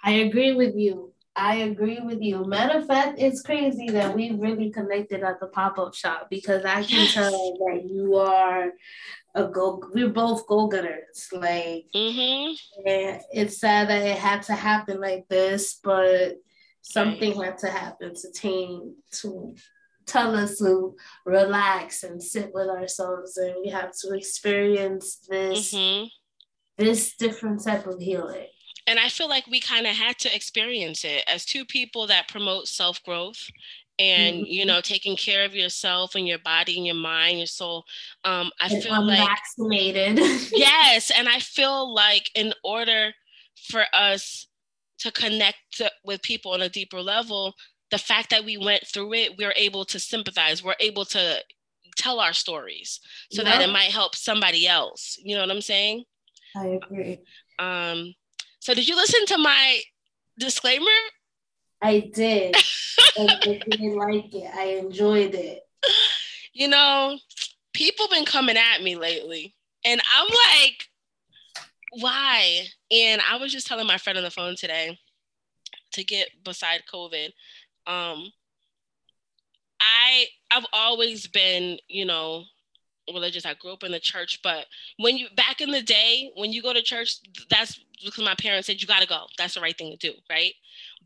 I 0.03 0.11
agree 0.11 0.53
with 0.53 0.75
you. 0.75 1.13
I 1.35 1.57
agree 1.57 1.99
with 2.01 2.21
you. 2.21 2.43
Matter 2.45 2.79
of 2.79 2.87
fact, 2.87 3.19
it's 3.19 3.41
crazy 3.41 3.89
that 3.91 4.15
we 4.15 4.31
really 4.31 4.71
connected 4.71 5.23
at 5.23 5.39
the 5.39 5.47
pop-up 5.47 5.93
shop 5.93 6.27
because 6.29 6.65
I 6.65 6.83
can 6.83 6.99
yes. 6.99 7.13
tell 7.13 7.31
that 7.31 7.87
you 7.89 8.15
are 8.15 8.71
a 9.35 9.47
go 9.47 9.81
we're 9.93 10.09
both 10.09 10.47
go-getters. 10.47 11.29
Like 11.31 11.85
mm-hmm. 11.95 12.53
and 12.85 13.21
it's 13.31 13.59
sad 13.59 13.89
that 13.89 14.05
it 14.05 14.17
had 14.17 14.43
to 14.43 14.53
happen 14.53 14.99
like 14.99 15.27
this, 15.29 15.79
but 15.83 16.35
something 16.81 17.37
right. 17.37 17.51
had 17.51 17.57
to 17.59 17.69
happen 17.69 18.15
to 18.15 18.31
team 18.31 18.95
to 19.11 19.55
tell 20.05 20.35
us 20.35 20.57
to 20.57 20.95
relax 21.25 22.03
and 22.03 22.21
sit 22.21 22.49
with 22.53 22.67
ourselves 22.67 23.37
and 23.37 23.55
we 23.63 23.69
have 23.69 23.91
to 23.91 24.13
experience 24.13 25.19
this 25.29 25.71
mm-hmm. 25.71 26.05
this 26.77 27.15
different 27.15 27.63
type 27.63 27.85
of 27.85 27.99
healing 27.99 28.47
and 28.89 28.99
i 28.99 29.07
feel 29.07 29.29
like 29.29 29.47
we 29.47 29.59
kind 29.59 29.87
of 29.87 29.95
had 29.95 30.17
to 30.17 30.33
experience 30.35 31.03
it 31.03 31.23
as 31.27 31.45
two 31.45 31.65
people 31.65 32.07
that 32.07 32.27
promote 32.27 32.67
self-growth 32.67 33.49
and 33.97 34.37
mm-hmm. 34.37 34.45
you 34.45 34.65
know 34.65 34.81
taking 34.81 35.15
care 35.15 35.45
of 35.45 35.55
yourself 35.55 36.15
and 36.15 36.27
your 36.27 36.39
body 36.39 36.77
and 36.77 36.85
your 36.85 36.95
mind 36.95 37.37
your 37.37 37.47
soul 37.47 37.85
um 38.25 38.51
i 38.59 38.67
and 38.67 38.83
feel 38.83 39.05
like 39.05 39.17
vaccinated 39.17 40.17
yes 40.51 41.11
and 41.17 41.29
i 41.29 41.39
feel 41.39 41.93
like 41.93 42.29
in 42.35 42.53
order 42.63 43.11
for 43.55 43.83
us 43.93 44.47
to 44.97 45.11
connect 45.11 45.81
with 46.03 46.21
people 46.21 46.51
on 46.51 46.61
a 46.61 46.69
deeper 46.69 47.01
level 47.01 47.53
the 47.91 47.97
fact 47.97 48.29
that 48.29 48.45
we 48.45 48.57
went 48.57 48.85
through 48.87 49.13
it, 49.13 49.37
we're 49.37 49.53
able 49.55 49.85
to 49.85 49.99
sympathize. 49.99 50.63
We're 50.63 50.75
able 50.79 51.05
to 51.05 51.39
tell 51.97 52.19
our 52.19 52.33
stories 52.33 52.99
so 53.31 53.43
that 53.43 53.61
it 53.61 53.71
might 53.71 53.91
help 53.91 54.15
somebody 54.15 54.67
else. 54.67 55.17
You 55.21 55.35
know 55.35 55.41
what 55.41 55.51
I'm 55.51 55.61
saying? 55.61 56.03
I 56.55 56.67
agree. 56.67 57.19
Um, 57.57 58.13
so 58.69 58.75
did 58.75 58.87
you 58.87 58.95
listen 58.95 59.25
to 59.25 59.39
my 59.39 59.79
disclaimer? 60.37 60.85
I 61.81 62.11
did. 62.13 62.55
I 63.17 63.39
didn't 63.41 63.95
like 63.95 64.31
it. 64.31 64.53
I 64.55 64.77
enjoyed 64.77 65.33
it. 65.33 65.63
You 66.53 66.67
know, 66.67 67.17
people 67.73 68.07
been 68.09 68.25
coming 68.25 68.57
at 68.57 68.83
me 68.83 68.95
lately, 68.95 69.55
and 69.83 69.99
I'm 70.15 70.27
like, 70.27 70.89
why? 71.99 72.67
And 72.91 73.21
I 73.27 73.37
was 73.37 73.51
just 73.51 73.65
telling 73.65 73.87
my 73.87 73.97
friend 73.97 74.19
on 74.19 74.23
the 74.23 74.29
phone 74.29 74.55
today 74.55 74.99
to 75.93 76.03
get 76.03 76.27
beside 76.43 76.81
COVID 76.93 77.29
um 77.87 78.31
i 79.81 80.25
i've 80.51 80.65
always 80.73 81.27
been 81.27 81.77
you 81.87 82.05
know 82.05 82.43
religious 83.13 83.45
i 83.45 83.53
grew 83.55 83.73
up 83.73 83.83
in 83.83 83.91
the 83.91 83.99
church 83.99 84.39
but 84.43 84.65
when 84.97 85.17
you 85.17 85.27
back 85.35 85.61
in 85.61 85.71
the 85.71 85.81
day 85.81 86.31
when 86.35 86.51
you 86.51 86.61
go 86.61 86.73
to 86.73 86.81
church 86.81 87.17
that's 87.49 87.79
because 88.03 88.23
my 88.23 88.35
parents 88.35 88.67
said 88.67 88.81
you 88.81 88.87
got 88.87 89.01
to 89.01 89.07
go. 89.07 89.25
That's 89.37 89.55
the 89.55 89.61
right 89.61 89.77
thing 89.77 89.91
to 89.91 89.97
do 89.97 90.17
right? 90.29 90.53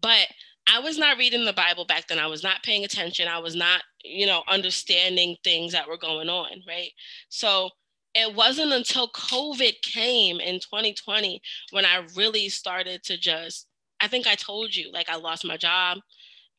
But 0.01 0.27
i 0.71 0.79
was 0.79 0.97
not 0.97 1.17
reading 1.17 1.45
the 1.45 1.53
bible 1.53 1.85
back 1.85 2.07
then. 2.07 2.19
I 2.19 2.27
was 2.27 2.43
not 2.43 2.63
paying 2.63 2.85
attention. 2.85 3.27
I 3.27 3.39
was 3.39 3.55
not 3.55 3.81
you 4.03 4.25
know 4.25 4.43
understanding 4.47 5.37
things 5.43 5.71
that 5.73 5.87
were 5.87 5.97
going 5.97 6.29
on 6.29 6.63
right? 6.67 6.91
So 7.29 7.69
it 8.15 8.35
wasn't 8.35 8.73
until 8.73 9.07
covid 9.09 9.81
came 9.81 10.39
in 10.39 10.59
2020 10.59 11.41
when 11.71 11.83
i 11.83 12.05
really 12.15 12.47
started 12.47 13.01
to 13.01 13.17
just 13.17 13.65
i 14.01 14.07
think 14.07 14.27
i 14.27 14.35
told 14.35 14.75
you 14.75 14.91
like 14.91 15.09
i 15.09 15.15
lost 15.15 15.43
my 15.43 15.57
job 15.57 15.97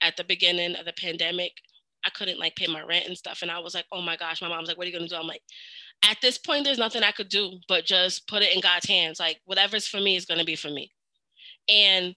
at 0.04 0.16
the 0.16 0.24
beginning 0.24 0.76
of 0.76 0.84
the 0.84 0.92
pandemic, 0.92 1.52
I 2.04 2.10
couldn't 2.10 2.38
like 2.38 2.56
pay 2.56 2.66
my 2.66 2.82
rent 2.82 3.06
and 3.06 3.16
stuff. 3.16 3.40
And 3.42 3.50
I 3.50 3.58
was 3.58 3.74
like, 3.74 3.86
oh 3.92 4.02
my 4.02 4.16
gosh, 4.16 4.42
my 4.42 4.48
mom's 4.48 4.68
like, 4.68 4.76
what 4.76 4.86
are 4.86 4.90
you 4.90 4.96
gonna 4.96 5.08
do? 5.08 5.16
I'm 5.16 5.26
like, 5.26 5.42
at 6.08 6.18
this 6.20 6.38
point, 6.38 6.64
there's 6.64 6.78
nothing 6.78 7.02
I 7.02 7.12
could 7.12 7.28
do 7.28 7.58
but 7.68 7.84
just 7.84 8.28
put 8.28 8.42
it 8.42 8.54
in 8.54 8.60
God's 8.60 8.86
hands. 8.86 9.20
Like 9.20 9.40
whatever's 9.44 9.86
for 9.86 10.00
me 10.00 10.16
is 10.16 10.26
gonna 10.26 10.44
be 10.44 10.56
for 10.56 10.70
me. 10.70 10.90
And 11.68 12.14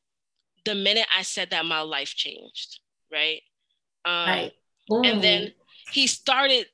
the 0.66 0.76
minute 0.76 1.08
I 1.18 1.22
said 1.22 1.52
that, 1.52 1.66
my 1.66 1.82
life 1.82 2.14
changed, 2.16 2.80
right? 3.12 3.42
Um, 4.06 4.28
right. 4.28 4.52
And 4.90 5.22
then 5.22 5.54
he 5.92 6.08
started 6.08 6.66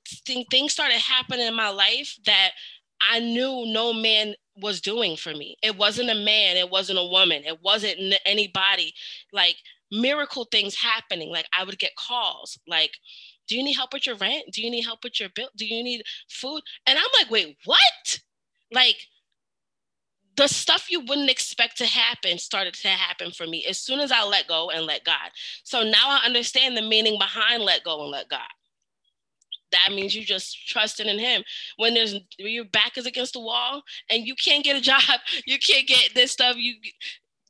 things 0.50 0.74
started 0.74 1.00
happening 1.00 1.48
in 1.48 1.56
my 1.56 1.70
life 1.70 2.18
that 2.26 2.52
I 3.12 3.20
knew 3.20 3.66
no 3.68 3.94
man 3.94 4.36
was 4.58 4.82
doing 4.82 5.16
for 5.16 5.34
me. 5.34 5.58
It 5.62 5.78
wasn't 5.78 6.10
a 6.10 6.16
man, 6.16 6.58
it 6.58 6.70
wasn't 6.70 7.00
a 7.00 7.06
woman, 7.06 7.44
it 7.46 7.60
wasn't 7.62 8.16
anybody. 8.26 8.94
Like 9.32 9.58
miracle 9.94 10.46
things 10.52 10.76
happening. 10.76 11.30
Like 11.30 11.46
I 11.58 11.64
would 11.64 11.80
get 11.80 11.96
calls 11.96 12.58
like, 12.68 12.92
do 13.48 13.58
you 13.58 13.64
need 13.64 13.74
help 13.74 13.94
with 13.94 14.08
your 14.08 14.16
rent? 14.16 14.46
Do 14.52 14.62
you 14.62 14.72
need 14.72 14.84
help 14.84 15.04
with 15.04 15.20
your 15.20 15.30
bill? 15.30 15.50
Do 15.56 15.66
you 15.66 15.84
need 15.84 16.04
food? 16.30 16.62
And 16.88 16.98
I'm 16.98 17.06
like, 17.20 17.30
wait, 17.30 17.58
what? 17.66 18.20
Like 18.72 18.98
the 20.36 20.48
stuff 20.48 20.90
you 20.90 21.02
wouldn't 21.02 21.30
expect 21.30 21.78
to 21.78 21.86
happen 21.86 22.38
started 22.40 22.74
to 22.74 22.88
happen 22.88 23.32
for 23.32 23.46
me 23.46 23.66
as 23.70 23.80
soon 23.80 24.00
as 24.00 24.12
I 24.12 24.24
let 24.24 24.48
go 24.48 24.70
and 24.72 24.86
let 24.86 25.04
God. 25.04 25.30
So 25.64 25.84
now 25.84 26.10
I 26.10 26.26
understand 26.26 26.76
the 26.76 26.82
meaning 26.82 27.20
behind 27.20 27.64
let 27.64 27.84
go 27.84 28.02
and 28.02 28.12
let 28.12 28.30
God. 28.30 28.42
That 29.72 29.94
means 29.94 30.16
you 30.16 30.24
just 30.24 30.68
trusting 30.68 31.08
in 31.08 31.20
him. 31.20 31.44
When 31.78 31.94
there's 31.94 32.14
when 32.14 32.52
your 32.52 32.66
back 32.66 32.98
is 32.98 33.06
against 33.06 33.34
the 33.34 33.40
wall 33.40 33.84
and 34.10 34.26
you 34.26 34.36
can't 34.36 34.64
get 34.64 34.78
a 34.78 34.82
job, 34.92 35.02
you 35.46 35.58
can't 35.60 35.88
get 35.88 36.12
this 36.16 36.32
stuff, 36.32 36.56
you 36.58 36.76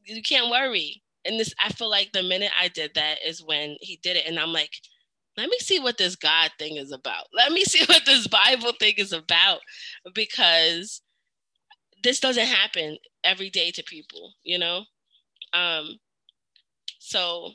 you 0.06 0.22
can't 0.22 0.50
worry 0.50 1.02
and 1.26 1.40
this 1.40 1.54
I 1.64 1.72
feel 1.72 1.90
like 1.90 2.12
the 2.12 2.24
minute 2.24 2.52
I 2.60 2.68
did 2.68 2.92
that 2.96 3.18
is 3.26 3.44
when 3.44 3.78
he 3.80 4.00
did 4.02 4.18
it, 4.18 4.26
and 4.28 4.40
I'm 4.40 4.54
like, 4.54 4.72
let 5.38 5.50
me 5.50 5.58
see 5.60 5.80
what 5.80 5.98
this 5.98 6.16
God 6.16 6.52
thing 6.60 6.78
is 6.78 6.92
about. 6.92 7.26
Let 7.34 7.52
me 7.52 7.64
see 7.66 7.86
what 7.86 8.06
this 8.06 8.28
Bible 8.28 8.74
thing 8.80 8.96
is 8.98 9.14
about, 9.14 9.60
because 10.14 11.02
this 12.04 12.20
doesn't 12.20 12.48
happen 12.48 12.98
every 13.24 13.50
day 13.50 13.72
to 13.72 13.84
people, 13.84 14.34
you 14.44 14.60
know. 14.60 14.84
Um, 15.54 15.98
so 17.00 17.52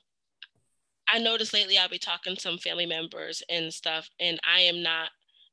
I 1.09 1.19
noticed 1.19 1.55
lately 1.55 1.79
I'll 1.79 1.89
be 1.89 1.99
talking 1.99 2.35
to 2.35 2.41
some 2.41 2.59
family 2.59 2.87
members 2.87 3.43
and 3.49 3.73
stuff, 3.73 4.09
and 4.21 4.39
I 4.49 4.61
am 4.61 4.83
not. 4.83 5.11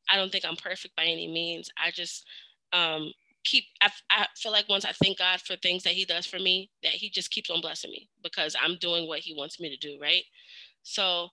I 0.10 0.18
don't 0.18 0.32
think 0.32 0.46
I'm 0.46 0.56
perfect 0.56 0.96
by 0.96 1.06
any 1.06 1.28
means. 1.28 1.70
I 1.84 1.92
just 1.92 2.26
um, 2.74 3.12
keep 3.46 3.66
I, 3.82 3.92
I 4.10 4.28
feel 4.36 4.52
like 4.52 4.68
once 4.68 4.86
I 4.86 4.92
thank 4.92 5.20
God 5.20 5.42
for 5.42 5.56
things 5.56 5.84
that 5.84 5.94
he 5.94 6.06
does 6.06 6.26
for 6.26 6.40
me, 6.40 6.70
that 6.84 6.94
he 6.94 7.10
just 7.10 7.32
keeps 7.32 7.50
on 7.50 7.62
blessing 7.62 7.92
me 7.92 8.10
because 8.24 8.56
I'm 8.62 8.78
doing 8.78 9.08
what 9.08 9.20
he 9.20 9.34
wants 9.34 9.60
me 9.60 9.70
to 9.70 9.78
do, 9.78 9.98
right? 10.02 10.24
So 10.84 11.30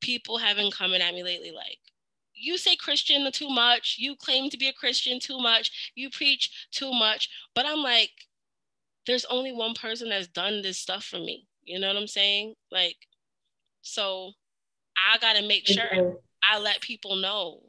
people 0.00 0.38
have 0.38 0.56
been 0.56 0.70
coming 0.70 1.00
at 1.00 1.14
me 1.14 1.22
lately 1.22 1.50
like, 1.50 1.78
you 2.34 2.58
say 2.58 2.76
Christian 2.76 3.30
too 3.32 3.48
much, 3.48 3.96
you 3.98 4.14
claim 4.14 4.50
to 4.50 4.58
be 4.58 4.68
a 4.68 4.72
Christian 4.72 5.18
too 5.18 5.38
much, 5.38 5.92
you 5.94 6.10
preach 6.10 6.68
too 6.70 6.92
much. 6.92 7.30
But 7.54 7.66
I'm 7.66 7.78
like, 7.82 8.10
there's 9.06 9.24
only 9.26 9.52
one 9.52 9.74
person 9.74 10.10
that's 10.10 10.26
done 10.26 10.62
this 10.62 10.78
stuff 10.78 11.04
for 11.04 11.18
me. 11.18 11.46
You 11.64 11.78
know 11.80 11.88
what 11.88 11.96
I'm 11.96 12.06
saying? 12.06 12.54
Like, 12.70 12.96
so 13.82 14.32
I 14.96 15.18
gotta 15.18 15.46
make 15.46 15.66
sure 15.66 15.84
I 16.42 16.58
let 16.58 16.80
people 16.80 17.16
know 17.16 17.60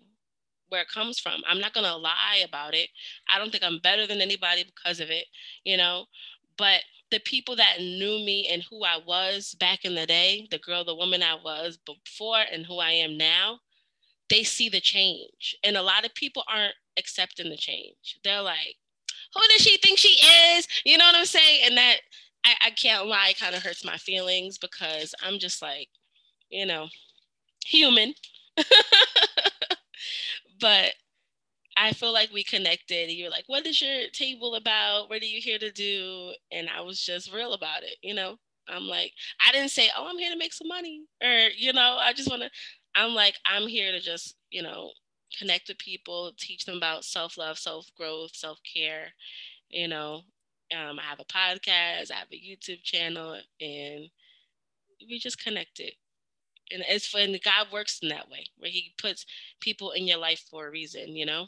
where 0.70 0.82
it 0.82 0.90
comes 0.90 1.20
from. 1.20 1.42
I'm 1.48 1.60
not 1.60 1.74
gonna 1.74 1.96
lie 1.98 2.44
about 2.46 2.74
it. 2.74 2.90
I 3.34 3.38
don't 3.40 3.52
think 3.52 3.64
I'm 3.64 3.80
better 3.80 4.08
than 4.08 4.22
anybody 4.22 4.64
because 4.64 5.00
of 5.00 5.10
it, 5.10 5.26
you 5.64 5.78
know. 5.78 6.06
But 6.58 6.82
the 7.12 7.20
people 7.20 7.56
that 7.56 7.80
knew 7.80 8.20
me 8.20 8.48
and 8.52 8.64
who 8.70 8.84
I 8.84 8.98
was 9.06 9.56
back 9.60 9.86
in 9.86 9.96
the 9.96 10.06
day, 10.06 10.48
the 10.52 10.58
girl, 10.60 10.84
the 10.84 10.96
woman 10.96 11.24
I 11.24 11.36
was 11.36 11.78
before 11.78 12.44
and 12.52 12.66
who 12.66 12.80
I 12.80 12.92
am 12.92 13.18
now, 13.18 13.60
they 14.30 14.44
see 14.44 14.70
the 14.70 14.82
change. 14.82 15.56
And 15.64 15.78
a 15.78 15.82
lot 15.82 16.06
of 16.06 16.14
people 16.16 16.44
aren't 16.48 16.76
accepting 16.98 17.50
the 17.50 17.58
change. 17.58 18.20
They're 18.24 18.42
like, 18.42 18.76
who 19.34 19.42
does 19.50 19.62
she 19.62 19.78
think 19.78 20.00
she 20.00 20.20
is? 20.58 20.68
You 20.86 20.98
know 20.98 21.06
what 21.06 21.16
I'm 21.16 21.26
saying? 21.26 21.62
And 21.66 21.78
that 21.78 21.98
I, 22.46 22.56
I 22.68 22.70
can't 22.72 23.08
lie, 23.08 23.34
kind 23.40 23.56
of 23.56 23.64
hurts 23.64 23.86
my 23.86 23.98
feelings 23.98 24.58
because 24.58 25.14
I'm 25.24 25.40
just 25.40 25.62
like, 25.62 25.90
you 26.50 26.66
know, 26.66 26.88
human. 27.66 28.14
but 30.60 30.94
I 31.78 31.94
feel 31.94 32.12
like 32.14 32.32
we 32.34 32.44
connected. 32.44 33.12
You're 33.12 33.30
like, 33.30 33.46
what 33.48 33.68
is 33.68 33.82
your 33.82 34.10
table 34.12 34.56
about? 34.56 35.10
What 35.10 35.22
are 35.22 35.26
you 35.26 35.42
here 35.42 35.60
to 35.60 35.72
do? 35.72 36.34
And 36.52 36.70
I 36.70 36.82
was 36.82 37.02
just 37.02 37.32
real 37.34 37.54
about 37.54 37.84
it, 37.84 37.98
you 38.02 38.14
know? 38.16 38.38
I'm 38.70 38.88
like, 38.88 39.14
I 39.48 39.52
didn't 39.52 39.72
say, 39.72 39.90
oh, 39.96 40.08
I'm 40.10 40.18
here 40.18 40.32
to 40.32 40.38
make 40.38 40.54
some 40.54 40.68
money. 40.68 41.04
Or, 41.24 41.50
you 41.56 41.74
know, 41.74 41.98
I 42.00 42.14
just 42.14 42.30
want 42.30 42.42
to, 42.42 42.50
I'm 42.96 43.14
like, 43.14 43.36
I'm 43.46 43.68
here 43.68 43.92
to 43.92 44.00
just, 44.00 44.36
you 44.50 44.64
know, 44.64 44.92
connect 45.38 45.68
with 45.70 45.78
people, 45.78 46.34
teach 46.38 46.66
them 46.66 46.78
about 46.78 47.06
self 47.06 47.38
love, 47.38 47.58
self 47.58 47.88
growth, 47.96 48.36
self 48.36 48.60
care. 48.74 49.14
You 49.70 49.88
know, 49.88 50.24
um, 50.76 51.00
I 51.00 51.04
have 51.04 51.20
a 51.20 51.26
podcast, 51.26 52.12
I 52.12 52.16
have 52.16 52.28
a 52.32 52.36
YouTube 52.36 52.84
channel, 52.84 53.40
and 53.62 54.10
we 55.08 55.20
just 55.20 55.44
connected 55.44 55.94
and 56.72 56.84
it's 56.88 57.14
when 57.14 57.38
God 57.44 57.68
works 57.72 58.00
in 58.02 58.10
that 58.10 58.30
way, 58.30 58.46
where 58.58 58.72
He 58.72 58.94
puts 58.98 59.26
people 59.60 59.92
in 59.92 60.08
your 60.08 60.18
life 60.18 60.44
for 60.50 60.68
a 60.68 60.72
reason, 60.72 61.16
you 61.16 61.26
know. 61.26 61.48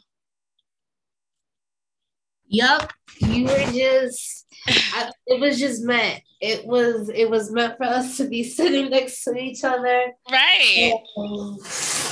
Yup, 2.52 2.92
you 3.20 3.44
were 3.44 3.72
just. 3.72 4.46
I, 4.66 5.12
it 5.28 5.40
was 5.40 5.60
just 5.60 5.84
meant. 5.84 6.20
It 6.40 6.66
was. 6.66 7.08
It 7.08 7.30
was 7.30 7.52
meant 7.52 7.76
for 7.76 7.84
us 7.84 8.16
to 8.16 8.28
be 8.28 8.42
sitting 8.58 8.90
next 8.90 9.22
to 9.24 9.36
each 9.36 9.62
other. 9.62 10.06
Right. 10.28 10.94
And 11.16 11.60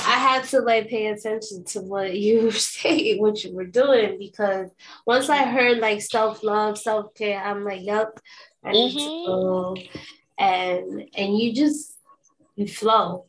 I 0.05 0.13
had 0.13 0.45
to 0.45 0.61
like 0.61 0.87
pay 0.87 1.07
attention 1.07 1.65
to 1.65 1.81
what 1.81 2.17
you 2.17 2.43
were 2.43 2.51
saying, 2.53 3.21
what 3.21 3.43
you 3.43 3.53
were 3.53 3.65
doing, 3.65 4.17
because 4.17 4.69
once 5.05 5.27
I 5.27 5.43
heard 5.43 5.79
like 5.79 6.01
self 6.01 6.41
love, 6.41 6.77
self 6.77 7.13
care, 7.15 7.43
I'm 7.43 7.65
like, 7.65 7.83
yup, 7.83 8.17
I 8.63 8.71
need 8.71 8.95
mm-hmm. 8.95 9.97
And 10.37 11.09
and 11.17 11.37
you 11.37 11.53
just 11.53 11.98
you 12.59 12.67
flow. 12.67 13.25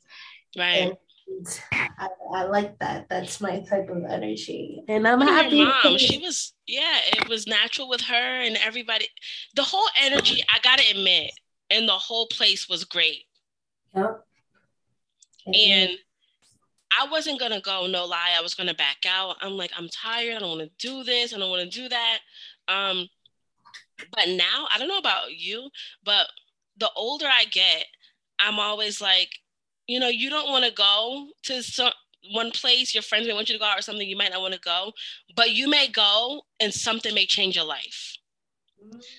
Right. 0.59 0.93
I, 1.73 2.09
I, 2.35 2.45
like 2.45 2.77
that. 2.81 3.09
That's 3.09 3.41
my 3.41 3.61
type 3.61 3.89
of 3.89 4.05
energy. 4.05 4.83
And 4.89 5.07
I'm 5.07 5.23
Even 5.23 5.35
happy. 5.35 5.65
mom, 5.65 5.99
she 5.99 6.19
was, 6.19 6.53
yeah, 6.67 6.99
it 7.13 7.29
was 7.29 7.47
natural 7.47 7.89
with 7.89 8.01
her 8.01 8.41
and 8.41 8.57
everybody. 8.57 9.07
The 9.55 9.63
whole 9.63 9.87
energy, 10.03 10.43
I 10.53 10.59
gotta 10.63 10.83
admit, 10.91 11.31
and 11.71 11.89
the 11.89 11.93
whole 11.93 12.27
place 12.27 12.69
was 12.69 12.85
great. 12.85 13.27
Yep. 13.95 14.25
And 15.47 15.91
I 16.99 17.07
wasn't 17.09 17.39
gonna 17.39 17.61
go, 17.61 17.87
no 17.87 18.07
lie, 18.07 18.35
I 18.37 18.43
was 18.43 18.55
gonna 18.55 18.75
back 18.75 19.07
out. 19.07 19.37
I'm 19.41 19.53
like, 19.53 19.71
I'm 19.77 19.89
tired, 19.89 20.37
I 20.37 20.41
don't 20.41 20.51
wanna 20.51 20.71
do 20.81 21.05
this, 21.05 21.33
I 21.33 21.39
don't 21.39 21.51
wanna 21.51 21.71
do 21.71 21.89
that. 21.89 22.19
Um, 22.67 23.09
but 24.11 24.29
now 24.31 24.67
I 24.75 24.79
don't 24.79 24.89
know 24.89 24.99
about 24.99 25.33
you, 25.33 25.71
but 26.05 26.27
the 26.77 26.91
older 26.97 27.27
I 27.27 27.45
get, 27.45 27.87
I'm 28.41 28.59
always 28.59 29.01
like, 29.01 29.31
you 29.87 30.01
know, 30.01 30.09
you 30.09 30.31
don't 30.31 30.51
want 30.51 30.65
to 30.65 30.73
go 30.73 31.29
to 31.45 31.63
some 31.63 31.93
one 32.33 32.51
place 32.51 32.95
your 32.95 33.03
friends 33.03 33.27
may 33.27 33.33
want 33.33 33.49
you 33.49 33.55
to 33.55 33.59
go 33.59 33.73
or 33.77 33.81
something 33.81 34.07
you 34.07 34.17
might 34.17 34.31
not 34.31 34.43
want 34.43 34.55
to 34.55 34.61
go, 34.61 34.93
but 35.35 35.53
you 35.53 35.69
may 35.69 35.89
go 35.89 36.43
and 36.61 36.73
something 36.73 37.15
may 37.15 37.27
change 37.27 37.57
your 37.57 37.65
life. 37.65 38.17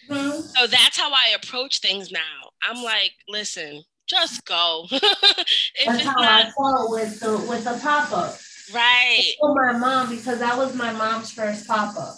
Mm-hmm. 0.09 0.41
So 0.41 0.67
that's 0.67 0.97
how 0.97 1.11
I 1.11 1.35
approach 1.35 1.79
things 1.79 2.11
now. 2.11 2.19
I'm 2.63 2.83
like, 2.83 3.13
listen, 3.27 3.83
just 4.07 4.45
go. 4.45 4.87
that's 4.91 6.03
how 6.03 6.13
not... 6.13 6.45
I 6.45 6.51
felt 6.51 6.91
with 6.91 7.19
the 7.19 7.45
with 7.49 7.63
the 7.63 7.79
pop 7.81 8.11
up. 8.11 8.37
Right. 8.73 9.33
For 9.39 9.53
my 9.55 9.77
mom 9.77 10.09
because 10.09 10.39
that 10.39 10.57
was 10.57 10.75
my 10.75 10.93
mom's 10.93 11.31
first 11.31 11.67
pop 11.67 11.95
up. 11.97 12.15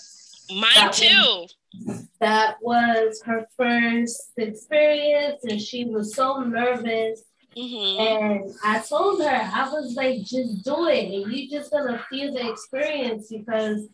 Mine 0.49 0.69
that 0.75 0.93
too. 0.93 1.47
Was, 1.85 2.02
that 2.23 2.55
was 2.61 3.21
her 3.25 3.45
first 3.57 4.31
experience, 4.37 5.43
and 5.43 5.61
she 5.61 5.85
was 5.85 6.15
so 6.15 6.39
nervous. 6.39 7.23
Mm-hmm. 7.57 7.99
And 7.99 8.55
I 8.63 8.79
told 8.79 9.21
her, 9.21 9.29
I 9.29 9.69
was 9.69 9.93
like, 9.95 10.23
just 10.23 10.63
do 10.63 10.87
it, 10.87 11.05
and 11.05 11.31
you 11.31 11.49
just 11.49 11.71
gonna 11.71 12.03
feel 12.09 12.33
the 12.33 12.49
experience 12.49 13.27
because 13.29 13.87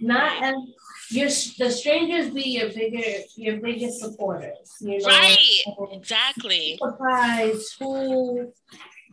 not 0.00 0.42
as 0.42 0.54
your 1.10 1.28
the 1.58 1.70
strangers 1.70 2.30
be 2.30 2.42
your 2.42 2.68
bigger 2.68 3.22
your 3.36 3.58
biggest 3.60 4.00
supporters. 4.00 4.74
You 4.80 4.98
know? 4.98 5.06
Right. 5.06 5.64
exactly. 5.92 6.78
Surprise 6.82 7.76
who 7.78 8.52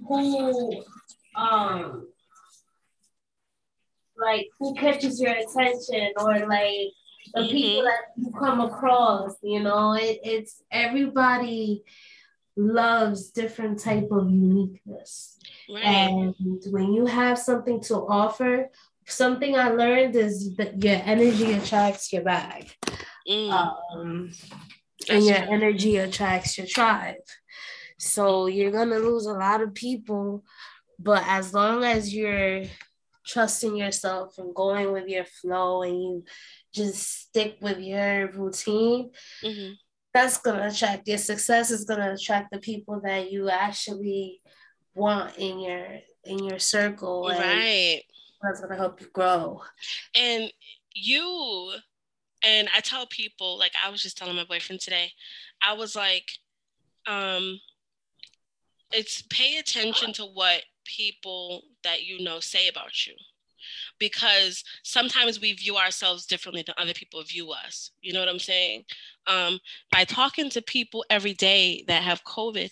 who 0.08 0.84
um 1.36 2.08
like 4.18 4.48
who 4.60 4.74
catches 4.76 5.22
your 5.22 5.34
attention 5.34 6.12
or 6.18 6.46
like 6.48 6.92
the 7.34 7.42
mm-hmm. 7.42 7.52
people 7.52 7.84
that 7.84 8.00
you 8.18 8.32
come 8.38 8.62
across 8.62 9.36
you 9.42 9.62
know 9.62 9.94
it, 9.94 10.20
it's 10.24 10.62
everybody 10.72 11.84
loves 12.58 13.32
different 13.32 13.80
type 13.80 14.08
of 14.12 14.30
uniqueness 14.30 15.38
right. 15.70 15.84
and 15.84 16.36
when 16.68 16.94
you 16.94 17.06
have 17.06 17.38
something 17.38 17.82
to 17.82 17.96
offer 17.96 18.70
something 19.06 19.58
i 19.58 19.70
learned 19.70 20.16
is 20.16 20.56
that 20.56 20.82
your 20.82 21.00
energy 21.04 21.52
attracts 21.54 22.12
your 22.14 22.24
bag 22.24 22.72
mm. 23.30 23.52
um, 23.52 24.32
and 25.10 25.26
your 25.26 25.38
energy 25.38 25.98
attracts 25.98 26.58
your 26.58 26.68
tribe 26.68 27.16
so 27.98 28.48
you're 28.48 28.72
gonna 28.72 28.98
lose 28.98 29.26
a 29.26 29.34
lot 29.34 29.62
of 29.62 29.74
people 29.74 30.44
but 30.98 31.24
as 31.28 31.54
long 31.54 31.84
as 31.84 32.14
you're 32.14 32.64
trusting 33.26 33.76
yourself 33.76 34.38
and 34.38 34.54
going 34.54 34.92
with 34.92 35.08
your 35.08 35.26
flow 35.26 35.82
and 35.82 36.02
you 36.02 36.24
just 36.76 37.28
stick 37.28 37.58
with 37.62 37.80
your 37.80 38.32
routine, 38.32 39.12
mm-hmm. 39.44 39.74
that's 40.14 40.38
going 40.38 40.60
to 40.60 40.68
attract 40.68 41.08
your 41.08 41.18
success 41.18 41.72
is 41.72 41.86
going 41.86 42.00
to 42.00 42.14
attract 42.14 42.52
the 42.52 42.60
people 42.60 43.02
that 43.04 43.32
you 43.32 43.50
actually 43.50 44.42
want 44.94 45.36
in 45.38 45.60
your 45.60 45.86
in 46.24 46.44
your 46.44 46.60
circle 46.60 47.28
right. 47.30 48.02
that's 48.42 48.60
going 48.60 48.72
to 48.72 48.78
help 48.78 49.00
you 49.02 49.08
grow. 49.14 49.62
And 50.16 50.52
you 50.96 51.74
and 52.46 52.70
i 52.76 52.80
tell 52.80 53.06
people 53.08 53.60
like 53.60 53.74
i 53.84 53.90
was 53.90 54.02
just 54.02 54.18
telling 54.18 54.36
my 54.36 54.46
boyfriend 54.46 54.80
today 54.80 55.12
i 55.62 55.74
was 55.74 55.96
like 55.96 56.32
um 57.08 57.60
it's 58.92 59.22
pay 59.24 59.58
attention 59.58 60.14
to 60.14 60.24
what 60.24 60.64
people 60.86 61.64
that 61.84 62.04
you 62.04 62.24
know 62.24 62.40
say 62.40 62.68
about 62.68 63.06
you 63.06 63.14
because 64.00 64.64
sometimes 64.84 65.40
we 65.40 65.54
view 65.54 65.76
ourselves 65.78 66.26
differently 66.26 66.64
than 66.66 66.76
other 66.78 66.94
people 66.94 67.22
view 67.24 67.52
us. 67.52 67.92
You 68.02 68.14
know 68.14 68.20
what 68.20 68.30
I'm 68.30 68.40
saying? 68.40 68.84
Um, 69.28 69.60
by 69.92 70.04
talking 70.06 70.50
to 70.52 70.62
people 70.62 71.06
every 71.10 71.34
day 71.34 71.84
that 71.88 72.04
have 72.04 72.24
COVID, 72.26 72.70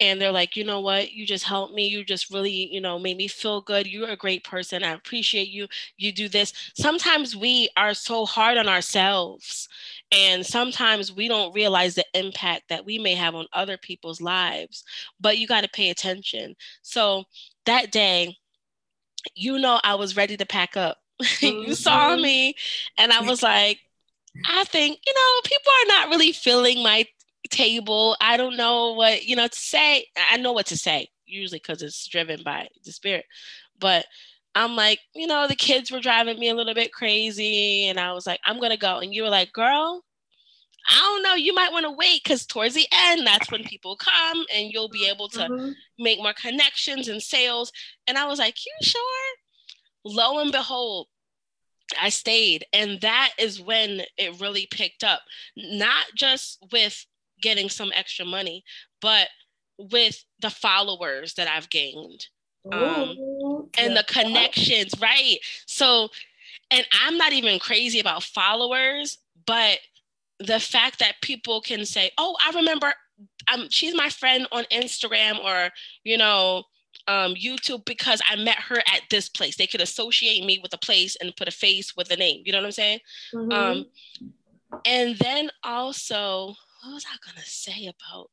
and 0.00 0.20
they're 0.20 0.32
like, 0.32 0.56
you 0.56 0.64
know 0.64 0.80
what, 0.80 1.12
you 1.12 1.26
just 1.26 1.44
helped 1.44 1.74
me. 1.74 1.86
You 1.86 2.04
just 2.04 2.30
really, 2.30 2.72
you 2.72 2.80
know, 2.80 2.98
made 2.98 3.16
me 3.16 3.28
feel 3.28 3.62
good. 3.62 3.86
You're 3.86 4.10
a 4.10 4.16
great 4.16 4.44
person. 4.44 4.84
I 4.84 4.92
appreciate 4.92 5.48
you. 5.48 5.66
You 5.96 6.12
do 6.12 6.28
this. 6.28 6.52
Sometimes 6.74 7.34
we 7.34 7.68
are 7.76 7.94
so 7.94 8.26
hard 8.26 8.58
on 8.58 8.68
ourselves 8.68 9.68
And 10.12 10.44
sometimes 10.46 11.12
we 11.12 11.28
don't 11.28 11.54
realize 11.54 11.94
the 11.94 12.04
impact 12.14 12.64
that 12.68 12.84
we 12.84 12.98
may 12.98 13.14
have 13.14 13.34
on 13.34 13.46
other 13.52 13.76
people's 13.76 14.20
lives, 14.20 14.84
but 15.20 15.38
you 15.38 15.46
got 15.46 15.62
to 15.62 15.68
pay 15.68 15.90
attention. 15.90 16.54
So 16.82 17.24
that 17.64 17.90
day, 17.90 18.36
you 19.34 19.58
know, 19.58 19.80
I 19.82 19.94
was 19.94 20.16
ready 20.16 20.36
to 20.36 20.46
pack 20.46 20.76
up. 20.76 20.98
Mm-hmm. 21.22 21.46
you 21.68 21.74
saw 21.74 22.16
me, 22.16 22.54
and 22.98 23.12
I 23.12 23.20
was 23.22 23.42
like, 23.42 23.80
I 24.46 24.64
think, 24.64 24.98
you 25.06 25.14
know, 25.14 25.40
people 25.44 25.72
are 25.72 25.86
not 25.88 26.08
really 26.10 26.32
filling 26.32 26.82
my 26.82 27.06
table. 27.50 28.16
I 28.20 28.36
don't 28.36 28.56
know 28.56 28.92
what, 28.92 29.24
you 29.24 29.36
know, 29.36 29.48
to 29.48 29.58
say. 29.58 30.06
I 30.30 30.36
know 30.36 30.52
what 30.52 30.66
to 30.66 30.76
say, 30.76 31.08
usually 31.26 31.58
because 31.58 31.82
it's 31.82 32.06
driven 32.06 32.42
by 32.42 32.68
the 32.84 32.92
spirit. 32.92 33.24
But 33.78 34.06
I'm 34.54 34.76
like, 34.76 35.00
you 35.14 35.26
know, 35.26 35.46
the 35.46 35.54
kids 35.54 35.90
were 35.90 36.00
driving 36.00 36.38
me 36.38 36.48
a 36.48 36.54
little 36.54 36.74
bit 36.74 36.92
crazy. 36.92 37.86
And 37.86 37.98
I 38.00 38.12
was 38.12 38.26
like, 38.26 38.40
I'm 38.44 38.58
going 38.58 38.70
to 38.70 38.76
go. 38.76 38.98
And 38.98 39.14
you 39.14 39.22
were 39.22 39.30
like, 39.30 39.52
girl, 39.52 40.02
I 40.88 40.98
don't 40.98 41.22
know. 41.22 41.34
You 41.34 41.54
might 41.54 41.72
want 41.72 41.84
to 41.84 41.90
wait 41.90 42.22
because 42.22 42.46
towards 42.46 42.74
the 42.74 42.86
end, 42.92 43.26
that's 43.26 43.50
when 43.50 43.64
people 43.64 43.96
come 43.96 44.44
and 44.54 44.70
you'll 44.70 44.88
be 44.88 45.08
able 45.08 45.28
to 45.30 45.40
mm-hmm. 45.40 45.70
make 45.98 46.18
more 46.18 46.32
connections 46.32 47.08
and 47.08 47.22
sales. 47.22 47.72
And 48.06 48.16
I 48.16 48.26
was 48.26 48.38
like, 48.38 48.64
you 48.64 48.72
sure? 48.82 49.02
Lo 50.04 50.38
and 50.38 50.52
behold, 50.52 51.08
I 52.00 52.08
stayed. 52.08 52.66
And 52.72 53.00
that 53.00 53.32
is 53.38 53.60
when 53.60 54.02
it 54.16 54.40
really 54.40 54.68
picked 54.70 55.02
up, 55.02 55.22
not 55.56 56.06
just 56.14 56.64
with 56.72 57.04
getting 57.42 57.68
some 57.68 57.92
extra 57.94 58.24
money, 58.24 58.64
but 59.00 59.28
with 59.78 60.24
the 60.40 60.50
followers 60.50 61.34
that 61.34 61.48
I've 61.48 61.68
gained 61.68 62.26
um, 62.72 63.16
and 63.78 63.96
the 63.96 64.04
connections, 64.06 64.94
right? 65.00 65.36
So, 65.66 66.08
and 66.70 66.84
I'm 67.04 67.16
not 67.16 67.32
even 67.32 67.58
crazy 67.58 68.00
about 68.00 68.22
followers, 68.22 69.18
but 69.46 69.78
the 70.38 70.60
fact 70.60 70.98
that 70.98 71.20
people 71.22 71.60
can 71.60 71.84
say, 71.84 72.10
"Oh, 72.18 72.36
I 72.44 72.50
remember, 72.54 72.92
um, 73.52 73.68
she's 73.70 73.94
my 73.94 74.08
friend 74.08 74.46
on 74.52 74.64
Instagram 74.64 75.42
or 75.42 75.70
you 76.04 76.18
know, 76.18 76.64
um, 77.08 77.34
YouTube 77.34 77.84
because 77.84 78.20
I 78.28 78.36
met 78.36 78.56
her 78.56 78.78
at 78.78 79.02
this 79.10 79.28
place." 79.28 79.56
They 79.56 79.66
could 79.66 79.80
associate 79.80 80.44
me 80.44 80.58
with 80.62 80.72
a 80.74 80.78
place 80.78 81.16
and 81.16 81.36
put 81.36 81.48
a 81.48 81.52
face 81.52 81.96
with 81.96 82.10
a 82.10 82.16
name. 82.16 82.42
You 82.44 82.52
know 82.52 82.58
what 82.58 82.66
I'm 82.66 82.72
saying? 82.72 83.00
Mm-hmm. 83.34 83.52
Um, 83.52 83.86
and 84.84 85.16
then 85.16 85.50
also, 85.64 86.54
what 86.82 86.94
was 86.94 87.06
I 87.06 87.16
gonna 87.26 87.46
say 87.46 87.86
about 87.86 88.30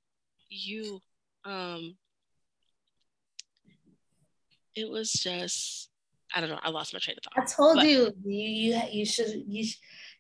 you? 0.50 1.00
Um, 1.46 1.98
it 4.76 4.90
was 4.90 5.12
just 5.12 5.90
I 6.34 6.42
don't 6.42 6.50
know. 6.50 6.60
I 6.64 6.70
lost 6.70 6.94
my 6.94 7.00
train 7.00 7.16
of 7.18 7.24
thought. 7.24 7.44
I 7.44 7.46
told 7.46 7.76
but, 7.78 7.88
you, 7.88 8.12
you 8.26 8.82
you 8.92 9.06
should 9.06 9.44
you 9.48 9.66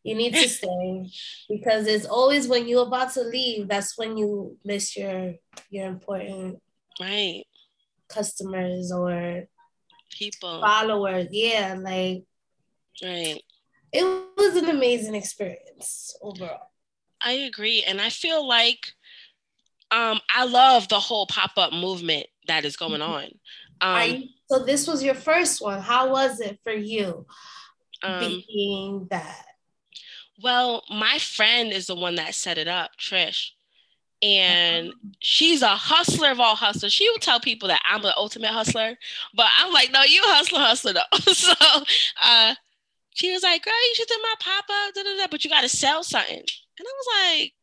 you 0.03 0.15
need 0.15 0.33
to 0.33 0.47
stay 0.47 1.09
because 1.49 1.87
it's 1.87 2.05
always 2.05 2.47
when 2.47 2.67
you're 2.67 2.87
about 2.87 3.13
to 3.13 3.21
leave 3.21 3.67
that's 3.67 3.97
when 3.97 4.17
you 4.17 4.57
miss 4.65 4.97
your 4.97 5.33
your 5.69 5.87
important 5.87 6.59
right 6.99 7.45
customers 8.09 8.91
or 8.91 9.47
people 10.13 10.61
followers. 10.61 11.27
Yeah, 11.31 11.75
like 11.79 12.23
right. 13.03 13.41
It 13.91 14.03
was 14.37 14.55
an 14.55 14.69
amazing 14.69 15.15
experience 15.15 16.15
overall. 16.21 16.71
I 17.21 17.33
agree, 17.33 17.83
and 17.87 18.01
I 18.01 18.09
feel 18.09 18.47
like 18.47 18.91
um, 19.91 20.19
I 20.33 20.45
love 20.45 20.87
the 20.89 20.99
whole 20.99 21.27
pop 21.27 21.51
up 21.57 21.73
movement 21.73 22.25
that 22.47 22.65
is 22.65 22.75
going 22.75 23.01
mm-hmm. 23.01 23.11
on. 23.11 23.29
Um, 23.81 24.23
so 24.49 24.63
this 24.63 24.87
was 24.87 25.03
your 25.03 25.15
first 25.15 25.61
one. 25.61 25.81
How 25.81 26.09
was 26.09 26.39
it 26.39 26.59
for 26.63 26.73
you 26.73 27.25
um, 28.01 28.43
being 28.47 29.07
that? 29.11 29.45
Well, 30.41 30.83
my 30.89 31.19
friend 31.19 31.71
is 31.71 31.87
the 31.87 31.95
one 31.95 32.15
that 32.15 32.35
set 32.35 32.57
it 32.57 32.67
up, 32.67 32.91
Trish. 32.99 33.51
And 34.21 34.89
uh-huh. 34.89 35.09
she's 35.19 35.61
a 35.61 35.67
hustler 35.67 36.31
of 36.31 36.39
all 36.39 36.55
hustlers. 36.55 36.93
She 36.93 37.09
will 37.09 37.17
tell 37.17 37.39
people 37.39 37.67
that 37.67 37.81
I'm 37.85 38.01
the 38.01 38.15
ultimate 38.17 38.51
hustler, 38.51 38.95
but 39.35 39.47
I'm 39.59 39.73
like, 39.73 39.91
no, 39.91 40.03
you 40.03 40.21
hustler, 40.23 40.59
hustler 40.59 40.93
though. 40.93 41.17
so 41.33 41.53
uh, 42.23 42.55
she 43.13 43.31
was 43.31 43.43
like, 43.43 43.63
girl, 43.63 43.73
you 43.73 43.95
should 43.95 44.07
do 44.07 44.19
my 44.21 44.33
pop 44.39 44.65
up, 44.69 45.29
but 45.29 45.43
you 45.43 45.49
got 45.49 45.61
to 45.61 45.69
sell 45.69 46.03
something. 46.03 46.37
And 46.37 46.87
I 46.87 46.93
was 46.97 47.41
like, 47.41 47.53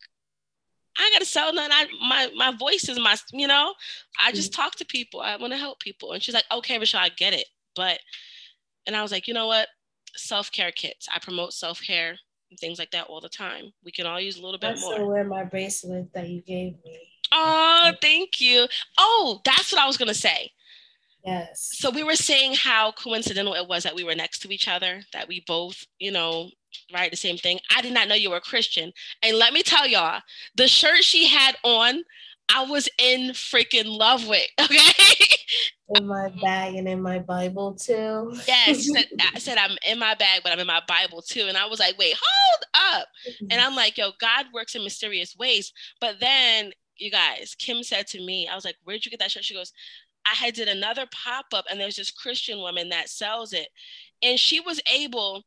I 0.98 1.11
gotta 1.14 1.24
sell 1.24 1.52
nothing. 1.54 1.72
I 1.72 1.87
my 2.06 2.30
my 2.37 2.56
voice 2.56 2.88
is 2.88 2.98
my, 2.98 3.16
you 3.33 3.46
know, 3.46 3.74
I 4.22 4.33
just 4.33 4.52
mm-hmm. 4.52 4.62
talk 4.62 4.74
to 4.76 4.85
people. 4.85 5.20
I 5.20 5.37
want 5.37 5.52
to 5.52 5.59
help 5.59 5.80
people. 5.80 6.12
And 6.12 6.22
she's 6.22 6.35
like, 6.35 6.44
okay, 6.52 6.78
Michelle, 6.78 7.00
I 7.00 7.09
get 7.09 7.33
it. 7.33 7.46
But 7.74 8.00
and 8.87 8.94
I 8.94 9.02
was 9.02 9.12
like, 9.12 9.26
you 9.26 9.33
know 9.33 9.46
what? 9.46 9.68
Self-care 10.16 10.72
kits. 10.72 11.09
I 11.12 11.18
promote 11.20 11.52
self-care 11.52 12.11
and 12.11 12.18
things 12.59 12.79
like 12.79 12.91
that 12.91 13.07
all 13.07 13.21
the 13.21 13.29
time. 13.29 13.73
We 13.85 13.93
can 13.93 14.07
all 14.07 14.21
use 14.21 14.39
a 14.39 14.43
little 14.43 14.59
bit 14.59 14.77
I 14.77 14.81
more. 14.81 14.95
I 14.97 15.03
wear 15.03 15.25
my 15.25 15.45
bracelet 15.45 16.13
that 16.15 16.29
you 16.29 16.43
gave 16.43 16.75
me. 16.85 16.99
Oh, 17.33 17.93
thank 18.03 18.41
you. 18.41 18.67
Oh, 18.99 19.41
that's 19.45 19.73
what 19.73 19.81
I 19.81 19.87
was 19.87 19.97
gonna 19.97 20.15
say. 20.15 20.51
Yes. 21.25 21.71
So 21.75 21.91
we 21.91 22.03
were 22.03 22.17
saying 22.17 22.55
how 22.55 22.93
coincidental 22.93 23.55
it 23.55 23.69
was 23.69 23.83
that 23.83 23.95
we 23.95 24.05
were 24.05 24.15
next 24.15 24.41
to 24.41 24.53
each 24.53 24.69
other, 24.69 25.03
that 25.13 25.29
we 25.29 25.45
both, 25.47 25.87
you 25.99 26.11
know, 26.11 26.51
right? 26.93 27.11
The 27.11 27.17
same 27.17 27.37
thing. 27.37 27.61
I 27.75 27.83
did 27.83 27.93
not 27.93 28.09
know 28.09 28.15
you 28.15 28.31
were 28.31 28.37
a 28.37 28.41
Christian. 28.41 28.93
And 29.23 29.37
let 29.37 29.53
me 29.53 29.63
tell 29.63 29.87
y'all, 29.87 30.23
the 30.55 30.67
shirt 30.67 31.05
she 31.05 31.29
had 31.29 31.57
on, 31.63 32.05
I 32.55 32.65
was 32.65 32.89
in 32.99 33.31
freaking 33.31 33.87
love 33.99 34.27
with. 34.27 34.47
Okay. 35.91 36.01
in 36.03 36.07
my 36.07 36.29
bag 36.41 36.77
and 36.77 36.87
in 36.89 37.03
my 37.03 37.19
Bible 37.19 37.75
too. 37.75 38.33
yes. 38.47 38.87
Said, 38.87 39.07
I 39.35 39.39
said, 39.41 39.59
I'm 39.59 39.77
in 39.85 39.99
my 39.99 40.15
bag, 40.15 40.43
but 40.45 40.53
I'm 40.53 40.61
in 40.61 40.67
my 40.69 40.81
Bible 40.87 41.21
too. 41.21 41.47
And 41.49 41.57
I 41.57 41.67
was 41.67 41.81
like, 41.81 41.99
wait, 41.99 42.15
hold 42.15 43.01
up. 43.01 43.09
And. 43.51 43.61
I'm 43.61 43.75
like, 43.75 43.99
yo, 43.99 44.13
God 44.21 44.47
works 44.55 44.77
in 44.77 44.85
mysterious 44.85 45.35
ways. 45.37 45.73
But 46.01 46.21
then 46.21 46.71
you 46.97 47.11
guys, 47.11 47.57
Kim 47.59 47.83
said 47.83 48.07
to 48.09 48.25
me, 48.25 48.47
I 48.47 48.55
was 48.55 48.65
like, 48.65 48.77
where'd 48.85 49.05
you 49.05 49.11
get 49.11 49.19
that 49.19 49.33
shirt? 49.33 49.45
She 49.45 49.55
goes, 49.55 49.73
I 50.25 50.35
had 50.35 50.55
did 50.55 50.69
another 50.69 51.07
pop-up 51.13 51.65
and 51.69 51.81
there's 51.81 51.97
this 51.97 52.11
Christian 52.13 52.59
woman 52.61 52.91
that 52.91 53.09
sells 53.09 53.53
it. 53.53 53.69
And 54.23 54.39
she 54.39 54.61
was 54.61 54.81
able 54.93 55.43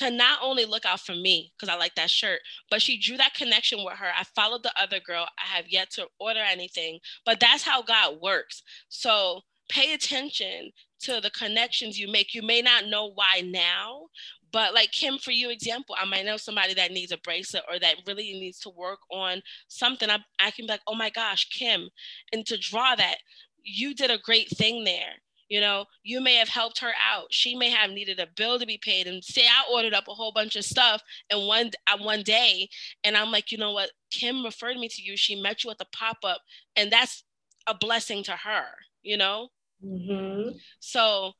to 0.00 0.10
not 0.10 0.38
only 0.42 0.64
look 0.64 0.86
out 0.86 1.00
for 1.00 1.14
me 1.14 1.52
because 1.52 1.72
I 1.72 1.78
like 1.78 1.94
that 1.96 2.10
shirt, 2.10 2.40
but 2.70 2.80
she 2.80 2.98
drew 2.98 3.18
that 3.18 3.34
connection 3.34 3.84
with 3.84 3.94
her. 3.98 4.08
I 4.18 4.24
followed 4.34 4.62
the 4.62 4.72
other 4.80 4.98
girl. 4.98 5.26
I 5.38 5.56
have 5.56 5.68
yet 5.68 5.90
to 5.92 6.06
order 6.18 6.40
anything, 6.40 7.00
but 7.26 7.38
that's 7.38 7.62
how 7.62 7.82
God 7.82 8.16
works. 8.22 8.62
So 8.88 9.42
pay 9.68 9.92
attention 9.92 10.70
to 11.00 11.20
the 11.20 11.30
connections 11.30 11.98
you 11.98 12.10
make. 12.10 12.34
You 12.34 12.42
may 12.42 12.62
not 12.62 12.86
know 12.86 13.12
why 13.14 13.42
now, 13.44 14.06
but 14.52 14.72
like 14.72 14.90
Kim, 14.90 15.18
for 15.18 15.32
you 15.32 15.50
example, 15.50 15.94
I 16.00 16.06
might 16.06 16.24
know 16.24 16.38
somebody 16.38 16.72
that 16.74 16.92
needs 16.92 17.12
a 17.12 17.18
bracelet 17.18 17.64
or 17.70 17.78
that 17.78 17.96
really 18.06 18.32
needs 18.32 18.58
to 18.60 18.70
work 18.70 19.00
on 19.12 19.42
something. 19.68 20.08
I, 20.08 20.18
I 20.40 20.50
can 20.50 20.64
be 20.64 20.72
like, 20.72 20.82
oh 20.86 20.94
my 20.94 21.10
gosh, 21.10 21.46
Kim. 21.50 21.90
And 22.32 22.46
to 22.46 22.58
draw 22.58 22.94
that, 22.94 23.16
you 23.62 23.94
did 23.94 24.10
a 24.10 24.18
great 24.18 24.48
thing 24.48 24.84
there 24.84 25.16
you 25.50 25.60
know 25.60 25.84
you 26.02 26.22
may 26.22 26.36
have 26.36 26.48
helped 26.48 26.80
her 26.80 26.92
out. 27.12 27.26
She 27.30 27.54
may 27.54 27.68
have 27.68 27.90
needed 27.90 28.18
a 28.18 28.28
bill 28.34 28.58
to 28.58 28.64
be 28.64 28.78
paid. 28.82 29.06
And 29.06 29.22
say 29.22 29.42
i 29.42 29.70
ordered 29.70 29.92
up 29.92 30.08
a 30.08 30.14
whole 30.14 30.32
bunch 30.32 30.56
of 30.56 30.64
stuff 30.64 31.02
and 31.30 31.46
one 31.46 31.70
uh, 31.86 31.98
one 31.98 32.22
day. 32.22 32.70
And 33.04 33.16
i'm 33.16 33.30
like 33.30 33.52
you 33.52 33.58
know 33.58 33.72
what? 33.72 33.90
Kim 34.10 34.42
referred 34.44 34.78
me 34.78 34.88
to 34.88 35.02
you. 35.02 35.18
She 35.18 35.40
met 35.40 35.62
you 35.64 35.70
at 35.70 35.78
the 35.78 35.86
pop-up. 35.92 36.40
And 36.76 36.90
that's 36.90 37.24
a 37.66 37.74
blessing 37.74 38.22
to 38.24 38.32
her 38.32 38.64
you 39.02 39.16
know? 39.16 39.48
Mm-hmm. 39.84 40.50
so 40.78 41.32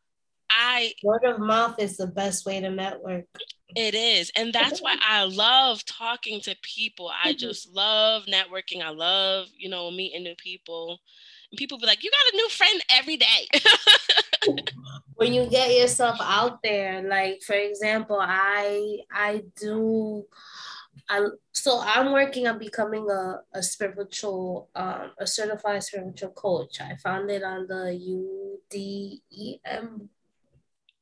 i 0.51 0.95
word 1.05 1.25
of 1.25 1.41
mouth 1.41 1.79
is 1.79 1.99
the 1.99 2.07
best 2.07 2.47
way 2.47 2.59
to 2.59 2.71
network. 2.71 3.27
It 3.77 3.95
is. 3.95 4.33
And 4.35 4.53
that's 4.53 4.81
why 4.81 4.97
i 5.07 5.25
love 5.25 5.85
talking 5.85 6.41
to 6.41 6.57
people. 6.63 7.13
I 7.23 7.35
just 7.35 7.71
love 7.73 8.25
networking. 8.25 8.83
I 8.83 8.91
love 8.91 9.49
you 9.57 9.69
know 9.69 9.91
meeting 9.91 10.23
new 10.23 10.35
people 10.37 11.01
people 11.57 11.79
be 11.79 11.87
like, 11.87 12.03
you 12.03 12.11
got 12.11 12.33
a 12.33 12.37
new 12.37 12.49
friend 12.49 12.85
every 12.91 13.17
day. 13.17 13.49
when 15.17 15.33
you 15.35 15.47
get 15.47 15.77
yourself 15.77 16.19
out 16.21 16.63
there, 16.63 17.03
like 17.03 17.43
for 17.43 17.55
example, 17.55 18.19
I 18.21 18.99
I 19.13 19.43
do 19.57 20.27
I 21.09 21.27
so 21.53 21.81
I'm 21.85 22.13
working 22.13 22.47
on 22.47 22.59
becoming 22.59 23.11
a, 23.11 23.41
a 23.53 23.63
spiritual 23.63 24.71
um, 24.75 25.11
a 25.19 25.27
certified 25.27 25.83
spiritual 25.83 26.31
coach. 26.31 26.81
I 26.81 26.97
found 26.97 27.31
it 27.31 27.43
on 27.43 27.67
the 27.67 27.99
Udemy. 28.73 29.61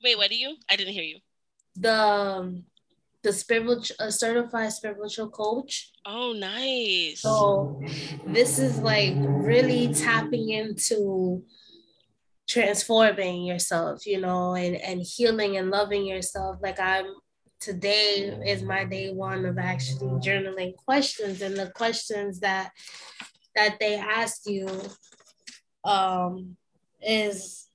Wait, 0.03 0.17
what 0.17 0.31
are 0.31 0.35
you? 0.35 0.57
I 0.71 0.77
didn't 0.77 0.95
hear 0.95 1.05
you. 1.05 1.19
The 1.77 1.95
um, 1.95 2.65
the 3.23 3.33
spiritual 3.33 3.97
a 4.01 4.13
certified 4.13 4.73
spiritual 4.73 5.31
coach. 5.31 5.93
Oh, 6.07 6.33
nice. 6.33 7.21
So 7.21 7.81
this 8.27 8.59
is 8.59 8.79
like 8.79 9.15
really 9.17 9.93
tapping 9.93 10.51
into 10.51 11.43
transforming 12.49 13.45
yourself, 13.45 14.07
you 14.07 14.21
know, 14.21 14.55
and 14.55 14.77
and 14.77 15.03
healing 15.03 15.57
and 15.57 15.71
loving 15.71 16.07
yourself. 16.07 16.59
Like 16.63 16.81
I'm 16.81 17.07
today 17.61 18.39
is 18.47 18.63
my 18.63 18.85
day 18.85 19.13
one 19.13 19.45
of 19.45 19.59
actually 19.59 20.09
journaling 20.21 20.77
questions 20.77 21.43
and 21.43 21.57
the 21.57 21.71
questions 21.71 22.41
that 22.41 22.71
that 23.57 23.77
they 23.81 23.97
ask 23.97 24.43
you 24.47 24.69
um 25.85 26.57
is 27.01 27.68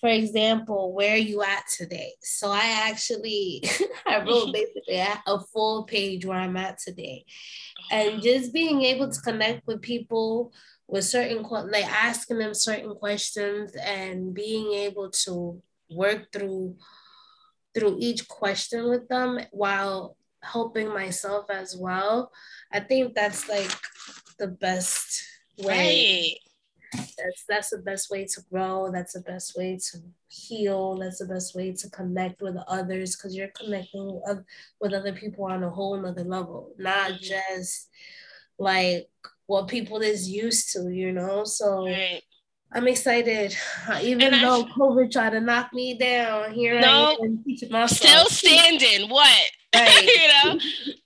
for 0.00 0.10
example, 0.10 0.92
where 0.92 1.14
are 1.14 1.16
you 1.16 1.42
at 1.42 1.64
today? 1.68 2.12
So 2.20 2.50
I 2.50 2.82
actually 2.88 3.64
I 4.06 4.22
wrote 4.22 4.52
basically 4.52 4.98
a 4.98 5.40
full 5.52 5.84
page 5.84 6.26
where 6.26 6.38
I'm 6.38 6.56
at 6.56 6.78
today. 6.78 7.24
And 7.90 8.22
just 8.22 8.52
being 8.52 8.82
able 8.82 9.10
to 9.10 9.20
connect 9.20 9.66
with 9.66 9.82
people 9.82 10.52
with 10.86 11.04
certain 11.04 11.42
like 11.42 11.86
asking 11.86 12.38
them 12.38 12.54
certain 12.54 12.94
questions 12.96 13.74
and 13.76 14.34
being 14.34 14.72
able 14.74 15.10
to 15.10 15.62
work 15.90 16.30
through 16.32 16.76
through 17.74 17.96
each 17.98 18.28
question 18.28 18.88
with 18.88 19.08
them 19.08 19.40
while 19.50 20.16
helping 20.42 20.88
myself 20.88 21.46
as 21.50 21.76
well. 21.76 22.30
I 22.72 22.80
think 22.80 23.14
that's 23.14 23.48
like 23.48 23.72
the 24.38 24.48
best 24.48 25.24
way. 25.58 26.36
Right 26.36 26.53
that's 26.96 27.44
that's 27.48 27.70
the 27.70 27.78
best 27.78 28.10
way 28.10 28.24
to 28.24 28.40
grow 28.50 28.90
that's 28.92 29.12
the 29.12 29.20
best 29.20 29.56
way 29.56 29.78
to 29.78 29.98
heal 30.28 30.96
that's 30.96 31.18
the 31.18 31.26
best 31.26 31.54
way 31.54 31.72
to 31.72 31.88
connect 31.90 32.42
with 32.42 32.56
others 32.68 33.16
because 33.16 33.36
you're 33.36 33.48
connecting 33.48 34.20
with, 34.80 34.92
other 34.94 35.12
people 35.12 35.44
on 35.44 35.62
a 35.64 35.70
whole 35.70 35.96
nother 36.00 36.24
level 36.24 36.72
not 36.78 37.12
mm-hmm. 37.12 37.22
just 37.22 37.88
like 38.58 39.08
what 39.46 39.68
people 39.68 40.00
is 40.00 40.28
used 40.28 40.72
to 40.72 40.90
you 40.90 41.12
know 41.12 41.44
so 41.44 41.86
right. 41.86 42.22
I'm 42.76 42.88
excited. 42.88 43.56
Even 44.02 44.34
and 44.34 44.42
though 44.42 44.62
I, 44.62 44.68
COVID 44.70 45.12
tried 45.12 45.30
to 45.30 45.40
knock 45.40 45.72
me 45.72 45.96
down, 45.96 46.52
here 46.52 46.80
no, 46.80 47.16
I 47.22 47.80
am. 47.80 47.88
Still 47.88 48.26
standing. 48.26 49.08
What? 49.08 49.30
Right. 49.74 50.04
you 50.04 50.28
know? 50.28 50.58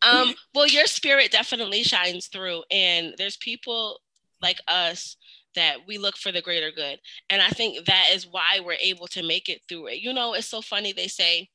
Um, 0.02 0.34
well, 0.54 0.66
your 0.66 0.84
spirit 0.84 1.30
definitely 1.30 1.82
shines 1.82 2.26
through. 2.26 2.64
And 2.70 3.14
there's 3.16 3.38
people 3.38 3.98
like 4.42 4.58
us 4.68 5.16
that 5.58 5.78
we 5.86 5.98
look 5.98 6.16
for 6.16 6.30
the 6.30 6.40
greater 6.40 6.70
good. 6.70 7.00
And 7.28 7.42
I 7.42 7.48
think 7.48 7.84
that 7.86 8.06
is 8.12 8.28
why 8.30 8.60
we're 8.64 8.76
able 8.80 9.08
to 9.08 9.26
make 9.26 9.48
it 9.48 9.62
through 9.68 9.88
it. 9.88 9.98
You 9.98 10.12
know, 10.12 10.34
it's 10.34 10.46
so 10.46 10.62
funny. 10.62 10.92
They 10.92 11.08
say 11.08 11.48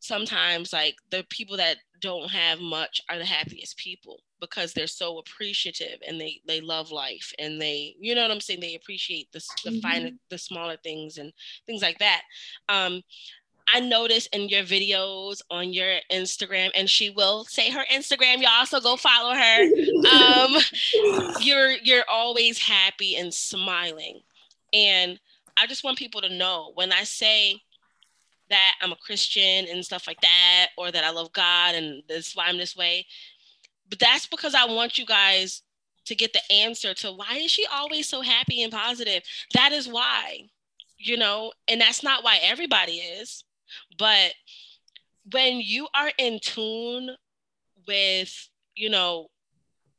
sometimes 0.00 0.72
like 0.72 0.96
the 1.10 1.24
people 1.30 1.56
that 1.56 1.76
don't 2.00 2.28
have 2.30 2.60
much 2.60 3.00
are 3.08 3.18
the 3.18 3.24
happiest 3.24 3.76
people 3.76 4.18
because 4.40 4.72
they're 4.72 4.88
so 4.88 5.18
appreciative 5.18 6.00
and 6.06 6.20
they 6.20 6.40
they 6.44 6.60
love 6.60 6.90
life 6.90 7.32
and 7.38 7.62
they 7.62 7.94
you 8.00 8.12
know 8.12 8.22
what 8.22 8.30
i'm 8.32 8.40
saying 8.40 8.58
they 8.58 8.74
appreciate 8.74 9.30
the, 9.32 9.40
the 9.64 9.70
mm-hmm. 9.70 9.78
finer 9.78 10.10
the 10.28 10.36
smaller 10.36 10.76
things 10.82 11.18
and 11.18 11.32
things 11.66 11.80
like 11.80 11.98
that 12.00 12.22
um 12.68 13.00
I 13.72 13.80
noticed 13.80 14.28
in 14.34 14.48
your 14.48 14.62
videos 14.62 15.40
on 15.50 15.72
your 15.72 15.96
Instagram, 16.10 16.70
and 16.74 16.88
she 16.88 17.10
will 17.10 17.44
say 17.44 17.70
her 17.70 17.84
Instagram. 17.90 18.42
Y'all 18.42 18.66
so 18.66 18.80
go 18.80 18.96
follow 18.96 19.34
her. 19.34 19.62
Um, 20.12 20.56
you're 21.40 21.72
you're 21.82 22.04
always 22.08 22.58
happy 22.58 23.16
and 23.16 23.32
smiling, 23.32 24.20
and 24.72 25.18
I 25.56 25.66
just 25.66 25.84
want 25.84 25.98
people 25.98 26.20
to 26.20 26.28
know 26.28 26.72
when 26.74 26.92
I 26.92 27.04
say 27.04 27.60
that 28.50 28.74
I'm 28.82 28.92
a 28.92 28.96
Christian 28.96 29.66
and 29.70 29.84
stuff 29.84 30.06
like 30.06 30.20
that, 30.20 30.68
or 30.76 30.90
that 30.90 31.04
I 31.04 31.10
love 31.10 31.32
God 31.32 31.74
and 31.74 32.02
that's 32.08 32.36
why 32.36 32.46
I'm 32.46 32.58
this 32.58 32.76
way. 32.76 33.06
But 33.88 33.98
that's 33.98 34.26
because 34.26 34.54
I 34.54 34.66
want 34.66 34.98
you 34.98 35.06
guys 35.06 35.62
to 36.06 36.14
get 36.14 36.32
the 36.32 36.40
answer 36.52 36.94
to 36.94 37.12
why 37.12 37.36
is 37.36 37.50
she 37.50 37.66
always 37.72 38.08
so 38.08 38.20
happy 38.22 38.62
and 38.62 38.72
positive? 38.72 39.22
That 39.54 39.72
is 39.72 39.88
why, 39.88 40.48
you 40.98 41.16
know, 41.16 41.52
and 41.68 41.80
that's 41.80 42.02
not 42.02 42.24
why 42.24 42.38
everybody 42.42 42.94
is. 42.94 43.44
But 43.98 44.34
when 45.30 45.60
you 45.60 45.88
are 45.94 46.10
in 46.18 46.38
tune 46.40 47.10
with, 47.86 48.48
you 48.74 48.90
know, 48.90 49.28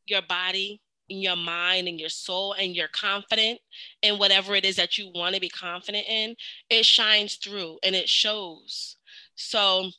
your 0.05 0.21
body 0.21 0.81
and 1.09 1.21
your 1.21 1.35
mind 1.35 1.87
and 1.87 1.99
your 1.99 2.09
soul 2.09 2.53
and 2.53 2.75
you're 2.75 2.87
confident 2.87 3.59
in 4.01 4.17
whatever 4.17 4.55
it 4.55 4.65
is 4.65 4.75
that 4.77 4.97
you 4.97 5.11
want 5.13 5.35
to 5.35 5.41
be 5.41 5.49
confident 5.49 6.05
in, 6.07 6.35
it 6.69 6.85
shines 6.85 7.35
through 7.35 7.79
and 7.83 7.95
it 7.95 8.09
shows. 8.09 8.97
So 9.35 9.89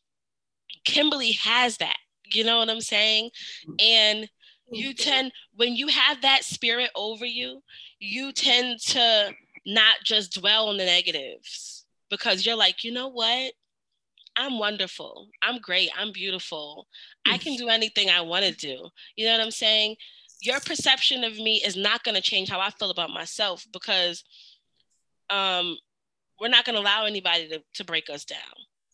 Kimberly 0.84 1.32
has 1.32 1.78
that. 1.78 1.96
You 2.32 2.44
know 2.44 2.58
what 2.58 2.70
I'm 2.70 2.80
saying? 2.80 3.30
And 3.78 4.28
you 4.70 4.94
tend 4.94 5.32
when 5.54 5.76
you 5.76 5.88
have 5.88 6.22
that 6.22 6.44
spirit 6.44 6.90
over 6.94 7.24
you, 7.24 7.62
you 7.98 8.32
tend 8.32 8.80
to 8.80 9.32
not 9.66 9.96
just 10.04 10.40
dwell 10.40 10.68
on 10.68 10.76
the 10.76 10.84
negatives 10.84 11.84
because 12.10 12.44
you're 12.44 12.56
like, 12.56 12.84
you 12.84 12.92
know 12.92 13.08
what? 13.08 13.52
I'm 14.36 14.58
wonderful. 14.58 15.28
I'm 15.42 15.58
great. 15.58 15.90
I'm 15.96 16.12
beautiful. 16.12 16.88
I 17.26 17.38
can 17.38 17.56
do 17.56 17.68
anything 17.68 18.10
I 18.10 18.20
want 18.20 18.44
to 18.44 18.52
do. 18.52 18.88
You 19.16 19.26
know 19.26 19.32
what 19.32 19.40
I'm 19.40 19.50
saying? 19.50 19.96
Your 20.42 20.60
perception 20.60 21.24
of 21.24 21.34
me 21.34 21.62
is 21.64 21.76
not 21.76 22.02
going 22.02 22.16
to 22.16 22.20
change 22.20 22.50
how 22.50 22.60
I 22.60 22.70
feel 22.70 22.90
about 22.90 23.10
myself 23.10 23.66
because 23.72 24.24
um, 25.30 25.76
we're 26.40 26.48
not 26.48 26.64
going 26.64 26.74
to 26.74 26.82
allow 26.82 27.06
anybody 27.06 27.48
to, 27.48 27.62
to 27.74 27.84
break 27.84 28.10
us 28.10 28.24
down. 28.24 28.38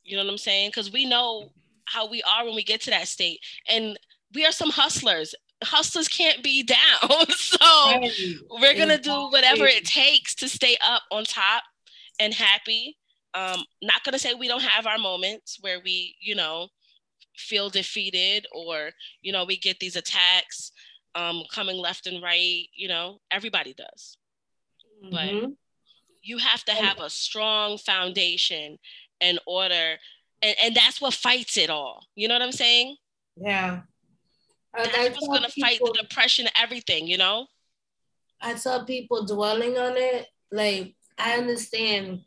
You 0.04 0.16
know 0.16 0.24
what 0.24 0.30
I'm 0.30 0.38
saying? 0.38 0.70
Because 0.70 0.92
we 0.92 1.06
know 1.06 1.50
how 1.86 2.08
we 2.08 2.22
are 2.22 2.44
when 2.44 2.54
we 2.54 2.62
get 2.62 2.82
to 2.82 2.90
that 2.90 3.08
state. 3.08 3.40
And 3.68 3.98
we 4.34 4.46
are 4.46 4.52
some 4.52 4.70
hustlers. 4.70 5.34
Hustlers 5.62 6.08
can't 6.08 6.42
be 6.42 6.62
down. 6.62 6.76
so 7.30 7.58
right. 7.60 8.12
we're 8.50 8.74
going 8.74 8.88
to 8.88 8.98
do 8.98 9.28
whatever 9.30 9.66
it 9.66 9.84
takes 9.84 10.34
to 10.36 10.48
stay 10.48 10.76
up 10.84 11.02
on 11.10 11.24
top 11.24 11.64
and 12.18 12.34
happy 12.34 12.98
um, 13.34 13.62
not 13.82 14.02
going 14.04 14.12
to 14.12 14.18
say 14.18 14.34
we 14.34 14.48
don't 14.48 14.62
have 14.62 14.86
our 14.86 14.98
moments 14.98 15.58
where 15.60 15.80
we, 15.84 16.16
you 16.20 16.34
know, 16.34 16.68
feel 17.36 17.70
defeated 17.70 18.46
or, 18.52 18.90
you 19.22 19.32
know, 19.32 19.44
we 19.44 19.56
get 19.56 19.78
these 19.78 19.96
attacks 19.96 20.72
um, 21.14 21.42
coming 21.52 21.76
left 21.76 22.06
and 22.06 22.22
right. 22.22 22.66
You 22.74 22.88
know, 22.88 23.20
everybody 23.30 23.74
does. 23.74 24.16
Mm-hmm. 25.04 25.10
But 25.14 25.50
you 26.22 26.38
have 26.38 26.64
to 26.64 26.72
have 26.72 27.00
a 27.00 27.08
strong 27.08 27.78
foundation 27.78 28.78
in 29.20 29.38
order. 29.46 29.96
And, 30.42 30.56
and 30.62 30.74
that's 30.74 31.00
what 31.00 31.14
fights 31.14 31.56
it 31.56 31.70
all. 31.70 32.04
You 32.14 32.28
know 32.28 32.34
what 32.34 32.42
I'm 32.42 32.52
saying? 32.52 32.96
Yeah. 33.36 33.80
That's 34.74 35.20
what's 35.20 35.26
going 35.26 35.42
to 35.42 35.60
fight 35.60 35.80
the 35.80 35.96
depression, 36.00 36.46
everything, 36.60 37.06
you 37.06 37.18
know? 37.18 37.46
I 38.40 38.54
tell 38.54 38.84
people 38.84 39.24
dwelling 39.26 39.76
on 39.76 39.96
it, 39.96 40.26
like, 40.52 40.94
I 41.18 41.34
understand 41.34 42.20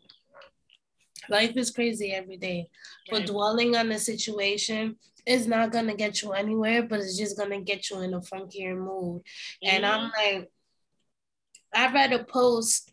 Life 1.29 1.55
is 1.55 1.71
crazy 1.71 2.11
every 2.11 2.37
day. 2.37 2.67
Right. 3.11 3.19
But 3.19 3.27
dwelling 3.27 3.75
on 3.75 3.89
the 3.89 3.99
situation 3.99 4.97
is 5.25 5.47
not 5.47 5.71
gonna 5.71 5.95
get 5.95 6.21
you 6.21 6.33
anywhere, 6.33 6.83
but 6.83 6.99
it's 6.99 7.17
just 7.17 7.37
gonna 7.37 7.61
get 7.61 7.89
you 7.89 8.01
in 8.01 8.13
a 8.13 8.19
funkier 8.19 8.77
mood. 8.77 9.21
Mm-hmm. 9.21 9.75
And 9.75 9.85
I'm 9.85 10.11
mm-hmm. 10.11 10.35
like, 10.37 10.51
I 11.73 11.91
read 11.91 12.13
a 12.13 12.23
post 12.23 12.91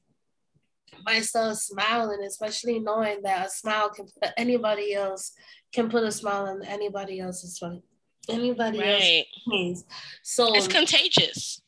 myself 1.05 1.57
smiling, 1.57 2.22
especially 2.26 2.78
knowing 2.78 3.22
that 3.22 3.47
a 3.47 3.51
smile 3.51 3.91
can 3.91 4.07
put 4.20 4.33
anybody 4.37 4.95
else 4.95 5.33
can 5.72 5.89
put 5.89 6.05
a 6.05 6.12
smile 6.12 6.47
on 6.47 6.64
anybody 6.64 7.20
else's 7.20 7.59
face. 7.59 7.81
Anybody 8.28 8.78
right. 8.78 9.24
else. 9.53 9.85
So 10.22 10.55
it's 10.55 10.68
contagious. 10.68 11.62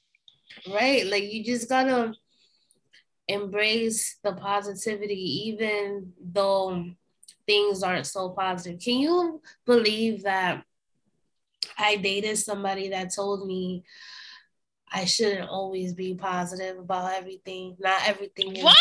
Right. 0.72 1.06
Like 1.06 1.32
you 1.32 1.44
just 1.44 1.68
gotta 1.68 2.14
embrace 3.28 4.16
the 4.22 4.32
positivity, 4.32 5.48
even 5.48 6.12
though 6.20 6.84
things 7.46 7.82
aren't 7.82 8.06
so 8.06 8.30
positive. 8.30 8.80
Can 8.80 8.98
you 8.98 9.40
believe 9.66 10.24
that 10.24 10.64
I 11.78 11.96
dated 11.96 12.38
somebody 12.38 12.88
that 12.90 13.14
told 13.14 13.46
me 13.46 13.84
I 14.92 15.04
shouldn't 15.04 15.48
always 15.48 15.94
be 15.94 16.14
positive 16.14 16.78
about 16.78 17.12
everything? 17.12 17.76
Not 17.78 18.06
everything. 18.06 18.62
What? 18.62 18.76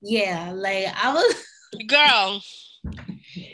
yeah, 0.00 0.52
like 0.54 0.86
I 0.94 1.12
was. 1.12 1.34
Girl, 1.88 2.40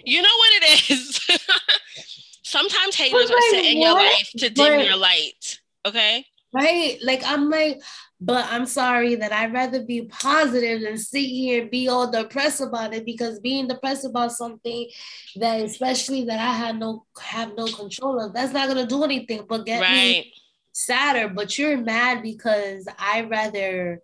you 0.05 0.23
know 0.23 0.29
what 0.29 0.51
it 0.63 0.91
is. 0.91 1.21
Sometimes 2.43 2.97
haters 2.97 3.31
are 3.31 3.41
set 3.51 3.65
in 3.65 3.81
your 3.81 3.95
life 3.95 4.31
to 4.39 4.51
dim 4.51 4.81
your 4.81 4.97
light. 4.97 5.61
Okay. 5.87 6.27
Right. 6.53 6.99
Like 7.03 7.23
I'm 7.25 7.49
like, 7.49 7.81
but 8.21 8.47
I'm 8.51 8.67
sorry 8.67 9.15
that 9.15 9.33
I'd 9.33 9.53
rather 9.53 9.83
be 9.83 10.03
positive 10.03 10.83
than 10.83 10.99
sit 10.99 11.25
here 11.25 11.63
and 11.63 11.71
be 11.71 11.89
all 11.89 12.11
depressed 12.11 12.61
about 12.61 12.93
it 12.93 13.07
because 13.07 13.41
being 13.41 13.67
depressed 13.67 14.05
about 14.05 14.33
something 14.33 14.89
that 15.37 15.63
especially 15.63 16.25
that 16.27 16.39
I 16.39 16.53
had 16.53 16.79
no 16.79 17.07
have 17.21 17.57
no 17.57 17.65
control 17.67 18.21
of, 18.21 18.35
that's 18.35 18.53
not 18.53 18.69
gonna 18.69 18.87
do 18.87 19.05
anything 19.05 19.47
but 19.49 19.65
get 19.65 19.81
right. 19.81 20.25
me 20.25 20.35
sadder. 20.73 21.29
But 21.29 21.59
you're 21.59 21.79
mad 21.79 22.23
because 22.23 22.87
I 22.99 23.23
rather 23.23 24.03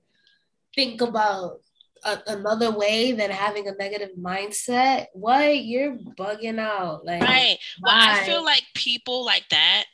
think 0.75 1.03
about 1.03 1.61
a, 2.03 2.19
another 2.27 2.71
way 2.71 3.13
than 3.13 3.31
having 3.31 3.69
a 3.69 3.75
negative 3.75 4.17
mindset. 4.19 5.07
What 5.13 5.63
you're 5.63 5.97
bugging 6.19 6.59
out, 6.59 7.05
like 7.05 7.21
right? 7.21 7.59
Well, 7.83 7.95
I 7.95 8.25
feel 8.25 8.43
like 8.43 8.63
people 8.75 9.27
like 9.27 9.47
that 9.51 9.85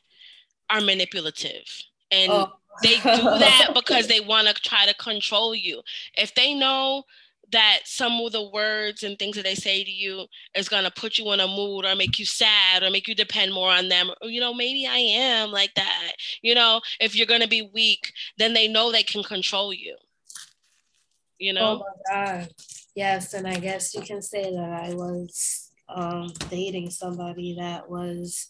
are 0.71 0.81
manipulative 0.81 1.65
and. 2.13 2.31
Oh 2.31 2.53
they 2.83 2.97
do 2.97 3.01
that 3.03 3.71
because 3.75 4.07
they 4.07 4.21
want 4.21 4.49
to 4.49 4.55
try 4.55 4.87
to 4.87 4.95
control 4.95 5.55
you. 5.55 5.83
If 6.17 6.35
they 6.35 6.55
know 6.55 7.05
that 7.51 7.81
some 7.85 8.13
of 8.21 8.33
the 8.33 8.49
words 8.49 9.03
and 9.03 9.19
things 9.19 9.37
that 9.37 9.45
they 9.45 9.55
say 9.55 9.85
to 9.85 9.91
you 9.91 10.27
is 10.55 10.69
going 10.69 10.85
to 10.85 10.91
put 10.91 11.19
you 11.19 11.33
in 11.33 11.41
a 11.41 11.47
mood 11.47 11.85
or 11.85 11.95
make 11.95 12.19
you 12.19 12.25
sad 12.25 12.83
or 12.83 12.91
make 12.91 13.07
you 13.07 13.15
depend 13.15 13.53
more 13.53 13.71
on 13.71 13.91
them 13.91 14.11
you 14.23 14.41
know 14.41 14.55
maybe 14.55 14.87
i 14.87 14.97
am 14.97 15.51
like 15.51 15.75
that 15.75 16.13
you 16.41 16.55
know 16.55 16.81
if 16.99 17.15
you're 17.15 17.27
going 17.27 17.43
to 17.43 17.49
be 17.49 17.69
weak 17.75 18.11
then 18.39 18.55
they 18.55 18.69
know 18.69 18.91
they 18.91 19.03
can 19.03 19.23
control 19.23 19.71
you 19.71 19.95
you 21.43 21.53
know? 21.53 21.83
Oh 21.83 22.15
my 22.15 22.15
God. 22.15 22.49
Yes, 22.95 23.35
and 23.35 23.49
I 23.49 23.59
guess 23.59 23.95
you 23.95 24.03
can 24.03 24.23
say 24.23 24.45
that 24.45 24.73
I 24.85 24.95
was 24.95 25.71
um, 25.89 26.33
dating 26.49 26.91
somebody 26.91 27.57
that 27.59 27.91
was 27.91 28.49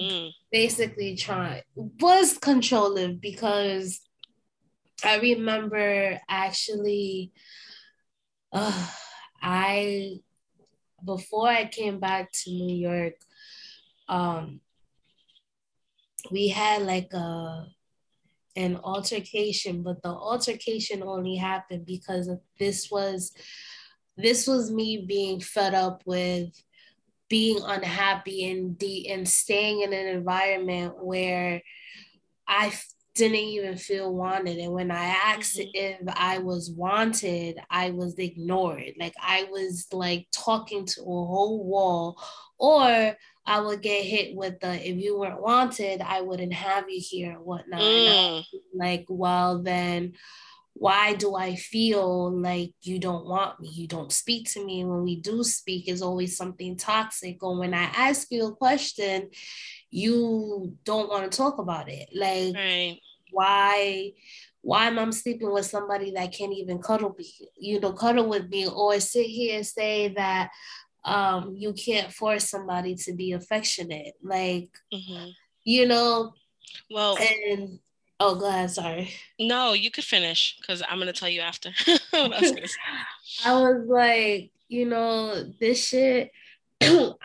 mm. 0.00 0.30
basically 0.50 1.16
trying 1.16 1.62
was 1.74 2.38
controlling 2.38 3.16
because 3.18 4.00
I 5.04 5.18
remember 5.18 6.20
actually 6.28 7.32
uh, 8.52 8.86
I 9.42 10.20
before 11.04 11.48
I 11.48 11.66
came 11.66 12.00
back 12.00 12.32
to 12.32 12.50
New 12.50 12.74
York, 12.74 13.14
um, 14.08 14.60
we 16.30 16.48
had 16.48 16.82
like 16.82 17.12
a 17.12 17.66
an 18.56 18.80
altercation, 18.82 19.82
but 19.82 20.02
the 20.02 20.08
altercation 20.08 21.02
only 21.02 21.36
happened 21.36 21.84
because 21.84 22.30
this 22.58 22.90
was 22.90 23.32
this 24.16 24.46
was 24.46 24.70
me 24.70 25.04
being 25.06 25.40
fed 25.40 25.74
up 25.74 26.02
with 26.06 26.48
being 27.28 27.60
unhappy 27.64 28.48
and 28.50 28.78
de- 28.78 29.08
and 29.08 29.28
staying 29.28 29.82
in 29.82 29.92
an 29.92 30.06
environment 30.06 30.94
where 31.02 31.62
I 32.46 32.72
didn't 33.16 33.36
even 33.36 33.76
feel 33.76 34.14
wanted. 34.14 34.58
And 34.58 34.72
when 34.72 34.90
I 34.90 35.06
asked 35.06 35.58
mm-hmm. 35.58 35.70
if 35.74 36.00
I 36.06 36.38
was 36.38 36.70
wanted, 36.70 37.58
I 37.70 37.90
was 37.90 38.18
ignored. 38.18 38.92
Like 38.98 39.14
I 39.20 39.44
was 39.50 39.86
like 39.92 40.28
talking 40.32 40.84
to 40.86 41.00
a 41.00 41.04
whole 41.04 41.64
wall, 41.64 42.22
or 42.58 43.16
I 43.46 43.60
would 43.60 43.80
get 43.80 44.04
hit 44.04 44.36
with 44.36 44.60
the 44.60 44.74
if 44.88 44.96
you 44.96 45.18
weren't 45.18 45.42
wanted, 45.42 46.00
I 46.00 46.20
wouldn't 46.20 46.52
have 46.52 46.84
you 46.88 47.00
here 47.02 47.32
and 47.32 47.44
whatnot. 47.44 47.80
Mm. 47.80 48.44
like, 48.74 49.06
well, 49.08 49.62
then 49.62 50.12
why 50.78 51.14
do 51.14 51.34
I 51.34 51.54
feel 51.56 52.30
like 52.30 52.72
you 52.82 52.98
don't 52.98 53.26
want 53.26 53.60
me? 53.60 53.68
You 53.68 53.88
don't 53.88 54.12
speak 54.12 54.50
to 54.52 54.64
me. 54.64 54.84
When 54.84 55.02
we 55.02 55.16
do 55.16 55.42
speak, 55.42 55.88
is 55.88 56.02
always 56.02 56.36
something 56.36 56.76
toxic. 56.76 57.42
Or 57.42 57.58
when 57.58 57.72
I 57.72 57.84
ask 57.84 58.30
you 58.30 58.46
a 58.46 58.54
question, 58.54 59.30
you 59.90 60.76
don't 60.84 61.08
want 61.08 61.30
to 61.30 61.36
talk 61.36 61.58
about 61.58 61.88
it. 61.88 62.10
Like, 62.14 62.54
right 62.54 63.00
why 63.30 64.12
why 64.62 64.86
am 64.86 64.98
I 64.98 65.10
sleeping 65.10 65.52
with 65.52 65.66
somebody 65.66 66.10
that 66.12 66.32
can't 66.32 66.52
even 66.52 66.78
cuddle 66.80 67.14
me, 67.16 67.30
you 67.56 67.78
know, 67.78 67.92
cuddle 67.92 68.28
with 68.28 68.48
me 68.48 68.66
or 68.66 68.98
sit 68.98 69.26
here 69.26 69.56
and 69.58 69.66
say 69.66 70.08
that 70.08 70.50
um, 71.04 71.54
you 71.56 71.72
can't 71.72 72.12
force 72.12 72.50
somebody 72.50 72.96
to 72.96 73.12
be 73.12 73.30
affectionate. 73.30 74.14
Like, 74.20 74.70
mm-hmm. 74.92 75.28
you 75.62 75.86
know, 75.86 76.32
well, 76.90 77.16
and 77.16 77.78
oh, 78.20 78.34
go 78.34 78.48
ahead. 78.48 78.70
Sorry. 78.70 79.12
No, 79.38 79.72
you 79.72 79.90
could 79.90 80.04
finish 80.04 80.56
because 80.60 80.82
I'm 80.88 80.98
going 80.98 81.06
to 81.06 81.12
tell 81.12 81.28
you 81.28 81.40
after. 81.40 81.70
I 82.12 83.52
was 83.52 83.86
like, 83.86 84.50
you 84.68 84.86
know, 84.86 85.44
this 85.60 85.86
shit. 85.86 86.30
it, 86.80 87.16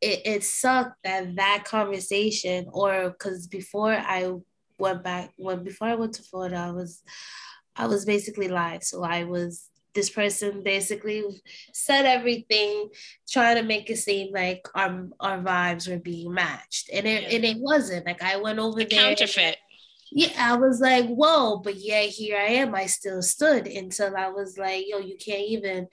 it 0.00 0.44
sucked 0.44 0.96
that 1.04 1.36
that 1.36 1.64
conversation 1.64 2.66
or 2.72 3.10
because 3.10 3.46
before 3.46 3.92
I 3.92 4.32
went 4.78 5.02
back 5.02 5.32
when 5.36 5.64
before 5.64 5.88
I 5.88 5.94
went 5.94 6.14
to 6.14 6.22
Florida, 6.22 6.56
I 6.56 6.70
was 6.70 7.02
I 7.76 7.86
was 7.86 8.04
basically 8.04 8.48
live. 8.48 8.82
So 8.82 9.02
I 9.02 9.24
was 9.24 9.68
this 9.94 10.10
person 10.10 10.62
basically 10.62 11.22
said 11.72 12.06
everything, 12.06 12.88
trying 13.28 13.56
to 13.56 13.62
make 13.62 13.90
it 13.90 13.98
seem 13.98 14.32
like 14.32 14.66
our 14.74 15.08
our 15.20 15.38
vibes 15.38 15.88
were 15.88 15.98
being 15.98 16.32
matched. 16.32 16.90
And 16.92 17.06
it 17.06 17.22
yeah. 17.22 17.36
and 17.36 17.44
it 17.44 17.56
wasn't. 17.58 18.06
Like 18.06 18.22
I 18.22 18.36
went 18.36 18.58
over 18.58 18.84
there. 18.84 18.86
Counterfeit. 18.86 19.56
Yeah, 20.14 20.52
I 20.52 20.56
was 20.56 20.80
like, 20.80 21.06
whoa, 21.06 21.58
but 21.58 21.76
yeah, 21.76 22.02
here 22.02 22.36
I 22.36 22.52
am. 22.60 22.74
I 22.74 22.86
still 22.86 23.22
stood 23.22 23.66
until 23.66 24.14
I 24.16 24.28
was 24.28 24.58
like, 24.58 24.84
yo, 24.86 24.98
you 24.98 25.16
can't 25.16 25.48
even 25.48 25.88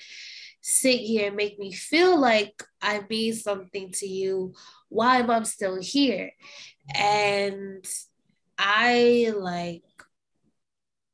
sit 0.61 0.99
here 0.99 1.27
and 1.27 1.37
make 1.37 1.57
me 1.57 1.71
feel 1.71 2.19
like 2.19 2.61
I 2.81 3.03
mean 3.09 3.33
something 3.33 3.91
to 3.93 4.07
you. 4.07 4.53
Why 4.89 5.17
am 5.17 5.29
I 5.29 5.43
still 5.43 5.81
here? 5.81 6.31
And 6.93 7.85
I 8.57 9.31
like 9.35 9.83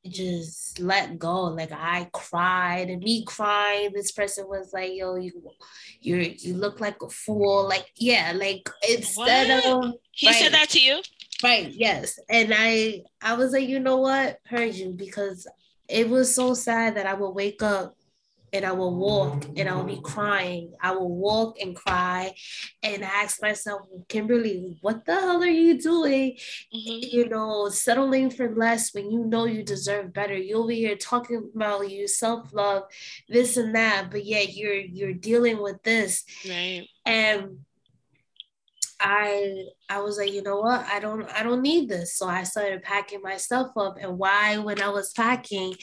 just 0.08 0.80
let 0.80 1.18
go. 1.18 1.44
Like 1.46 1.72
I 1.72 2.10
cried 2.14 2.90
and 2.90 3.02
me 3.02 3.24
crying. 3.26 3.92
This 3.94 4.12
person 4.12 4.48
was 4.48 4.72
like, 4.74 4.92
yo, 4.94 5.16
you 5.16 5.32
you 6.02 6.18
you 6.38 6.56
look 6.56 6.80
like 6.80 7.02
a 7.02 7.10
fool. 7.10 7.68
Like, 7.68 7.86
yeah, 7.96 8.34
like 8.36 8.70
instead 8.90 9.64
what? 9.64 9.86
of 9.86 9.94
he 10.12 10.28
right, 10.28 10.36
said 10.36 10.54
that 10.54 10.70
to 10.70 10.82
you? 10.82 11.02
Right, 11.46 11.72
yes. 11.72 12.18
And 12.28 12.52
I 12.56 13.04
I 13.22 13.36
was 13.36 13.52
like, 13.52 13.70
you 13.70 13.80
know 13.80 13.98
what? 13.98 14.40
Heard 14.48 14.74
you 14.74 14.94
because 14.94 15.48
it 15.88 16.10
was 16.10 16.34
so 16.34 16.56
sad 16.56 16.98
that 16.98 17.06
I 17.06 17.14
would 17.14 17.32
wake 17.32 17.62
up 17.62 17.96
and 18.52 18.66
I 18.66 18.72
will 18.72 18.96
walk 18.96 19.46
and 19.56 19.70
I 19.70 19.76
will 19.76 19.84
be 19.84 20.02
crying. 20.02 20.74
I 20.82 20.92
will 20.92 21.14
walk 21.16 21.60
and 21.62 21.76
cry 21.76 22.34
and 22.82 23.04
ask 23.04 23.42
myself, 23.42 23.82
Kimberly, 24.08 24.78
what 24.82 25.06
the 25.06 25.14
hell 25.14 25.44
are 25.44 25.46
you 25.46 25.80
doing? 25.80 26.38
Mm-hmm. 26.74 27.16
You 27.16 27.30
know, 27.30 27.70
settling 27.70 28.32
for 28.32 28.56
less 28.56 28.94
when 28.94 29.12
you 29.12 29.26
know 29.26 29.46
you 29.46 29.62
deserve 29.62 30.14
better. 30.14 30.36
You'll 30.36 30.68
be 30.68 30.78
here 30.78 30.96
talking 30.96 31.52
about 31.54 31.92
you 31.92 32.08
self-love, 32.08 32.84
this 33.30 33.58
and 33.58 33.76
that, 33.76 34.10
but 34.10 34.26
yet 34.26 34.56
you're 34.56 34.74
you're 34.74 35.14
dealing 35.14 35.62
with 35.62 35.84
this. 35.84 36.24
Right. 36.48 36.88
And 37.06 37.60
I 39.00 39.66
I 39.90 40.00
was 40.00 40.18
like, 40.18 40.32
you 40.32 40.42
know 40.42 40.60
what? 40.60 40.86
I 40.86 41.00
don't 41.00 41.30
I 41.32 41.44
don't 41.44 41.62
need 41.62 41.90
this. 41.90 42.18
So 42.18 42.28
I 42.28 42.44
started 42.44 42.84
packing 42.84 43.22
myself 43.22 43.72
up. 43.78 43.98
And 44.00 44.18
why 44.18 44.58
when 44.58 44.82
I 44.82 44.90
was 44.90 45.12
packing, 45.12 45.76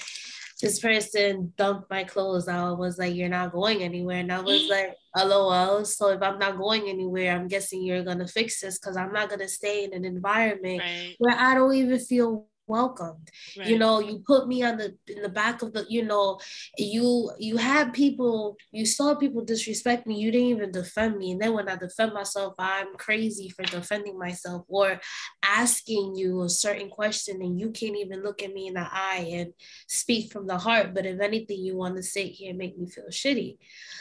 this 0.60 0.78
person 0.80 1.52
dumped 1.56 1.90
my 1.90 2.04
clothes. 2.04 2.48
Out. 2.48 2.68
I 2.68 2.72
was 2.72 2.98
like, 2.98 3.14
You're 3.14 3.28
not 3.28 3.52
going 3.52 3.82
anywhere. 3.82 4.18
And 4.18 4.32
I 4.32 4.40
was 4.40 4.62
mm-hmm. 4.62 4.70
like, 4.70 4.96
LOL. 5.16 5.84
So 5.84 6.08
if 6.08 6.22
I'm 6.22 6.38
not 6.38 6.56
going 6.56 6.88
anywhere, 6.88 7.34
I'm 7.34 7.48
guessing 7.48 7.82
you're 7.82 8.04
gonna 8.04 8.26
fix 8.26 8.60
this 8.60 8.78
because 8.78 8.96
I'm 8.96 9.12
not 9.12 9.28
gonna 9.28 9.48
stay 9.48 9.84
in 9.84 9.92
an 9.92 10.04
environment 10.04 10.80
right. 10.80 11.14
where 11.18 11.36
I 11.38 11.54
don't 11.54 11.74
even 11.74 11.98
feel 11.98 12.46
welcomed 12.72 13.28
right. 13.58 13.68
you 13.68 13.78
know 13.78 14.00
you 14.00 14.14
put 14.26 14.48
me 14.48 14.62
on 14.62 14.76
the 14.78 14.88
in 15.14 15.22
the 15.22 15.28
back 15.28 15.62
of 15.62 15.72
the 15.74 15.84
you 15.88 16.02
know 16.04 16.40
you 16.78 17.30
you 17.38 17.56
had 17.56 17.92
people 17.92 18.56
you 18.72 18.86
saw 18.86 19.14
people 19.14 19.44
disrespect 19.44 20.06
me 20.06 20.18
you 20.18 20.30
didn't 20.32 20.54
even 20.54 20.72
defend 20.72 21.18
me 21.18 21.32
and 21.32 21.40
then 21.40 21.52
when 21.52 21.68
i 21.68 21.76
defend 21.76 22.14
myself 22.14 22.54
i'm 22.58 22.94
crazy 22.96 23.48
for 23.50 23.62
defending 23.64 24.18
myself 24.18 24.64
or 24.68 24.98
asking 25.44 26.14
you 26.16 26.42
a 26.42 26.48
certain 26.48 26.88
question 26.88 27.36
and 27.42 27.60
you 27.60 27.70
can't 27.70 27.96
even 27.96 28.22
look 28.22 28.42
at 28.42 28.54
me 28.54 28.68
in 28.68 28.74
the 28.74 28.88
eye 28.90 29.28
and 29.32 29.52
speak 29.86 30.32
from 30.32 30.46
the 30.46 30.56
heart 30.56 30.94
but 30.94 31.06
if 31.06 31.20
anything 31.20 31.60
you 31.60 31.76
want 31.76 31.94
to 31.96 32.02
sit 32.02 32.28
here 32.28 32.50
and 32.50 32.58
make 32.58 32.78
me 32.78 32.88
feel 32.88 33.10
shitty 33.10 33.58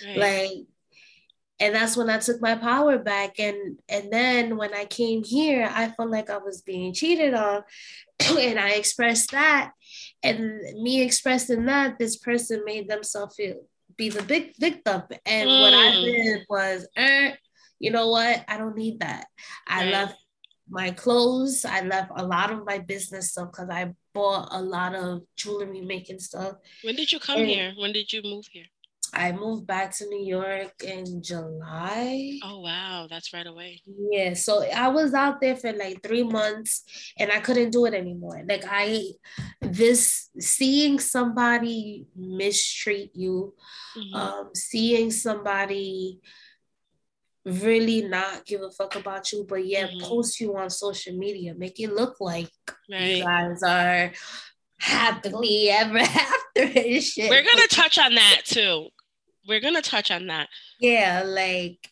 right. 0.08 0.18
like 0.18 0.66
and 1.62 1.76
that's 1.76 1.96
when 1.96 2.10
I 2.10 2.18
took 2.18 2.42
my 2.42 2.56
power 2.56 2.98
back. 2.98 3.40
And 3.40 3.78
and 3.88 4.12
then 4.12 4.58
when 4.58 4.74
I 4.74 4.86
came 4.86 5.24
here, 5.24 5.70
I 5.72 5.90
felt 5.90 6.10
like 6.10 6.30
I 6.30 6.38
was 6.38 6.62
being 6.64 6.92
cheated 6.92 7.36
on, 7.36 7.64
and 8.20 8.60
I 8.60 8.72
expressed 8.72 9.32
that. 9.32 9.72
And 10.24 10.60
me 10.82 11.02
expressing 11.02 11.66
that, 11.66 12.00
this 12.00 12.18
person 12.18 12.64
made 12.66 12.90
themselves 12.90 13.36
feel 13.36 13.62
be 13.96 14.10
the 14.10 14.24
big 14.24 14.56
victim. 14.58 15.04
And 15.26 15.50
mm. 15.50 15.62
what 15.62 15.74
I 15.74 15.92
mm. 15.92 16.04
did 16.04 16.46
was, 16.50 16.88
er, 16.98 17.38
you 17.80 17.92
know 17.92 18.10
what? 18.10 18.44
I 18.48 18.58
don't 18.58 18.76
need 18.76 19.02
that. 19.02 19.28
I 19.68 19.84
right. 19.84 19.92
left 19.92 20.16
my 20.68 20.90
clothes. 20.90 21.64
I 21.64 21.82
left 21.82 22.12
a 22.16 22.26
lot 22.26 22.52
of 22.52 22.66
my 22.66 22.80
business 22.80 23.32
stuff 23.32 23.52
because 23.52 23.70
I 23.70 23.94
bought 24.16 24.48
a 24.52 24.62
lot 24.62 24.96
of 24.96 25.22
jewelry 25.36 25.82
making 25.82 26.20
stuff. 26.20 26.56
When 26.84 26.96
did 26.96 27.12
you 27.12 27.20
come 27.20 27.40
and, 27.40 27.48
here? 27.48 27.74
When 27.78 27.94
did 27.94 28.12
you 28.12 28.24
move 28.24 28.46
here? 28.50 28.66
I 29.14 29.34
moved 29.34 29.68
back 29.68 29.92
to 29.98 30.08
New 30.08 30.26
York 30.26 30.84
in 30.84 31.22
July. 31.22 32.40
Oh 32.44 32.62
wow, 32.62 33.08
that's 33.10 33.34
right 33.34 33.46
away. 33.46 33.82
Yeah, 33.86 34.34
so 34.36 34.64
I 34.64 34.88
was 34.88 35.14
out 35.14 35.42
there 35.42 35.56
for 35.56 35.74
like 35.74 36.02
3 36.02 36.24
months 36.24 36.84
and 37.20 37.32
I 37.32 37.42
couldn't 37.42 37.72
do 37.72 37.86
it 37.86 37.94
anymore. 37.94 38.42
Like 38.48 38.64
I 38.70 39.04
this 39.60 40.30
seeing 40.40 41.00
somebody 41.00 42.06
mistreat 42.16 43.12
you, 43.14 43.54
mm-hmm. 43.98 44.16
um 44.16 44.50
seeing 44.56 45.12
somebody 45.12 46.20
really 47.44 48.04
not 48.04 48.46
give 48.46 48.62
a 48.62 48.70
fuck 48.70 48.96
about 48.96 49.32
you 49.32 49.44
but 49.50 49.66
yet 49.66 49.90
mm-hmm. 49.90 50.06
post 50.06 50.40
you 50.40 50.56
on 50.56 50.70
social 50.70 51.18
media, 51.18 51.54
make 51.54 51.80
it 51.82 51.92
look 51.94 52.16
like 52.22 52.52
right. 52.90 53.18
you 53.18 53.24
guys 53.24 53.62
are 53.64 54.12
happily 54.80 55.70
ever 55.70 55.98
after 56.00 56.62
and 56.80 57.04
shit. 57.04 57.30
We're 57.30 57.44
gonna 57.44 57.68
touch 57.68 58.00
on 58.00 58.16
that 58.16 58.44
too 58.46 58.88
we're 59.48 59.60
gonna 59.60 59.82
touch 59.82 60.12
on 60.12 60.28
that. 60.28 60.50
Yeah, 60.80 61.24
like 61.26 61.90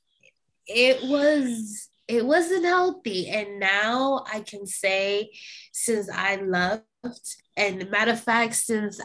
it 0.67 1.01
was 1.03 1.89
it 2.07 2.25
wasn't 2.25 2.65
healthy. 2.65 3.29
And 3.29 3.59
now 3.59 4.23
I 4.31 4.41
can 4.41 4.65
say 4.65 5.31
since 5.71 6.09
I 6.09 6.37
left, 6.37 6.83
and 7.55 7.89
matter 7.89 8.11
of 8.11 8.21
fact, 8.21 8.55
since 8.55 8.99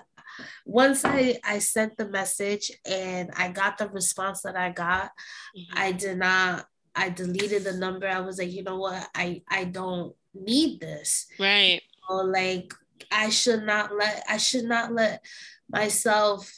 once 0.65 1.05
I, 1.05 1.39
I 1.45 1.59
sent 1.59 1.97
the 1.97 2.09
message 2.09 2.73
and 2.85 3.31
I 3.37 3.49
got 3.49 3.79
the 3.79 3.89
response 3.89 4.43
that 4.43 4.57
I 4.57 4.71
got, 4.71 5.11
mm-hmm. 5.57 5.79
I 5.79 5.93
did 5.93 6.19
not 6.19 6.67
I 6.97 7.11
deleted 7.11 7.65
the 7.65 7.73
number. 7.73 8.09
I 8.09 8.21
was 8.21 8.39
like, 8.39 8.53
you 8.53 8.63
know 8.63 8.79
what, 8.79 9.09
I 9.15 9.43
I 9.49 9.65
don't 9.65 10.15
need 10.33 10.81
this. 10.81 11.27
Right. 11.39 11.83
So 12.09 12.17
like 12.17 12.73
I 13.11 13.29
should 13.31 13.65
not 13.65 13.95
let 13.95 14.25
I 14.29 14.37
should 14.37 14.65
not 14.65 14.93
let 14.93 15.25
myself 15.69 16.51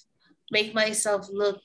make 0.51 0.74
myself 0.74 1.28
look 1.30 1.62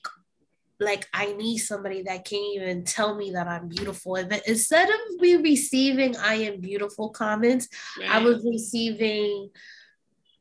like 0.81 1.07
I 1.13 1.33
need 1.33 1.59
somebody 1.59 2.01
that 2.03 2.25
can't 2.25 2.55
even 2.55 2.83
tell 2.83 3.15
me 3.15 3.31
that 3.31 3.47
I'm 3.47 3.67
beautiful. 3.67 4.15
And 4.15 4.41
instead 4.47 4.89
of 4.89 4.99
me 5.19 5.35
receiving 5.35 6.17
I 6.17 6.35
am 6.35 6.59
beautiful 6.59 7.09
comments, 7.09 7.69
right. 7.99 8.09
I 8.09 8.19
was 8.19 8.43
receiving, 8.43 9.49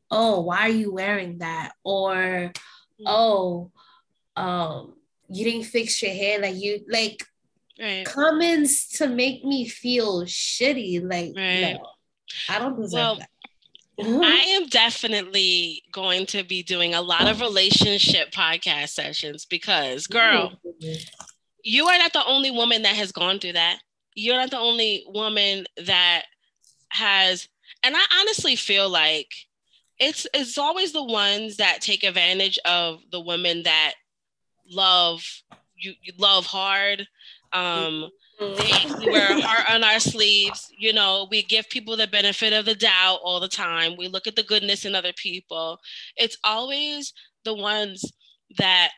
oh, 0.09 0.41
why 0.41 0.61
are 0.61 0.69
you 0.69 0.93
wearing 0.93 1.37
that? 1.39 1.73
Or 1.83 2.15
mm-hmm. 2.15 3.03
oh, 3.05 3.71
um, 4.35 4.95
you 5.29 5.45
didn't 5.45 5.65
fix 5.65 6.01
your 6.01 6.11
hair 6.11 6.39
like 6.39 6.55
you 6.55 6.83
like 6.89 7.23
right. 7.79 8.05
comments 8.05 8.97
to 8.97 9.07
make 9.07 9.45
me 9.45 9.67
feel 9.67 10.23
shitty. 10.23 11.01
Like 11.03 11.33
right. 11.35 11.73
no, 11.73 11.85
I 12.49 12.59
don't 12.59 12.79
deserve 12.79 12.93
well, 12.93 13.15
that. 13.17 13.29
I 14.03 14.57
am 14.57 14.67
definitely 14.67 15.83
going 15.91 16.25
to 16.27 16.43
be 16.43 16.63
doing 16.63 16.93
a 16.93 17.01
lot 17.01 17.27
of 17.27 17.41
relationship 17.41 18.31
podcast 18.31 18.89
sessions 18.89 19.45
because, 19.45 20.07
girl, 20.07 20.53
you 21.63 21.85
are 21.87 21.97
not 21.97 22.13
the 22.13 22.25
only 22.25 22.51
woman 22.51 22.81
that 22.83 22.95
has 22.95 23.11
gone 23.11 23.39
through 23.39 23.53
that. 23.53 23.79
You're 24.15 24.37
not 24.37 24.51
the 24.51 24.57
only 24.59 25.05
woman 25.07 25.65
that 25.85 26.23
has, 26.89 27.47
and 27.83 27.95
I 27.95 28.01
honestly 28.19 28.55
feel 28.55 28.89
like 28.89 29.29
it's 29.99 30.25
it's 30.33 30.57
always 30.57 30.91
the 30.93 31.03
ones 31.03 31.57
that 31.57 31.81
take 31.81 32.03
advantage 32.03 32.57
of 32.65 33.01
the 33.11 33.21
women 33.21 33.63
that 33.63 33.93
love 34.69 35.23
you, 35.77 35.93
you 36.01 36.13
love 36.17 36.45
hard. 36.45 37.07
Um, 37.53 38.09
we 38.41 39.11
wear 39.11 39.37
a 39.37 39.41
heart 39.41 39.69
on 39.69 39.83
our 39.83 39.99
sleeves. 39.99 40.71
You 40.77 40.93
know, 40.93 41.27
we 41.29 41.43
give 41.43 41.69
people 41.69 41.95
the 41.95 42.07
benefit 42.07 42.53
of 42.53 42.65
the 42.65 42.75
doubt 42.75 43.19
all 43.23 43.39
the 43.39 43.47
time. 43.47 43.95
We 43.97 44.07
look 44.07 44.27
at 44.27 44.35
the 44.35 44.43
goodness 44.43 44.83
in 44.85 44.95
other 44.95 45.13
people. 45.13 45.79
It's 46.17 46.37
always 46.43 47.13
the 47.45 47.53
ones 47.53 48.11
that 48.57 48.91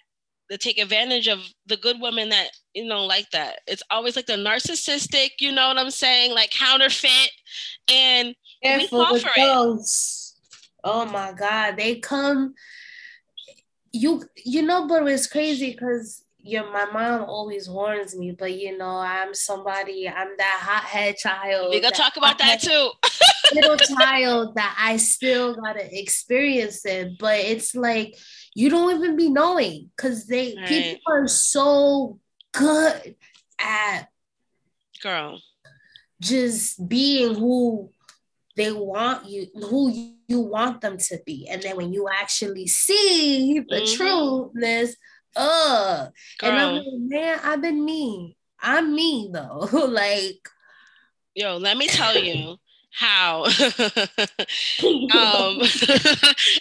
that 0.50 0.60
take 0.60 0.78
advantage 0.78 1.28
of 1.28 1.40
the 1.66 1.78
good 1.78 2.00
women 2.00 2.30
that 2.30 2.50
you 2.74 2.86
know 2.86 3.06
like 3.06 3.30
that. 3.32 3.60
It's 3.68 3.84
always 3.92 4.16
like 4.16 4.28
the 4.28 4.34
narcissistic. 4.34 5.32
You 5.40 5.52
know 5.52 5.68
what 5.68 5.78
I'm 5.78 5.92
saying? 5.92 6.34
Like 6.34 6.52
counterfeit, 6.52 7.32
and 7.90 8.36
we 8.64 8.88
fall 8.88 9.18
for 9.20 9.30
those. 9.36 10.36
it. 10.36 10.80
Oh 10.86 11.06
my 11.06 11.34
God, 11.34 11.76
they 11.76 12.00
come. 12.00 12.54
You 13.92 14.24
you 14.44 14.62
know, 14.62 14.88
but 14.88 15.08
it's 15.08 15.28
crazy 15.28 15.72
because 15.72 16.23
yeah, 16.44 16.64
my 16.64 16.86
mom 16.92 17.24
always 17.24 17.70
warns 17.70 18.16
me, 18.16 18.32
but 18.32 18.54
you 18.54 18.78
know, 18.78 18.98
I'm 18.98 19.34
somebody, 19.34 20.10
I'm 20.10 20.36
that 20.38 20.60
hothead 20.62 21.16
child. 21.16 21.70
We 21.70 21.80
gonna 21.80 21.96
talk 21.96 22.18
about 22.18 22.38
that 22.40 22.62
too. 22.62 22.92
little 23.54 23.78
child 23.98 24.56
that 24.56 24.76
I 24.80 24.98
still 24.98 25.56
gotta 25.56 25.88
experience 25.98 26.86
it, 26.86 27.18
but 27.18 27.40
it's 27.40 27.74
like 27.76 28.18
you 28.54 28.70
don't 28.70 28.96
even 28.96 29.16
be 29.16 29.30
knowing 29.30 29.90
because 29.96 30.28
they 30.28 30.56
right. 30.58 30.68
people 30.68 31.02
are 31.08 31.28
so 31.28 32.20
good 32.52 33.16
at 33.60 34.10
girl 35.02 35.40
just 36.22 36.88
being 36.88 37.36
who 37.36 37.90
they 38.56 38.72
want 38.72 39.28
you 39.28 39.48
who 39.70 39.92
you 40.28 40.40
want 40.40 40.80
them 40.82 40.98
to 40.98 41.20
be 41.26 41.48
and 41.50 41.62
then 41.62 41.76
when 41.76 41.92
you 41.92 42.08
actually 42.08 42.68
see 42.68 43.60
the 43.60 43.76
mm-hmm. 43.76 43.86
Uh 45.36 46.08
and 46.42 46.56
I'm 46.56 46.76
like, 46.76 46.86
man, 46.98 47.40
I've 47.44 47.62
been 47.62 47.84
mean. 47.84 48.34
I'm 48.60 48.96
mean 48.96 49.32
though. 49.32 49.68
like, 49.90 50.48
yo, 51.36 51.58
let 51.58 51.78
me 51.78 51.88
tell 51.88 52.18
you 52.18 52.58
how 52.92 53.46
um 54.84 55.62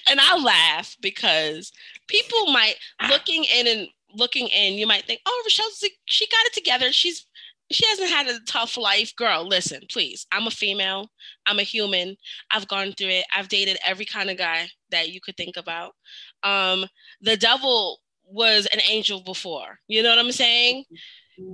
and 0.08 0.18
I'll 0.18 0.42
laugh 0.42 0.96
because 1.02 1.70
people 2.08 2.46
might 2.52 2.76
looking 3.08 3.44
in 3.44 3.66
and 3.66 3.88
looking 4.14 4.48
in, 4.48 4.74
you 4.74 4.86
might 4.86 5.04
think, 5.04 5.20
oh, 5.26 5.42
Rochelle's 5.44 5.84
she 6.06 6.26
got 6.26 6.46
it 6.46 6.52
together. 6.52 6.92
She's 6.92 7.26
she 7.70 7.86
hasn't 7.88 8.10
had 8.10 8.26
a 8.28 8.40
tough 8.46 8.76
life. 8.76 9.14
Girl, 9.16 9.46
listen, 9.46 9.82
please. 9.90 10.26
I'm 10.30 10.46
a 10.46 10.50
female. 10.50 11.10
I'm 11.46 11.58
a 11.58 11.62
human. 11.62 12.16
I've 12.50 12.68
gone 12.68 12.92
through 12.92 13.08
it. 13.08 13.24
I've 13.34 13.48
dated 13.48 13.78
every 13.84 14.04
kind 14.04 14.30
of 14.30 14.36
guy 14.36 14.68
that 14.90 15.08
you 15.08 15.20
could 15.20 15.36
think 15.36 15.56
about. 15.56 15.94
Um, 16.42 16.84
the 17.22 17.36
devil 17.36 18.00
was 18.32 18.66
an 18.66 18.80
angel 18.88 19.20
before. 19.20 19.78
You 19.88 20.02
know 20.02 20.10
what 20.10 20.18
I'm 20.18 20.32
saying? 20.32 20.84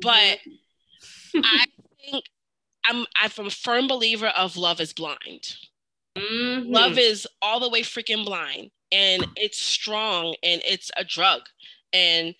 But 0.00 0.38
I 1.34 1.64
think 2.00 2.24
I'm 2.84 3.06
I'm 3.16 3.46
a 3.46 3.50
firm 3.50 3.88
believer 3.88 4.28
of 4.28 4.56
love 4.56 4.80
is 4.80 4.92
blind. 4.92 5.56
Mm-hmm. 6.16 6.72
Love 6.72 6.98
is 6.98 7.26
all 7.42 7.60
the 7.60 7.68
way 7.68 7.82
freaking 7.82 8.24
blind 8.24 8.70
and 8.90 9.26
it's 9.36 9.58
strong 9.58 10.34
and 10.42 10.62
it's 10.64 10.90
a 10.96 11.04
drug 11.04 11.42
and 11.92 12.34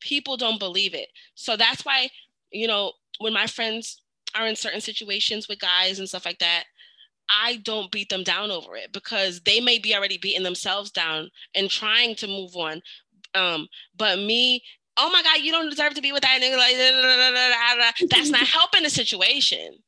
people 0.00 0.36
don't 0.36 0.58
believe 0.58 0.94
it. 0.94 1.08
So 1.34 1.56
that's 1.56 1.84
why, 1.84 2.10
you 2.50 2.66
know, 2.66 2.92
when 3.18 3.32
my 3.32 3.46
friends 3.46 4.02
are 4.34 4.46
in 4.46 4.56
certain 4.56 4.80
situations 4.80 5.48
with 5.48 5.60
guys 5.60 5.98
and 5.98 6.08
stuff 6.08 6.26
like 6.26 6.38
that, 6.40 6.64
I 7.28 7.56
don't 7.56 7.90
beat 7.90 8.08
them 8.08 8.22
down 8.22 8.50
over 8.50 8.76
it 8.76 8.92
because 8.92 9.40
they 9.40 9.60
may 9.60 9.78
be 9.78 9.94
already 9.94 10.18
beating 10.18 10.44
themselves 10.44 10.90
down 10.90 11.30
and 11.54 11.68
trying 11.68 12.14
to 12.16 12.26
move 12.26 12.54
on, 12.56 12.82
um, 13.36 13.68
but 13.96 14.18
me, 14.18 14.62
oh 14.96 15.10
my 15.10 15.22
God, 15.22 15.38
you 15.40 15.52
don't 15.52 15.70
deserve 15.70 15.94
to 15.94 16.02
be 16.02 16.12
with 16.12 16.22
that 16.22 16.40
nigga. 16.42 16.56
Like, 16.56 18.10
that's 18.10 18.30
not 18.30 18.46
helping 18.46 18.82
the 18.82 18.90
situation. 18.90 19.78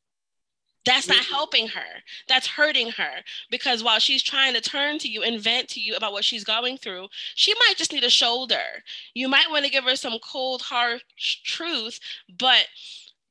That's 0.85 1.09
not 1.09 1.25
helping 1.25 1.69
her. 1.69 2.03
That's 2.29 2.47
hurting 2.47 2.91
her 2.93 3.11
because 3.51 3.83
while 3.85 3.99
she's 3.99 4.23
trying 4.23 4.55
to 4.55 4.61
turn 4.61 4.99
to 5.01 5.09
you 5.09 5.23
and 5.23 5.39
vent 5.39 5.69
to 5.71 5.81
you 5.81 5.95
about 5.97 6.13
what 6.13 6.25
she's 6.25 6.45
going 6.45 6.79
through, 6.79 7.09
she 7.35 7.53
might 7.55 7.77
just 7.77 7.93
need 7.93 8.05
a 8.05 8.11
shoulder. 8.11 8.83
You 9.13 9.29
might 9.29 9.51
want 9.51 9.67
to 9.67 9.71
give 9.71 9.85
her 9.85 9.97
some 9.97 10.19
cold, 10.23 10.63
harsh 10.63 11.03
truth, 11.45 12.01
but 12.39 12.67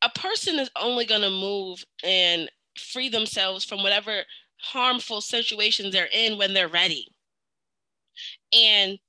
a 0.04 0.10
person 0.10 0.60
is 0.60 0.70
only 0.80 1.06
going 1.06 1.22
to 1.22 1.32
move 1.32 1.84
and 2.04 2.52
free 2.78 3.10
themselves 3.10 3.66
from 3.66 3.82
whatever 3.82 4.22
harmful 4.62 5.22
situations 5.22 5.94
they're 5.94 6.10
in 6.12 6.38
when 6.38 6.54
they're 6.54 6.68
ready. 6.68 7.08
And 8.54 9.00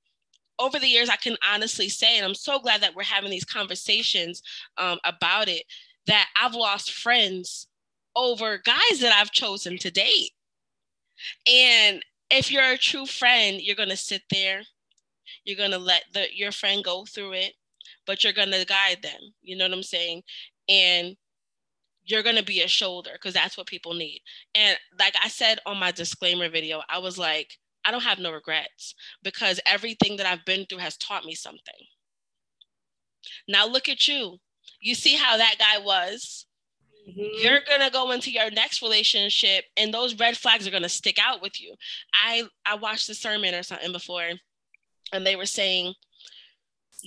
over 0.58 0.78
the 0.78 0.86
years, 0.86 1.08
I 1.08 1.16
can 1.16 1.36
honestly 1.48 1.88
say, 1.88 2.16
and 2.16 2.26
I'm 2.26 2.34
so 2.34 2.58
glad 2.58 2.80
that 2.82 2.94
we're 2.94 3.02
having 3.04 3.30
these 3.30 3.44
conversations 3.44 4.42
um, 4.76 4.98
about 5.04 5.48
it, 5.48 5.64
that 6.06 6.28
I've 6.40 6.54
lost 6.54 6.92
friends 6.92 7.68
over 8.16 8.58
guys 8.58 9.00
that 9.00 9.12
I've 9.14 9.30
chosen 9.30 9.78
to 9.78 9.90
date. 9.90 10.30
And 11.46 12.02
if 12.30 12.50
you're 12.50 12.72
a 12.72 12.78
true 12.78 13.06
friend, 13.06 13.60
you're 13.60 13.76
going 13.76 13.88
to 13.88 13.96
sit 13.96 14.22
there, 14.30 14.62
you're 15.44 15.56
going 15.56 15.70
to 15.70 15.78
let 15.78 16.04
the, 16.12 16.26
your 16.34 16.52
friend 16.52 16.84
go 16.84 17.04
through 17.04 17.32
it, 17.34 17.54
but 18.06 18.24
you're 18.24 18.32
going 18.32 18.50
to 18.50 18.66
guide 18.66 19.02
them. 19.02 19.20
You 19.42 19.56
know 19.56 19.64
what 19.64 19.72
I'm 19.72 19.82
saying? 19.82 20.22
And 20.68 21.16
you're 22.04 22.22
going 22.22 22.36
to 22.36 22.44
be 22.44 22.62
a 22.62 22.68
shoulder 22.68 23.10
because 23.12 23.34
that's 23.34 23.56
what 23.56 23.66
people 23.66 23.94
need. 23.94 24.22
And 24.54 24.76
like 24.98 25.14
I 25.22 25.28
said 25.28 25.58
on 25.66 25.78
my 25.78 25.92
disclaimer 25.92 26.48
video, 26.48 26.82
I 26.88 26.98
was 26.98 27.18
like, 27.18 27.58
I 27.88 27.90
don't 27.90 28.02
have 28.02 28.18
no 28.18 28.32
regrets 28.32 28.94
because 29.22 29.60
everything 29.64 30.18
that 30.18 30.26
I've 30.26 30.44
been 30.44 30.66
through 30.66 30.78
has 30.78 30.98
taught 30.98 31.24
me 31.24 31.34
something. 31.34 31.86
Now 33.48 33.66
look 33.66 33.88
at 33.88 34.06
you. 34.06 34.36
You 34.82 34.94
see 34.94 35.16
how 35.16 35.38
that 35.38 35.54
guy 35.58 35.82
was. 35.82 36.44
Mm-hmm. 37.08 37.42
You're 37.42 37.60
gonna 37.66 37.90
go 37.90 38.10
into 38.10 38.30
your 38.30 38.50
next 38.50 38.82
relationship, 38.82 39.64
and 39.78 39.92
those 39.94 40.18
red 40.18 40.36
flags 40.36 40.66
are 40.66 40.70
gonna 40.70 40.90
stick 40.90 41.16
out 41.18 41.40
with 41.40 41.62
you. 41.62 41.74
I 42.12 42.42
I 42.66 42.74
watched 42.74 43.08
a 43.08 43.14
sermon 43.14 43.54
or 43.54 43.62
something 43.62 43.90
before, 43.90 44.28
and 45.14 45.26
they 45.26 45.34
were 45.34 45.46
saying 45.46 45.94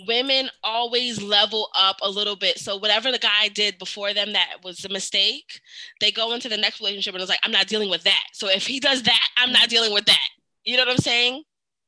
women 0.07 0.49
always 0.63 1.21
level 1.21 1.69
up 1.77 1.97
a 2.01 2.09
little 2.09 2.35
bit. 2.35 2.57
So 2.57 2.77
whatever 2.77 3.11
the 3.11 3.19
guy 3.19 3.49
did 3.49 3.77
before 3.77 4.15
them 4.15 4.33
that 4.33 4.57
was 4.63 4.83
a 4.83 4.89
mistake, 4.89 5.59
they 5.99 6.11
go 6.11 6.33
into 6.33 6.49
the 6.49 6.57
next 6.57 6.79
relationship 6.79 7.13
and 7.13 7.21
it's 7.21 7.29
like, 7.29 7.41
I'm 7.43 7.51
not 7.51 7.67
dealing 7.67 7.89
with 7.89 8.03
that. 8.03 8.23
So 8.33 8.49
if 8.49 8.65
he 8.65 8.79
does 8.79 9.03
that, 9.03 9.27
I'm 9.37 9.51
not 9.51 9.69
dealing 9.69 9.93
with 9.93 10.05
that. 10.05 10.27
You 10.63 10.77
know 10.77 10.83
what 10.83 10.91
I'm 10.91 10.97
saying? 10.97 11.43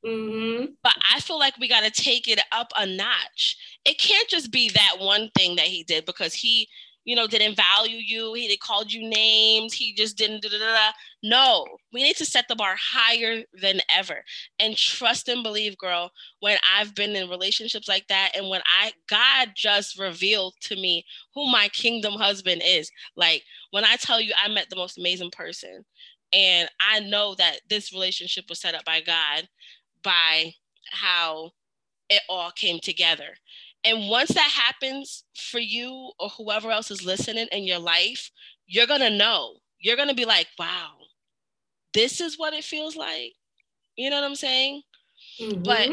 Mm-hmm. 0.05 0.65
But 0.84 0.95
I 1.13 1.19
feel 1.19 1.39
like 1.39 1.57
we 1.57 1.67
got 1.67 1.84
to 1.84 1.91
take 1.91 2.28
it 2.28 2.39
up 2.51 2.71
a 2.78 2.86
notch. 2.86 3.57
It 3.86 3.99
can't 3.99 4.28
just 4.28 4.51
be 4.51 4.69
that 4.69 4.95
one 4.99 5.30
thing 5.36 5.55
that 5.55 5.67
he 5.67 5.84
did 5.84 6.05
because 6.05 6.34
he, 6.34 6.67
you 7.05 7.15
know, 7.15 7.28
didn't 7.28 7.55
value 7.55 7.97
you. 7.97 8.34
He 8.34 8.55
called 8.57 8.91
you 8.91 9.07
names. 9.07 9.74
He 9.74 9.93
just 9.93 10.17
didn't. 10.17 10.41
Da, 10.41 10.49
da, 10.49 10.57
da, 10.57 10.91
No, 11.21 11.65
we 11.93 12.03
need 12.03 12.17
to 12.17 12.26
set 12.26 12.47
the 12.49 12.55
bar 12.55 12.76
higher 12.78 13.43
than 13.61 13.80
ever 13.89 14.24
and 14.59 14.76
trust 14.76 15.30
and 15.30 15.43
believe, 15.43 15.78
girl. 15.78 16.11
When 16.41 16.57
I've 16.78 16.95
been 16.95 17.15
in 17.15 17.30
relationships 17.30 17.88
like 17.88 18.07
that, 18.07 18.32
and 18.36 18.49
when 18.49 18.61
I 18.65 18.91
God 19.09 19.49
just 19.55 19.97
revealed 19.97 20.55
to 20.61 20.76
me 20.76 21.05
who 21.34 21.49
my 21.49 21.69
kingdom 21.69 22.13
husband 22.13 22.61
is. 22.65 22.91
Like 23.15 23.43
when 23.71 23.86
I 23.86 23.95
tell 23.95 24.19
you, 24.19 24.34
I 24.41 24.49
met 24.49 24.69
the 24.69 24.76
most 24.76 24.97
amazing 24.97 25.32
person 25.32 25.86
and 26.34 26.67
I 26.79 26.99
know 26.99 27.36
that 27.36 27.59
this 27.69 27.93
relationship 27.93 28.45
was 28.49 28.59
set 28.59 28.75
up 28.75 28.86
by 28.86 29.01
God 29.01 29.47
by 30.03 30.53
how 30.91 31.51
it 32.09 32.21
all 32.27 32.51
came 32.51 32.79
together. 32.79 33.36
And 33.84 34.09
once 34.09 34.29
that 34.29 34.49
happens 34.49 35.25
for 35.36 35.59
you 35.59 36.11
or 36.19 36.29
whoever 36.29 36.71
else 36.71 36.89
is 36.89 37.05
listening 37.05 37.47
in 37.51 37.63
your 37.63 37.79
life, 37.79 38.31
you're 38.65 38.88
going 38.88 39.01
to 39.01 39.09
know. 39.09 39.55
You're 39.79 39.97
going 39.97 40.09
to 40.09 40.15
be 40.15 40.25
like, 40.25 40.47
wow, 40.57 40.91
this 41.93 42.21
is 42.21 42.39
what 42.39 42.53
it 42.53 42.63
feels 42.63 42.95
like. 42.95 43.34
You 43.95 44.09
know 44.09 44.15
what 44.15 44.25
I'm 44.25 44.36
saying? 44.36 44.81
Mm-hmm. 45.39 45.63
But 45.63 45.89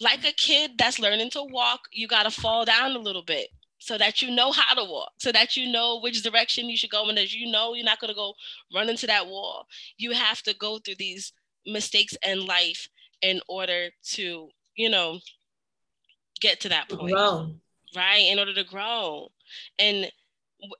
like 0.00 0.24
a 0.24 0.32
kid 0.32 0.72
that's 0.78 0.98
learning 0.98 1.30
to 1.30 1.42
walk, 1.42 1.80
you 1.92 2.06
got 2.08 2.22
to 2.22 2.30
fall 2.30 2.64
down 2.64 2.92
a 2.92 2.98
little 2.98 3.22
bit 3.22 3.48
so 3.82 3.98
that 3.98 4.22
you 4.22 4.30
know 4.30 4.52
how 4.52 4.74
to 4.74 4.84
walk, 4.84 5.10
so 5.18 5.32
that 5.32 5.56
you 5.56 5.70
know 5.70 5.98
which 6.00 6.22
direction 6.22 6.68
you 6.68 6.76
should 6.76 6.90
go. 6.90 7.08
And 7.08 7.18
as 7.18 7.34
you 7.34 7.50
know, 7.50 7.74
you're 7.74 7.84
not 7.84 7.98
going 7.98 8.10
to 8.10 8.14
go 8.14 8.34
run 8.72 8.88
into 8.88 9.08
that 9.08 9.26
wall. 9.26 9.66
You 9.98 10.12
have 10.12 10.40
to 10.42 10.54
go 10.54 10.78
through 10.78 10.94
these 11.00 11.32
mistakes 11.66 12.16
in 12.24 12.46
life 12.46 12.88
in 13.22 13.40
order 13.48 13.88
to, 14.12 14.48
you 14.76 14.88
know, 14.88 15.18
get 16.40 16.60
to 16.60 16.68
that 16.68 16.88
point. 16.88 17.12
Grow. 17.12 17.56
Right? 17.96 18.28
In 18.30 18.38
order 18.38 18.54
to 18.54 18.62
grow. 18.62 19.28
And 19.80 20.10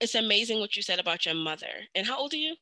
it's 0.01 0.15
amazing 0.15 0.61
what 0.61 0.77
you 0.77 0.83
said 0.83 1.01
about 1.01 1.27
your 1.27 1.35
mother. 1.35 1.67
And 1.97 2.07
how 2.07 2.19
old 2.19 2.33
are 2.35 2.37
you? 2.37 2.55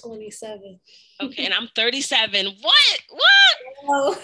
27. 0.00 0.78
Okay, 1.20 1.44
and 1.44 1.54
I'm 1.54 1.68
37. 1.74 2.46
What? 2.46 3.00
What? 3.10 3.22
Oh. 3.82 4.14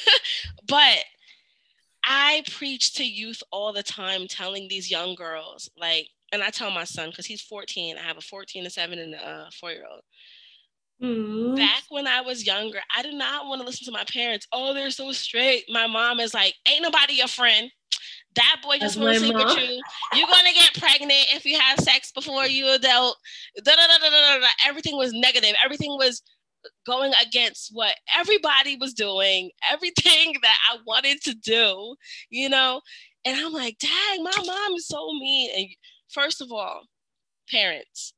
but 0.68 0.98
I 2.06 2.44
preach 2.52 2.94
to 2.94 3.04
youth 3.04 3.42
all 3.50 3.72
the 3.72 3.82
time, 3.82 4.28
telling 4.28 4.68
these 4.68 4.90
young 4.90 5.14
girls, 5.16 5.68
like, 5.76 6.08
and 6.32 6.42
I 6.42 6.50
tell 6.50 6.70
my 6.70 6.84
son, 6.84 7.10
because 7.10 7.26
he's 7.26 7.42
14, 7.42 7.96
I 7.98 8.02
have 8.02 8.16
a 8.16 8.22
14, 8.22 8.66
a 8.66 8.70
7, 8.70 8.98
and 8.98 9.14
a 9.14 9.48
four 9.58 9.72
year 9.72 9.84
old. 9.90 10.02
Mm-hmm. 11.02 11.56
Back 11.56 11.82
when 11.90 12.06
I 12.06 12.20
was 12.20 12.46
younger, 12.46 12.78
I 12.96 13.02
did 13.02 13.14
not 13.14 13.46
want 13.46 13.60
to 13.60 13.66
listen 13.66 13.84
to 13.86 13.92
my 13.92 14.04
parents. 14.04 14.46
Oh, 14.52 14.72
they're 14.72 14.90
so 14.90 15.12
straight. 15.12 15.64
My 15.68 15.86
mom 15.86 16.20
is 16.20 16.32
like, 16.32 16.54
ain't 16.68 16.82
nobody 16.82 17.14
your 17.14 17.28
friend. 17.28 17.70
That 18.34 18.56
boy 18.62 18.78
just 18.78 18.98
wants 18.98 19.20
to 19.20 19.26
sleep 19.26 19.36
with 19.36 19.56
you. 19.56 19.80
You're 20.12 20.28
gonna 20.28 20.52
get 20.52 20.78
pregnant 20.78 21.26
if 21.34 21.46
you 21.46 21.58
have 21.58 21.80
sex 21.80 22.12
before 22.12 22.46
you 22.46 22.68
adult. 22.74 23.16
Da, 23.56 23.74
da, 23.74 23.86
da, 23.86 23.98
da, 23.98 24.10
da, 24.10 24.38
da. 24.38 24.46
Everything 24.66 24.96
was 24.96 25.12
negative. 25.12 25.54
Everything 25.64 25.92
was 25.92 26.22
going 26.86 27.12
against 27.24 27.70
what 27.72 27.94
everybody 28.16 28.76
was 28.76 28.94
doing, 28.94 29.50
everything 29.70 30.34
that 30.42 30.56
I 30.70 30.78
wanted 30.86 31.20
to 31.22 31.34
do, 31.34 31.96
you 32.30 32.48
know. 32.48 32.80
And 33.24 33.36
I'm 33.36 33.52
like, 33.52 33.78
dang, 33.78 34.22
my 34.22 34.42
mom 34.44 34.74
is 34.74 34.86
so 34.86 35.12
mean. 35.14 35.50
And 35.56 35.66
first 36.10 36.40
of 36.40 36.52
all, 36.52 36.82
parents, 37.50 38.12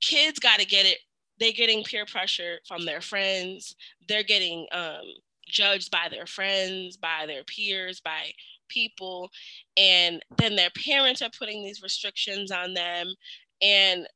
kids 0.00 0.38
got 0.38 0.60
to 0.60 0.66
get 0.66 0.86
it. 0.86 0.98
They're 1.38 1.52
getting 1.52 1.82
peer 1.82 2.06
pressure 2.06 2.58
from 2.66 2.84
their 2.84 3.00
friends. 3.00 3.74
They're 4.08 4.22
getting 4.22 4.66
um, 4.72 5.02
judged 5.46 5.90
by 5.90 6.08
their 6.10 6.26
friends, 6.26 6.96
by 6.96 7.24
their 7.26 7.44
peers, 7.44 8.00
by 8.00 8.32
people 8.72 9.30
and 9.76 10.22
then 10.38 10.56
their 10.56 10.70
parents 10.84 11.22
are 11.22 11.30
putting 11.38 11.62
these 11.62 11.82
restrictions 11.82 12.50
on 12.50 12.74
them 12.74 13.14
and 13.60 14.06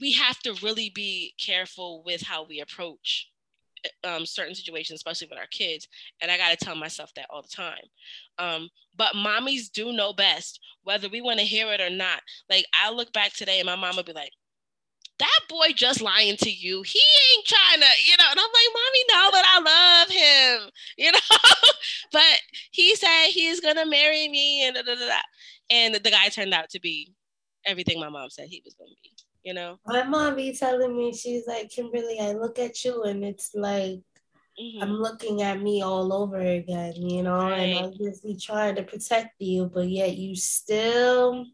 we 0.00 0.12
have 0.12 0.38
to 0.40 0.54
really 0.62 0.90
be 0.90 1.34
careful 1.38 2.02
with 2.04 2.22
how 2.22 2.44
we 2.44 2.60
approach 2.60 3.28
um, 4.02 4.26
certain 4.26 4.54
situations, 4.54 4.98
especially 4.98 5.28
with 5.30 5.38
our 5.38 5.46
kids. 5.46 5.88
And 6.20 6.30
I 6.30 6.38
got 6.38 6.50
to 6.50 6.64
tell 6.64 6.74
myself 6.74 7.12
that 7.14 7.26
all 7.30 7.42
the 7.42 7.48
time. 7.48 7.84
Um, 8.38 8.70
but 8.96 9.14
mommies 9.14 9.70
do 9.70 9.92
know 9.92 10.12
best, 10.12 10.60
whether 10.82 11.08
we 11.08 11.20
want 11.20 11.38
to 11.40 11.44
hear 11.44 11.70
it 11.72 11.80
or 11.80 11.90
not. 11.90 12.20
Like 12.48 12.64
I 12.74 12.90
look 12.90 13.12
back 13.12 13.34
today 13.34 13.60
and 13.60 13.66
my 13.66 13.76
mom 13.76 13.96
would 13.96 14.06
be 14.06 14.12
like, 14.12 14.32
that 15.18 15.40
boy 15.48 15.68
just 15.74 16.00
lying 16.00 16.36
to 16.38 16.50
you. 16.50 16.82
He 16.82 16.98
ain't 16.98 17.46
trying 17.46 17.80
to, 17.80 17.86
you 18.04 18.16
know. 18.18 18.24
And 18.30 18.40
I'm 18.40 18.46
like, 18.46 18.72
mommy, 18.74 19.04
no, 19.10 19.30
but 19.30 19.44
I 19.46 20.00
love 20.00 20.10
him, 20.10 20.70
you 20.98 21.12
know. 21.12 21.18
but 22.12 22.40
he 22.72 22.96
said 22.96 23.28
he's 23.28 23.60
gonna 23.60 23.86
marry 23.86 24.28
me, 24.28 24.66
and 24.66 24.74
da, 24.74 24.82
da, 24.82 24.94
da, 24.94 25.20
and 25.70 25.94
the 25.94 26.10
guy 26.10 26.28
turned 26.28 26.52
out 26.52 26.68
to 26.70 26.80
be 26.80 27.12
everything 27.64 28.00
my 28.00 28.08
mom 28.08 28.28
said 28.30 28.48
he 28.48 28.60
was 28.64 28.74
gonna 28.74 28.90
be. 29.02 29.10
You 29.44 29.54
know. 29.54 29.78
My 29.86 30.02
mom 30.04 30.36
be 30.36 30.56
telling 30.56 30.96
me 30.96 31.12
she's 31.12 31.46
like, 31.46 31.70
Kimberly, 31.70 32.18
I 32.20 32.32
look 32.32 32.58
at 32.58 32.84
you 32.84 33.02
and 33.04 33.24
it's 33.24 33.54
like. 33.54 34.00
Mm-hmm. 34.56 34.82
I'm 34.84 34.92
looking 34.92 35.42
at 35.42 35.60
me 35.60 35.82
all 35.82 36.12
over 36.12 36.38
again, 36.38 36.92
you 36.94 37.24
know, 37.24 37.38
right. 37.38 37.58
and 37.58 37.86
I 37.86 37.90
just 37.98 38.22
be 38.22 38.36
trying 38.36 38.76
to 38.76 38.84
protect 38.84 39.34
you, 39.40 39.66
but 39.66 39.88
yet 39.88 40.16
you 40.16 40.36
still 40.36 41.46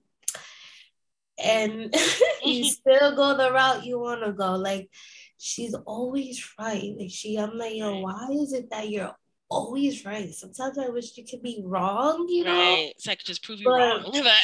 and 1.42 1.94
you 2.44 2.64
still 2.70 3.16
go 3.16 3.36
the 3.36 3.52
route 3.52 3.84
you 3.84 3.98
want 3.98 4.24
to 4.24 4.32
go. 4.32 4.52
Like 4.54 4.90
she's 5.38 5.74
always 5.74 6.46
right. 6.58 6.94
Like 6.98 7.10
she, 7.10 7.36
I'm 7.36 7.56
like, 7.56 7.74
yo, 7.74 8.00
why 8.00 8.28
is 8.30 8.52
it 8.52 8.70
that 8.70 8.90
you're 8.90 9.14
always 9.48 10.04
right? 10.04 10.32
Sometimes 10.32 10.78
I 10.78 10.88
wish 10.88 11.16
you 11.16 11.24
could 11.24 11.42
be 11.42 11.62
wrong, 11.64 12.26
you 12.28 12.44
know. 12.44 12.52
Right. 12.52 12.92
So 12.98 13.12
I 13.12 13.14
could 13.14 13.26
just 13.26 13.42
prove 13.42 13.60
you 13.60 13.64
but, 13.64 14.04
wrong. 14.04 14.12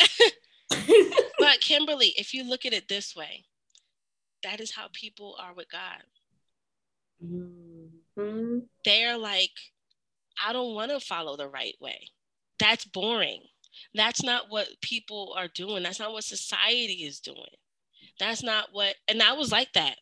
But, 1.39 1.61
Kimberly, 1.61 2.15
if 2.17 2.35
you 2.35 2.49
look 2.49 2.65
at 2.65 2.73
it 2.73 2.89
this 2.89 3.15
way, 3.15 3.45
that 4.43 4.61
is 4.61 4.75
how 4.75 4.89
people 4.93 5.37
are 5.39 5.55
with 5.55 5.71
God. 5.71 6.03
Mm-hmm. 7.25 8.59
They're 8.85 9.19
like, 9.19 9.53
I 10.45 10.53
don't 10.53 10.75
want 10.75 10.91
to 10.91 11.01
follow 11.01 11.37
the 11.37 11.49
right 11.49 11.77
way. 11.81 12.09
That's 12.59 12.85
boring. 12.85 13.43
That's 13.95 14.23
not 14.23 14.45
what 14.49 14.69
people 14.81 15.35
are 15.37 15.49
doing. 15.49 15.83
That's 15.83 16.01
not 16.01 16.13
what 16.13 16.25
society 16.25 17.05
is 17.05 17.21
doing. 17.21 17.39
That's 18.19 18.43
not 18.43 18.69
what, 18.73 18.95
and 19.09 19.23
I 19.23 19.35
was 19.35 19.53
like 19.53 19.73
that. 19.75 19.97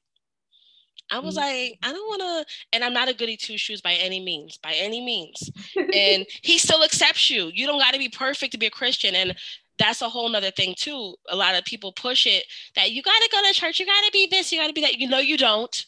I 1.10 1.18
was 1.18 1.36
mm-hmm. 1.36 1.44
like, 1.44 1.78
I 1.82 1.92
don't 1.92 2.08
want 2.08 2.22
to, 2.22 2.54
and 2.72 2.84
I'm 2.84 2.94
not 2.94 3.08
a 3.08 3.14
goody 3.14 3.36
two 3.36 3.58
shoes 3.58 3.80
by 3.80 3.94
any 3.94 4.20
means, 4.20 4.56
by 4.56 4.72
any 4.74 5.04
means. 5.04 5.50
and 5.76 6.24
he 6.42 6.58
still 6.58 6.82
accepts 6.82 7.28
you. 7.30 7.50
You 7.52 7.66
don't 7.66 7.80
got 7.80 7.92
to 7.92 7.98
be 7.98 8.08
perfect 8.08 8.52
to 8.52 8.58
be 8.58 8.66
a 8.66 8.70
Christian. 8.70 9.14
And 9.14 9.36
that's 9.78 10.02
a 10.02 10.08
whole 10.08 10.28
nother 10.28 10.50
thing 10.50 10.74
too. 10.76 11.14
A 11.28 11.36
lot 11.36 11.54
of 11.54 11.64
people 11.64 11.92
push 11.92 12.26
it 12.26 12.44
that 12.76 12.92
you 12.92 13.02
got 13.02 13.18
to 13.20 13.28
go 13.32 13.42
to 13.42 13.54
church, 13.54 13.80
you 13.80 13.86
got 13.86 14.04
to 14.04 14.10
be 14.12 14.28
this, 14.30 14.52
you 14.52 14.60
got 14.60 14.68
to 14.68 14.72
be 14.72 14.82
that. 14.82 14.98
You 14.98 15.08
know, 15.08 15.18
you 15.18 15.36
don't. 15.36 15.84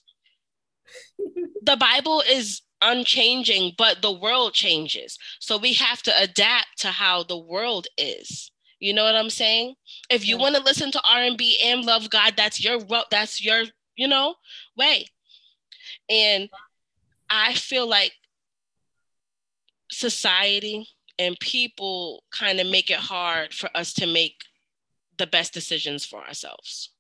the 1.62 1.76
Bible 1.76 2.22
is 2.28 2.62
unchanging, 2.82 3.72
but 3.78 4.03
the 4.03 4.12
world 4.12 4.55
changes. 4.55 5.18
So 5.41 5.57
we 5.57 5.74
have 5.74 6.03
to 6.03 6.12
adapt 6.20 6.78
to 6.78 6.89
how 6.89 7.22
the 7.22 7.39
world 7.39 7.87
is. 7.97 8.51
You 8.78 8.93
know 8.93 9.05
what 9.05 9.16
I'm 9.16 9.30
saying? 9.30 9.74
If 10.11 10.26
you 10.26 10.37
yeah. 10.37 10.43
want 10.43 10.57
to 10.57 10.62
listen 10.62 10.91
to 10.93 11.01
R&B 11.09 11.61
and 11.64 11.84
love 11.84 12.11
God, 12.11 12.34
that's 12.37 12.62
your 12.62 12.80
that's 13.11 13.43
your, 13.43 13.64
you 13.97 14.07
know, 14.07 14.34
way. 14.76 15.07
And 16.11 16.51
I 17.30 17.55
feel 17.55 17.89
like 17.89 18.12
society 19.91 20.87
and 21.19 21.39
people 21.41 22.25
kind 22.31 22.61
of 22.61 22.67
make 22.67 22.91
it 22.91 22.99
hard 22.99 23.55
for 23.55 23.71
us 23.75 23.93
to 23.95 24.07
make 24.07 24.43
the 25.19 25.27
best 25.27 25.55
decisions 25.55 26.05
for 26.05 26.27
ourselves. 26.27 26.91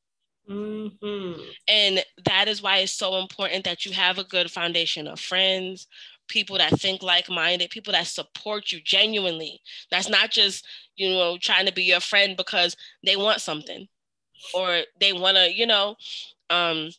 Mm-hmm. 0.48 1.40
And 1.68 2.04
that 2.24 2.48
is 2.48 2.62
why 2.62 2.78
it's 2.78 2.92
so 2.92 3.16
important 3.16 3.64
that 3.64 3.84
you 3.84 3.92
have 3.92 4.18
a 4.18 4.24
good 4.24 4.50
foundation 4.50 5.06
of 5.08 5.20
friends, 5.20 5.86
people 6.28 6.58
that 6.58 6.78
think 6.78 7.02
like 7.02 7.28
minded, 7.28 7.70
people 7.70 7.92
that 7.92 8.06
support 8.06 8.72
you 8.72 8.80
genuinely. 8.84 9.60
That's 9.90 10.08
not 10.08 10.30
just, 10.30 10.66
you 10.96 11.10
know, 11.10 11.36
trying 11.38 11.66
to 11.66 11.72
be 11.72 11.84
your 11.84 12.00
friend 12.00 12.36
because 12.36 12.76
they 13.04 13.16
want 13.16 13.40
something 13.40 13.88
or 14.54 14.82
they 15.00 15.12
want 15.12 15.36
to, 15.36 15.52
you 15.52 15.66
know, 15.66 15.96
um, 16.50 16.90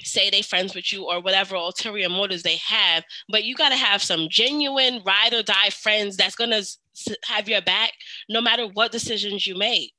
say 0.00 0.30
they 0.30 0.42
friends 0.42 0.74
with 0.74 0.92
you 0.92 1.04
or 1.04 1.20
whatever 1.20 1.54
ulterior 1.54 2.08
motives 2.08 2.42
they 2.42 2.56
have 2.56 3.04
but 3.28 3.44
you 3.44 3.54
got 3.54 3.70
to 3.70 3.76
have 3.76 4.02
some 4.02 4.26
genuine 4.30 5.00
ride 5.04 5.32
or 5.32 5.42
die 5.42 5.70
friends 5.70 6.16
that's 6.16 6.34
going 6.34 6.50
to 6.50 7.16
have 7.24 7.48
your 7.48 7.62
back 7.62 7.92
no 8.28 8.40
matter 8.40 8.66
what 8.66 8.92
decisions 8.92 9.46
you 9.46 9.56
make 9.56 9.92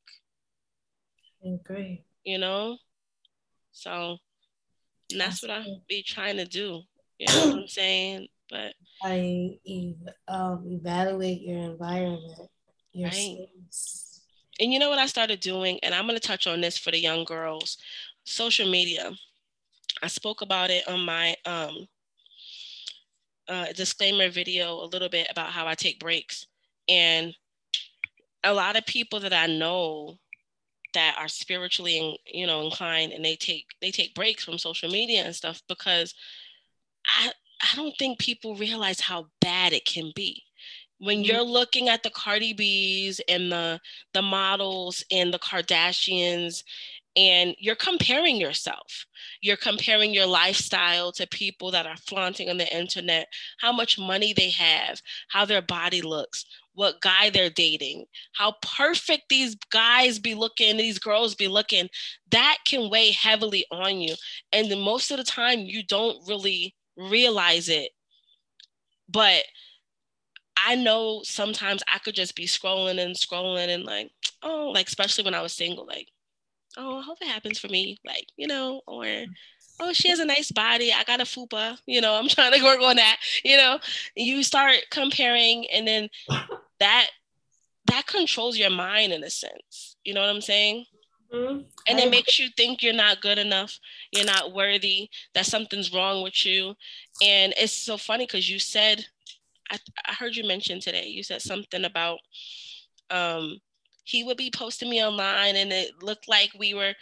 I 1.46 1.50
agree 1.50 2.06
you 2.26 2.40
know? 2.40 2.78
So 3.72 4.18
that's 5.16 5.42
what 5.42 5.52
I 5.52 5.64
be 5.88 6.04
trying 6.04 6.38
to 6.38 6.46
do. 6.46 6.82
You 7.20 7.28
know 7.28 7.46
what 7.48 7.60
I'm 7.60 7.68
saying? 7.68 8.28
But 8.50 8.74
I 9.04 9.58
um, 10.28 10.64
evaluate 10.68 11.42
your 11.42 11.60
environment, 11.60 12.50
your 12.92 13.08
right. 13.08 13.14
space. 13.14 14.22
And 14.60 14.72
you 14.72 14.80
know 14.80 14.90
what 14.90 15.00
I 15.00 15.06
started 15.06 15.40
doing, 15.40 15.80
and 15.84 15.94
I'm 15.94 16.06
going 16.08 16.20
to 16.20 16.28
touch 16.28 16.48
on 16.48 16.62
this 16.62 16.78
for 16.78 16.92
the 16.92 17.00
young 17.00 17.24
girls. 17.24 17.78
Social 18.24 18.70
media. 18.70 19.12
I 20.04 20.08
spoke 20.08 20.42
about 20.42 20.70
it 20.70 20.88
on 20.88 21.06
my 21.06 21.36
um, 21.46 21.88
uh, 23.48 23.68
disclaimer 23.74 24.30
video 24.30 24.74
a 24.84 24.88
little 24.88 25.10
bit 25.10 25.28
about 25.30 25.52
how 25.52 25.68
I 25.68 25.76
take 25.76 26.00
breaks, 26.00 26.48
and 26.90 27.36
a 28.44 28.54
lot 28.54 28.76
of 28.76 28.86
people 28.86 29.20
that 29.22 29.34
I 29.34 29.48
know 29.48 30.18
that 30.94 31.16
are 31.20 31.28
spiritually 31.28 32.18
you 32.26 32.48
know 32.48 32.64
inclined 32.64 33.12
and 33.12 33.24
they 33.24 33.36
take 33.36 33.66
they 33.82 33.92
take 33.92 34.16
breaks 34.16 34.44
from 34.46 34.58
social 34.58 34.90
media 34.90 35.24
and 35.24 35.36
stuff 35.36 35.62
because 35.68 36.16
i 37.06 37.30
i 37.62 37.76
don't 37.76 37.98
think 38.00 38.18
people 38.18 38.56
realize 38.56 39.02
how 39.02 39.28
bad 39.42 39.74
it 39.74 39.86
can 39.86 40.14
be 40.16 40.42
when 41.00 41.18
mm-hmm. 41.18 41.26
you're 41.26 41.44
looking 41.44 41.90
at 41.90 42.04
the 42.04 42.10
Cardi 42.10 42.54
B's 42.54 43.20
and 43.28 43.52
the 43.52 43.80
the 44.14 44.22
models 44.22 45.04
and 45.12 45.34
the 45.34 45.40
Kardashians 45.40 46.64
and 47.16 47.56
you're 47.60 47.76
comparing 47.76 48.36
yourself. 48.36 49.06
You're 49.42 49.58
comparing 49.58 50.14
your 50.14 50.26
lifestyle 50.26 51.12
to 51.14 51.28
people 51.28 51.72
that 51.72 51.86
are 51.86 51.98
flaunting 51.98 52.50
on 52.50 52.58
the 52.58 52.76
internet, 52.76 53.28
how 53.60 53.72
much 53.72 53.98
money 53.98 54.34
they 54.34 54.50
have, 54.50 55.02
how 55.30 55.46
their 55.46 55.62
body 55.62 56.02
looks, 56.02 56.46
what 56.74 57.02
guy 57.02 57.30
they're 57.30 57.50
dating, 57.50 58.06
how 58.34 58.56
perfect 58.62 59.24
these 59.30 59.56
guys 59.72 60.20
be 60.20 60.36
looking, 60.36 60.76
these 60.78 61.00
girls 61.00 61.36
be 61.36 61.48
looking, 61.48 61.90
that 62.32 62.58
can 62.68 62.90
weigh 62.90 63.12
heavily 63.12 63.66
on 63.72 64.02
you. 64.02 64.16
And 64.52 64.70
then 64.70 64.82
most 64.82 65.10
of 65.12 65.18
the 65.18 65.24
time, 65.24 65.60
you 65.60 65.84
don't 65.84 66.18
really 66.28 66.76
realize 66.98 67.70
it. 67.70 67.92
But 69.08 69.44
I 70.58 70.76
know 70.76 71.22
sometimes 71.24 71.84
I 71.94 72.00
could 72.00 72.16
just 72.16 72.36
be 72.36 72.46
scrolling 72.46 73.00
and 73.00 73.16
scrolling 73.16 73.70
and 73.70 73.86
like, 73.86 74.10
oh, 74.44 74.72
like, 74.74 74.88
especially 74.88 75.24
when 75.24 75.34
I 75.36 75.42
was 75.42 75.54
single, 75.54 75.86
like, 75.86 76.10
oh, 76.78 77.00
I 77.00 77.02
hope 77.02 77.18
it 77.22 77.28
happens 77.28 77.60
for 77.60 77.68
me. 77.68 78.00
Like, 78.06 78.28
you 78.38 78.48
know, 78.48 78.82
or 78.88 79.06
oh, 79.80 79.94
she 79.94 80.10
has 80.10 80.20
a 80.20 80.26
nice 80.26 80.52
body. 80.52 80.92
I 80.94 81.04
got 81.04 81.22
a 81.22 81.26
fupa. 81.26 81.78
You 81.86 82.02
know, 82.02 82.16
I'm 82.16 82.28
trying 82.30 82.54
to 82.54 82.64
work 82.64 82.82
on 82.82 82.96
that. 82.98 83.18
You 83.44 83.58
know, 83.58 83.80
you 84.16 84.44
start 84.44 84.76
comparing, 84.92 85.68
and 85.72 85.88
then 85.88 86.10
that 86.80 87.08
that 87.88 88.08
controls 88.08 88.58
your 88.58 88.72
mind 88.72 89.14
in 89.14 89.24
a 89.24 89.30
sense. 89.30 89.96
You 90.04 90.14
know 90.14 90.22
what 90.22 90.30
I'm 90.30 90.42
saying? 90.42 90.86
Mm-hmm. 91.34 91.62
And 91.88 92.00
it 92.00 92.10
makes 92.10 92.40
you 92.40 92.50
think 92.56 92.82
you're 92.82 92.94
not 92.94 93.22
good 93.22 93.38
enough, 93.38 93.80
you're 94.12 94.26
not 94.26 94.54
worthy, 94.54 95.10
that 95.34 95.46
something's 95.46 95.94
wrong 95.94 96.24
with 96.24 96.46
you. 96.46 96.76
And 97.24 97.54
it's 97.58 97.76
so 97.76 97.98
funny 97.98 98.26
because 98.26 98.50
you 98.50 98.60
said, 98.60 99.06
I, 99.72 99.78
I 100.06 100.14
heard 100.14 100.36
you 100.36 100.48
mention 100.48 100.80
today, 100.80 101.08
you 101.08 101.24
said 101.24 101.42
something 101.42 101.84
about 101.84 102.20
um, 103.10 103.60
he 104.06 104.24
would 104.24 104.38
be 104.38 104.50
posting 104.50 104.90
me 104.90 105.04
online 105.04 105.56
and 105.56 105.74
it 105.74 106.02
looked 106.02 106.30
like 106.30 106.52
we 106.58 106.74
were 106.74 106.94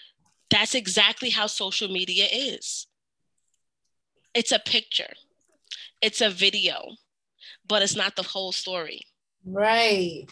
that's 0.50 0.74
exactly 0.74 1.30
how 1.30 1.46
social 1.46 1.88
media 1.88 2.26
is 2.32 2.88
it's 4.34 4.52
a 4.52 4.60
picture 4.60 5.14
it's 6.02 6.22
a 6.22 6.30
video 6.30 6.90
but 7.68 7.82
it's 7.84 7.96
not 7.96 8.16
the 8.16 8.24
whole 8.24 8.52
story 8.52 9.02
right 9.46 10.26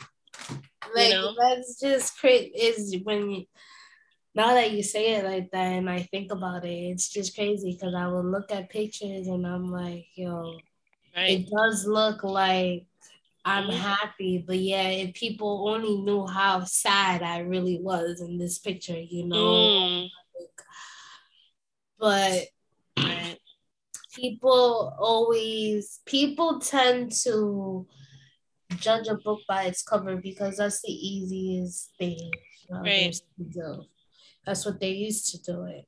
like 0.96 1.10
you 1.10 1.14
know? 1.14 1.36
that's 1.38 1.80
just 1.80 2.18
crazy 2.18 2.52
is 2.56 2.96
when 3.04 3.30
you 3.30 3.46
now 4.34 4.54
that 4.54 4.72
you 4.72 4.82
say 4.82 5.16
it 5.16 5.26
like 5.26 5.52
that 5.52 5.74
and 5.74 5.90
I 5.90 6.04
think 6.04 6.32
about 6.32 6.64
it, 6.64 6.70
it's 6.70 7.10
just 7.10 7.36
crazy 7.36 7.74
because 7.74 7.94
I 7.94 8.08
will 8.08 8.24
look 8.24 8.52
at 8.52 8.70
pictures 8.70 9.28
and 9.28 9.46
I'm 9.46 9.70
like, 9.70 10.06
yo, 10.16 10.58
right. 11.16 11.32
it 11.32 11.50
does 11.50 11.86
look 11.86 12.24
like 12.24 12.86
I'm 13.44 13.70
happy, 13.70 14.44
but 14.46 14.60
yeah, 14.60 14.88
if 14.88 15.16
people 15.16 15.68
only 15.70 15.98
knew 15.98 16.28
how 16.28 16.64
sad 16.64 17.24
I 17.24 17.40
really 17.40 17.80
was 17.82 18.22
in 18.22 18.38
this 18.38 18.60
picture, 18.60 19.00
you 19.00 19.26
know. 19.26 19.38
Mm. 19.38 20.08
But 22.00 22.48
people 24.14 24.96
always 25.00 26.02
people 26.06 26.60
tend 26.60 27.12
to 27.24 27.88
judge 28.78 29.08
a 29.08 29.16
book 29.16 29.40
by 29.48 29.64
its 29.64 29.82
cover 29.82 30.18
because 30.18 30.58
that's 30.58 30.82
the 30.82 30.92
easiest 30.92 31.92
thing 31.98 32.32
right. 32.70 33.14
to 33.14 33.44
do. 33.44 33.84
That's 34.46 34.66
what 34.66 34.80
they 34.80 34.92
used 34.92 35.32
to 35.32 35.42
do 35.42 35.66
it. 35.66 35.86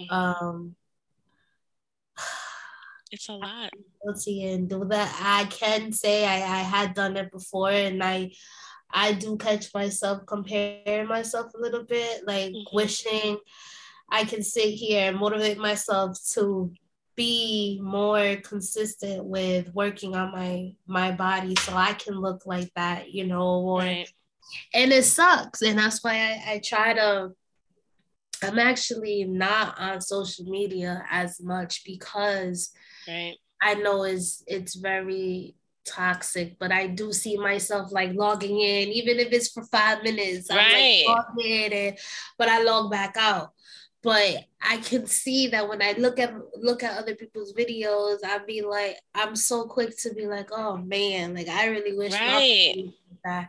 Mm-hmm. 0.00 0.14
Um 0.14 0.76
it's 3.10 3.28
a 3.28 3.32
lot. 3.32 3.70
Guilty 4.04 4.46
and 4.46 4.68
do 4.68 4.84
that. 4.86 5.18
I 5.22 5.44
can 5.46 5.92
say 5.92 6.26
I, 6.26 6.36
I 6.36 6.62
had 6.62 6.94
done 6.94 7.16
it 7.16 7.30
before 7.30 7.70
and 7.70 8.02
I 8.02 8.32
I 8.90 9.12
do 9.12 9.36
catch 9.36 9.72
myself 9.74 10.24
comparing 10.26 11.08
myself 11.08 11.52
a 11.54 11.60
little 11.60 11.84
bit, 11.84 12.26
like 12.26 12.52
mm-hmm. 12.52 12.76
wishing 12.76 13.38
I 14.10 14.24
can 14.24 14.42
sit 14.42 14.70
here 14.70 15.08
and 15.08 15.18
motivate 15.18 15.58
myself 15.58 16.18
to 16.32 16.72
be 17.14 17.80
more 17.82 18.36
consistent 18.36 19.24
with 19.24 19.74
working 19.74 20.14
on 20.14 20.32
my 20.32 20.72
my 20.86 21.10
body 21.10 21.54
so 21.56 21.74
I 21.74 21.92
can 21.94 22.14
look 22.14 22.46
like 22.46 22.72
that, 22.76 23.12
you 23.12 23.26
know, 23.26 23.60
or 23.60 23.80
right. 23.80 24.08
and 24.72 24.92
it 24.92 25.04
sucks. 25.04 25.62
And 25.62 25.78
that's 25.78 26.02
why 26.02 26.14
I, 26.14 26.52
I 26.52 26.60
try 26.64 26.94
to 26.94 27.32
I'm 28.42 28.58
actually 28.58 29.24
not 29.24 29.78
on 29.80 30.00
social 30.00 30.44
media 30.44 31.04
as 31.10 31.40
much 31.40 31.82
because 31.84 32.70
right. 33.08 33.36
I 33.60 33.74
know 33.74 34.04
it's 34.04 34.42
it's 34.46 34.74
very 34.74 35.54
toxic, 35.88 36.58
but 36.58 36.70
I 36.70 36.86
do 36.86 37.12
see 37.12 37.36
myself 37.36 37.90
like 37.92 38.12
logging 38.14 38.60
in, 38.60 38.88
even 38.88 39.18
if 39.18 39.32
it's 39.32 39.50
for 39.50 39.64
five 39.64 40.02
minutes. 40.02 40.48
Right. 40.50 41.04
I'm 41.08 41.16
like 41.16 41.26
log 41.26 41.46
in 41.46 41.72
and, 41.72 41.98
but 42.36 42.48
I 42.48 42.62
log 42.62 42.90
back 42.90 43.16
out. 43.16 43.52
But 44.00 44.44
I 44.62 44.76
can 44.76 45.06
see 45.06 45.48
that 45.48 45.68
when 45.68 45.82
I 45.82 45.92
look 45.98 46.20
at 46.20 46.32
look 46.56 46.84
at 46.84 46.96
other 46.96 47.16
people's 47.16 47.52
videos, 47.52 48.18
I'd 48.24 48.46
be 48.46 48.62
like, 48.62 48.96
I'm 49.14 49.34
so 49.34 49.64
quick 49.64 49.96
to 50.02 50.14
be 50.14 50.26
like, 50.26 50.50
oh 50.52 50.76
man, 50.76 51.34
like 51.34 51.48
I 51.48 51.66
really 51.66 51.96
wish 51.96 52.12
right. 52.12 52.84
that. 53.24 53.48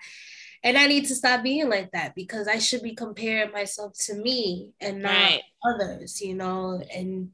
And 0.64 0.78
I 0.78 0.88
need 0.88 1.06
to 1.06 1.16
stop 1.16 1.44
being 1.44 1.70
like 1.70 1.92
that 1.92 2.16
because 2.16 2.48
I 2.48 2.58
should 2.58 2.82
be 2.82 2.96
comparing 2.96 3.52
myself 3.52 3.94
to 4.08 4.16
me 4.16 4.72
and 4.82 5.04
not 5.04 5.12
right. 5.12 5.42
others, 5.64 6.20
you 6.20 6.36
know, 6.36 6.82
and 6.94 7.30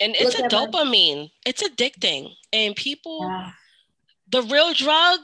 and 0.00 0.16
it's 0.18 0.38
a 0.38 0.42
dopamine. 0.44 1.30
It's 1.44 1.62
addicting. 1.62 2.32
And 2.52 2.74
people 2.74 3.20
yeah. 3.22 3.50
the 4.30 4.42
real 4.42 4.72
drug, 4.72 5.20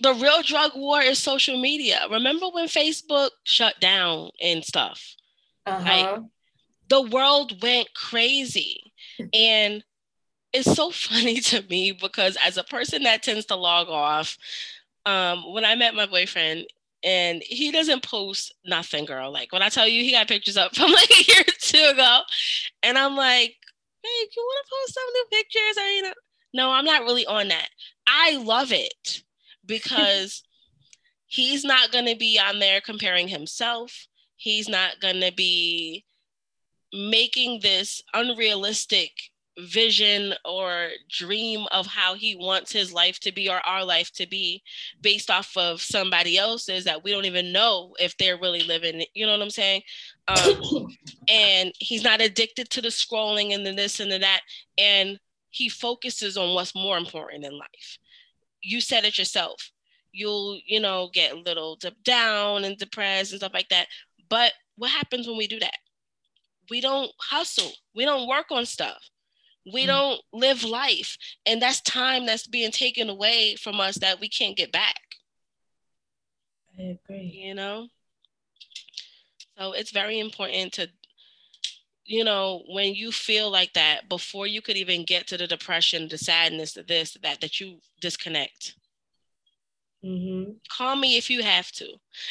the 0.00 0.14
real 0.14 0.42
drug 0.42 0.72
war 0.74 1.00
is 1.00 1.18
social 1.18 1.60
media. 1.60 2.06
Remember 2.10 2.46
when 2.48 2.66
Facebook 2.66 3.30
shut 3.44 3.78
down 3.80 4.30
and 4.40 4.64
stuff? 4.64 5.14
Uh-huh. 5.66 5.84
Like 5.84 6.20
the 6.88 7.02
world 7.02 7.62
went 7.62 7.92
crazy. 7.94 8.92
and 9.34 9.84
it's 10.52 10.74
so 10.74 10.90
funny 10.92 11.40
to 11.40 11.62
me 11.68 11.92
because 11.92 12.36
as 12.44 12.56
a 12.56 12.64
person 12.64 13.02
that 13.02 13.22
tends 13.22 13.46
to 13.46 13.56
log 13.56 13.88
off, 13.88 14.38
um, 15.04 15.52
when 15.52 15.64
I 15.64 15.74
met 15.76 15.94
my 15.94 16.06
boyfriend, 16.06 16.66
and 17.04 17.42
he 17.42 17.70
doesn't 17.70 18.02
post 18.02 18.52
nothing, 18.64 19.04
girl. 19.04 19.30
Like 19.30 19.52
when 19.52 19.62
I 19.62 19.68
tell 19.68 19.86
you 19.86 20.02
he 20.02 20.10
got 20.12 20.26
pictures 20.26 20.56
up 20.56 20.74
from 20.74 20.90
like 20.92 21.10
a 21.10 21.32
year 21.32 21.40
or 21.40 21.52
two 21.60 21.92
ago, 21.92 22.20
and 22.82 22.98
I'm 22.98 23.14
like, 23.14 23.56
hey, 24.06 24.28
you 24.34 24.42
want 24.42 24.66
to 24.66 24.72
post 24.72 24.94
some 24.94 25.04
new 25.12 25.24
pictures? 25.30 25.78
Or 25.78 25.88
you 25.88 26.02
know, 26.02 26.14
no, 26.54 26.70
I'm 26.70 26.84
not 26.84 27.02
really 27.02 27.26
on 27.26 27.48
that. 27.48 27.68
I 28.06 28.36
love 28.36 28.72
it 28.72 29.22
because 29.64 30.42
he's 31.26 31.64
not 31.64 31.92
gonna 31.92 32.16
be 32.16 32.38
on 32.38 32.58
there 32.58 32.80
comparing 32.80 33.28
himself. 33.28 34.06
He's 34.36 34.68
not 34.68 35.00
gonna 35.00 35.32
be 35.32 36.04
making 36.92 37.60
this 37.62 38.02
unrealistic 38.14 39.10
vision 39.58 40.34
or 40.44 40.90
dream 41.08 41.66
of 41.72 41.86
how 41.86 42.14
he 42.14 42.36
wants 42.36 42.72
his 42.72 42.92
life 42.92 43.18
to 43.20 43.32
be 43.32 43.48
or 43.48 43.58
our 43.66 43.84
life 43.84 44.12
to 44.12 44.26
be 44.26 44.62
based 45.00 45.30
off 45.30 45.56
of 45.56 45.80
somebody 45.80 46.36
else's 46.36 46.84
that 46.84 47.02
we 47.02 47.10
don't 47.10 47.24
even 47.24 47.52
know 47.52 47.94
if 47.98 48.16
they're 48.18 48.38
really 48.38 48.62
living 48.62 49.04
you 49.14 49.24
know 49.24 49.32
what 49.32 49.42
i'm 49.42 49.50
saying? 49.50 49.82
Um, 50.28 50.88
and 51.28 51.72
he's 51.78 52.04
not 52.04 52.20
addicted 52.20 52.68
to 52.70 52.82
the 52.82 52.88
scrolling 52.88 53.54
and 53.54 53.64
the 53.64 53.72
this 53.72 54.00
and 54.00 54.10
the 54.10 54.18
that 54.18 54.42
and 54.76 55.18
he 55.50 55.68
focuses 55.70 56.36
on 56.36 56.54
what's 56.54 56.74
more 56.74 56.98
important 56.98 57.44
in 57.44 57.58
life. 57.58 57.98
You 58.60 58.82
said 58.82 59.04
it 59.04 59.16
yourself. 59.16 59.70
You'll 60.12 60.60
you 60.66 60.80
know 60.80 61.08
get 61.12 61.32
a 61.32 61.38
little 61.38 61.78
down 62.04 62.64
and 62.64 62.76
depressed 62.76 63.32
and 63.32 63.40
stuff 63.40 63.54
like 63.54 63.68
that. 63.70 63.86
But 64.28 64.52
what 64.76 64.90
happens 64.90 65.26
when 65.26 65.38
we 65.38 65.46
do 65.46 65.58
that? 65.60 65.78
We 66.68 66.80
don't 66.80 67.10
hustle. 67.18 67.72
We 67.94 68.04
don't 68.04 68.28
work 68.28 68.46
on 68.50 68.66
stuff 68.66 68.98
we 69.72 69.84
mm. 69.84 69.88
don't 69.88 70.20
live 70.32 70.64
life 70.64 71.16
and 71.44 71.60
that's 71.60 71.80
time 71.82 72.26
that's 72.26 72.46
being 72.46 72.70
taken 72.70 73.08
away 73.08 73.56
from 73.56 73.80
us 73.80 73.96
that 73.98 74.20
we 74.20 74.28
can't 74.28 74.56
get 74.56 74.72
back 74.72 75.00
i 76.78 76.82
agree 76.82 77.40
you 77.42 77.54
know 77.54 77.86
so 79.58 79.72
it's 79.72 79.90
very 79.90 80.18
important 80.18 80.72
to 80.72 80.88
you 82.04 82.22
know 82.24 82.62
when 82.68 82.94
you 82.94 83.10
feel 83.10 83.50
like 83.50 83.72
that 83.72 84.08
before 84.08 84.46
you 84.46 84.62
could 84.62 84.76
even 84.76 85.04
get 85.04 85.26
to 85.26 85.36
the 85.36 85.46
depression 85.46 86.08
the 86.08 86.18
sadness 86.18 86.72
the 86.72 86.82
this 86.82 87.16
that 87.22 87.40
that 87.40 87.60
you 87.60 87.78
disconnect 88.00 88.74
Mm-hmm. 90.04 90.52
Call 90.76 90.94
me 90.94 91.16
if 91.16 91.30
you 91.30 91.42
have 91.42 91.72
to, 91.72 91.86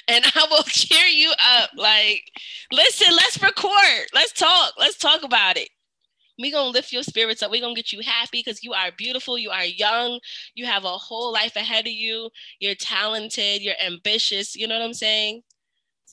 and 0.08 0.24
I 0.36 0.48
will 0.50 0.64
cheer 0.64 1.08
you 1.08 1.34
up. 1.58 1.72
Like, 1.76 2.22
listen, 2.72 3.14
let's 3.14 3.42
record. 3.42 4.08
Let's 4.14 4.32
talk. 4.32 4.76
Let's 4.78 4.98
talk 4.98 5.24
about 5.24 5.58
it 5.58 5.68
we 6.40 6.52
gonna 6.52 6.70
lift 6.70 6.92
your 6.92 7.04
spirits 7.04 7.42
up. 7.42 7.52
we 7.52 7.62
gonna 7.62 7.76
get 7.76 7.94
you 7.94 8.02
happy 8.02 8.44
because 8.46 8.64
you 8.64 8.74
are 8.74 8.92
beautiful, 8.98 9.38
you 9.38 9.50
are 9.50 9.66
young, 9.66 10.20
you 10.54 10.66
have 10.66 10.84
a 10.84 10.90
whole 10.90 11.32
life 11.32 11.56
ahead 11.56 11.86
of 11.86 11.94
you, 11.94 12.30
you're 12.60 12.76
talented, 12.76 13.62
you're 13.62 13.76
ambitious. 13.86 14.56
You 14.56 14.68
know 14.68 14.78
what 14.78 14.86
I'm 14.86 14.94
saying? 14.94 15.42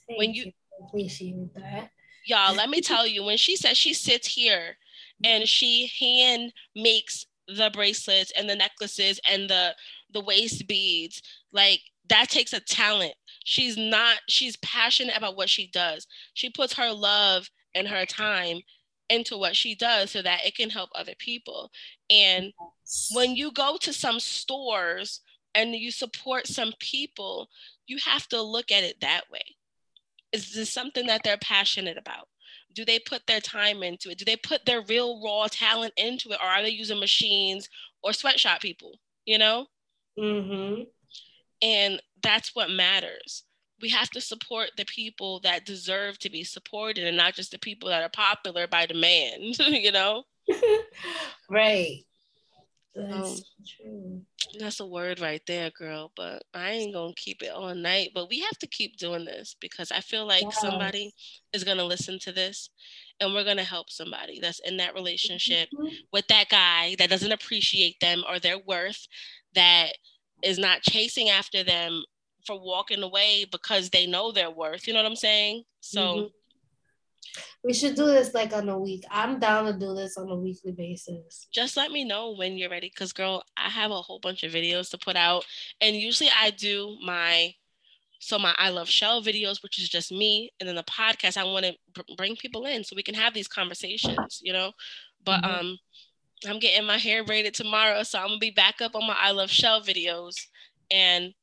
Thank 0.09 0.19
when 0.19 0.35
you, 0.35 0.45
you 0.45 0.53
appreciate 0.87 1.55
that. 1.55 1.91
Y'all, 2.27 2.55
let 2.55 2.71
me 2.71 2.81
tell 2.81 3.07
you, 3.07 3.25
when 3.25 3.37
she 3.37 3.57
says 3.57 3.77
she 3.77 3.95
sits 3.95 4.29
here 4.29 4.77
and 5.25 5.49
she 5.49 5.91
hand 5.99 6.53
makes 6.77 7.27
the 7.49 7.71
bracelets 7.73 8.33
and 8.37 8.49
the 8.49 8.57
necklaces 8.57 9.21
and 9.29 9.49
the 9.49 9.75
the 10.13 10.21
waist 10.21 10.69
beads, 10.69 11.23
like 11.53 11.81
that 12.09 12.29
takes 12.29 12.53
a 12.53 12.61
talent. 12.61 13.15
She's 13.45 13.77
not, 13.77 14.19
she's 14.29 14.57
passionate 14.59 15.17
about 15.17 15.37
what 15.37 15.49
she 15.49 15.69
does. 15.69 16.07
She 16.35 16.51
puts 16.51 16.75
her 16.75 16.93
love 16.93 17.49
and 17.75 17.89
her 17.89 18.05
time 18.05 18.61
into 19.13 19.37
what 19.37 19.57
she 19.57 19.75
does 19.75 20.11
so 20.11 20.23
that 20.23 20.45
it 20.47 20.57
can 20.57 20.71
help 20.71 20.91
other 20.95 21.15
people. 21.19 21.71
And 22.11 22.53
when 23.13 23.37
you 23.37 23.53
go 23.53 23.77
to 23.81 23.93
some 23.93 24.19
stores 24.19 25.21
and 25.55 25.75
you 25.75 25.91
support 25.91 26.47
some 26.47 26.73
people, 26.79 27.49
you 27.87 27.99
have 28.05 28.27
to 28.29 28.41
look 28.41 28.73
at 28.73 28.85
it 28.85 29.01
that 29.01 29.23
way. 29.31 29.57
Is 30.33 30.55
this 30.55 30.73
something 30.73 31.07
that 31.07 31.23
they're 31.23 31.37
passionate 31.39 31.99
about? 31.99 32.29
Do 32.75 32.87
they 32.87 32.99
put 32.99 33.27
their 33.27 33.41
time 33.41 33.83
into 33.83 34.09
it? 34.09 34.19
Do 34.19 34.25
they 34.25 34.37
put 34.37 34.65
their 34.65 34.81
real 34.83 35.23
raw 35.23 35.47
talent 35.51 35.93
into 35.99 36.31
it? 36.31 36.39
Or 36.43 36.49
are 36.49 36.63
they 36.63 36.71
using 36.71 36.99
machines 36.99 37.69
or 38.03 38.15
sweatshop 38.15 38.63
people? 38.63 38.99
You 39.27 39.37
know? 39.39 39.67
Mm-hmm. 40.19 40.83
And 41.61 42.01
that's 42.23 42.55
what 42.55 42.71
matters. 42.71 43.45
We 43.83 43.89
have 43.91 44.11
to 44.11 44.21
support 44.21 44.71
the 44.77 44.85
people 44.85 45.41
that 45.41 45.67
deserve 45.67 46.19
to 46.21 46.31
be 46.31 46.45
supported 46.45 47.05
and 47.05 47.17
not 47.17 47.35
just 47.35 47.51
the 47.51 47.59
people 47.59 47.89
that 47.89 48.03
are 48.03 48.09
popular 48.09 48.67
by 48.67 48.87
demand, 48.87 49.59
you 49.59 49.93
know? 49.93 50.25
right. 51.51 52.05
That's 52.95 53.13
um, 53.13 53.39
true. 53.67 54.23
That's 54.59 54.81
a 54.81 54.87
word 54.87 55.21
right 55.21 55.41
there, 55.47 55.71
girl. 55.71 56.13
But 56.15 56.43
I 56.53 56.73
ain't 56.73 56.93
gonna 56.93 57.15
keep 57.17 57.43
it 57.43 57.51
all 57.51 57.75
night. 57.75 58.11
But 58.15 58.29
we 58.29 58.41
have 58.41 58.59
to 58.59 58.67
keep 58.67 58.99
doing 58.99 59.25
this 59.25 59.57
because 59.61 59.91
I 59.91 60.01
feel 60.01 60.27
like 60.27 60.43
yes. 60.43 60.61
somebody 60.61 61.15
is 61.53 61.65
gonna 61.65 61.85
listen 61.85 62.19
to 62.21 62.33
this 62.33 62.69
and 63.21 63.33
we're 63.33 63.45
gonna 63.45 63.65
help 63.65 63.89
somebody 63.89 64.41
that's 64.41 64.61
in 64.61 64.77
that 64.77 64.95
relationship 64.95 65.69
mm-hmm. 65.75 65.95
with 66.13 66.27
that 66.29 66.51
guy 66.51 66.95
that 66.99 67.09
doesn't 67.09 67.33
appreciate 67.33 67.99
them 68.01 68.25
or 68.29 68.39
their 68.39 68.59
worth, 68.59 69.07
that 69.55 69.93
is 70.43 70.59
not 70.59 70.83
chasing 70.83 71.31
after 71.31 71.65
them 71.65 72.03
for 72.47 72.61
walking 72.61 73.03
away 73.03 73.47
because 73.51 73.91
they 73.91 74.07
know 74.07 74.33
their 74.33 74.51
worth. 74.51 74.87
You 74.87 74.95
know 74.95 75.03
what 75.03 75.11
I'm 75.11 75.17
saying? 75.17 75.65
So 75.81 76.01
mm-hmm. 76.01 76.27
we 77.65 77.73
should 77.73 77.95
do 77.95 78.07
this 78.07 78.35
like 78.35 78.53
on 78.53 78.69
a 78.69 78.79
week. 78.79 79.05
I'm 79.11 79.39
down 79.39 79.67
to 79.67 79.73
do 79.73 79.95
this 79.95 80.17
on 80.17 80.29
a 80.29 80.37
weekly 80.37 80.73
basis. 80.73 81.47
Just 81.53 81.77
let 81.77 81.91
me 81.91 82.05
know 82.05 82.35
when 82.35 82.57
you're 82.57 82.71
ready. 82.71 82.91
Cause 82.91 83.13
girl, 83.13 83.43
I 83.57 83.69
have 83.69 83.91
a 83.91 84.03
whole 84.03 84.19
bunch 84.19 84.43
of 84.43 84.53
videos 84.53 84.91
to 84.91 84.99
put 84.99 85.17
out. 85.17 85.45
And 85.81 85.97
usually 85.97 86.31
I 86.41 86.51
do 86.51 86.97
my 87.05 87.55
so 88.23 88.39
my 88.39 88.55
I 88.57 88.71
love 88.71 88.89
Shell 88.89 89.25
videos, 89.25 89.65
which 89.65 89.81
is 89.81 89.89
just 89.89 90.13
me, 90.13 90.53
and 90.61 90.69
then 90.69 90.77
the 90.77 90.85
podcast. 90.85 91.37
I 91.37 91.43
want 91.43 91.67
to 91.67 91.75
br- 91.93 92.15
bring 92.17 92.37
people 92.37 92.67
in 92.67 92.85
so 92.85 92.95
we 92.95 93.03
can 93.03 93.17
have 93.17 93.35
these 93.35 93.49
conversations, 93.49 94.41
you 94.45 94.53
know. 94.53 94.71
But 95.25 95.43
mm-hmm. 95.43 95.59
um, 95.59 95.79
I'm 96.47 96.61
getting 96.61 96.87
my 96.87 96.99
hair 96.99 97.25
braided 97.25 97.53
tomorrow, 97.53 98.05
so 98.05 98.21
I'm 98.21 98.29
gonna 98.29 98.39
be 98.39 98.53
back 98.53 98.81
up 98.81 98.95
on 98.95 99.09
my 99.09 99.17
I 99.19 99.33
love 99.33 99.51
Shell 99.51 99.83
videos, 99.83 100.37
and 100.89 101.35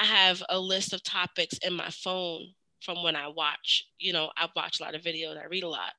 I 0.00 0.06
have 0.06 0.42
a 0.48 0.58
list 0.58 0.92
of 0.92 1.02
topics 1.02 1.58
in 1.58 1.74
my 1.74 1.90
phone 1.90 2.48
from 2.80 3.02
when 3.02 3.16
I 3.16 3.28
watch. 3.28 3.86
You 3.98 4.12
know, 4.12 4.30
I 4.36 4.48
watch 4.56 4.80
a 4.80 4.82
lot 4.82 4.94
of 4.94 5.02
videos, 5.02 5.40
I 5.40 5.46
read 5.46 5.64
a 5.64 5.68
lot 5.68 5.92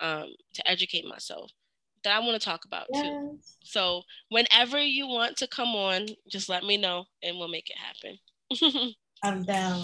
um, 0.00 0.34
to 0.54 0.70
educate 0.70 1.06
myself 1.06 1.50
that 2.04 2.16
I 2.16 2.20
want 2.20 2.40
to 2.40 2.44
talk 2.44 2.64
about 2.64 2.86
yes. 2.92 3.02
too. 3.02 3.38
So 3.62 4.02
whenever 4.30 4.80
you 4.80 5.06
want 5.06 5.36
to 5.38 5.46
come 5.46 5.68
on, 5.68 6.06
just 6.28 6.48
let 6.48 6.64
me 6.64 6.76
know 6.76 7.04
and 7.22 7.38
we'll 7.38 7.48
make 7.48 7.70
it 7.70 7.76
happen. 7.76 8.94
I'm 9.22 9.42
down. 9.44 9.82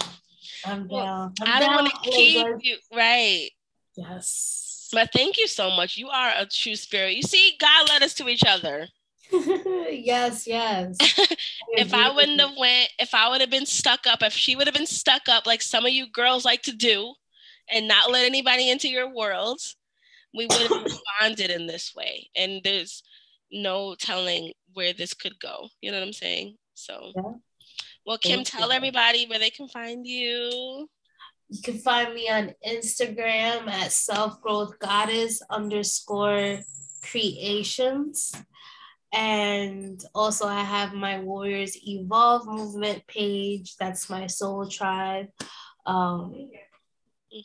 I'm 0.65 0.87
down. 0.87 1.33
I'm 1.41 1.47
I 1.47 1.59
don't 1.59 1.75
want 1.75 1.91
to 1.91 2.09
keep 2.09 2.45
you 2.61 2.77
right. 2.95 3.49
Yes. 3.95 4.89
But 4.91 5.09
thank 5.13 5.37
you 5.37 5.47
so 5.47 5.71
much. 5.71 5.97
You 5.97 6.09
are 6.09 6.31
a 6.37 6.45
true 6.45 6.75
spirit. 6.75 7.15
You 7.15 7.23
see, 7.23 7.57
God 7.59 7.89
led 7.89 8.03
us 8.03 8.13
to 8.15 8.29
each 8.29 8.43
other. 8.47 8.87
yes, 9.91 10.47
yes. 10.47 10.97
if 11.69 11.93
I 11.93 12.11
wouldn't 12.13 12.39
have 12.39 12.57
went, 12.57 12.89
if 12.99 13.13
I 13.13 13.29
would 13.29 13.41
have 13.41 13.49
been 13.49 13.65
stuck 13.65 14.07
up, 14.07 14.21
if 14.21 14.33
she 14.33 14.55
would 14.55 14.67
have 14.67 14.75
been 14.75 14.85
stuck 14.85 15.23
up 15.29 15.45
like 15.45 15.61
some 15.61 15.85
of 15.85 15.91
you 15.91 16.09
girls 16.11 16.45
like 16.45 16.61
to 16.63 16.75
do 16.75 17.13
and 17.69 17.87
not 17.87 18.11
let 18.11 18.25
anybody 18.25 18.69
into 18.69 18.89
your 18.89 19.13
world, 19.13 19.59
we 20.33 20.47
would 20.47 20.61
have 20.61 20.83
responded 20.83 21.49
in 21.49 21.67
this 21.67 21.93
way. 21.95 22.29
And 22.35 22.61
there's 22.63 23.03
no 23.51 23.95
telling 23.95 24.53
where 24.73 24.93
this 24.93 25.13
could 25.13 25.39
go. 25.39 25.69
You 25.81 25.91
know 25.91 25.99
what 25.99 26.07
I'm 26.07 26.13
saying? 26.13 26.57
So 26.73 27.11
yeah. 27.15 27.21
well, 28.05 28.17
Kim, 28.17 28.37
Thank 28.37 28.47
tell 28.47 28.69
you. 28.69 28.75
everybody 28.75 29.25
where 29.27 29.39
they 29.39 29.49
can 29.49 29.67
find 29.67 30.05
you. 30.05 30.87
You 31.49 31.61
can 31.63 31.77
find 31.77 32.13
me 32.13 32.29
on 32.29 32.53
Instagram 32.67 33.67
at 33.67 33.91
self 33.91 34.41
growth 34.41 34.79
goddess 34.79 35.41
underscore 35.49 36.59
creations. 37.03 38.33
And 39.15 40.03
also, 40.13 40.45
I 40.45 40.61
have 40.61 40.93
my 40.93 41.19
Warriors 41.19 41.77
Evolve 41.87 42.47
movement 42.47 43.07
page. 43.07 43.77
That's 43.77 44.09
my 44.09 44.27
soul 44.27 44.67
tribe. 44.67 45.27
Um, 45.85 46.33
mm-hmm. 47.33 47.39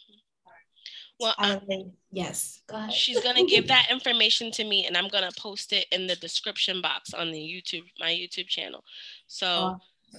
Well, 1.21 1.35
um, 1.39 1.93
yes, 2.11 2.63
go 2.67 2.77
ahead. 2.77 2.93
she's 2.93 3.21
gonna 3.21 3.45
give 3.45 3.69
that 3.69 3.89
information 3.91 4.51
to 4.53 4.65
me, 4.65 4.87
and 4.87 4.97
I'm 4.97 5.09
gonna 5.09 5.31
post 5.39 5.73
it 5.73 5.87
in 5.93 6.07
the 6.07 6.17
description 6.17 6.81
box 6.81 7.15
on 7.15 7.31
the 7.31 7.39
YouTube, 7.39 7.85
my 7.99 8.11
YouTube 8.11 8.49
channel. 8.49 8.85
So. 9.27 9.47
Uh, 9.47 9.75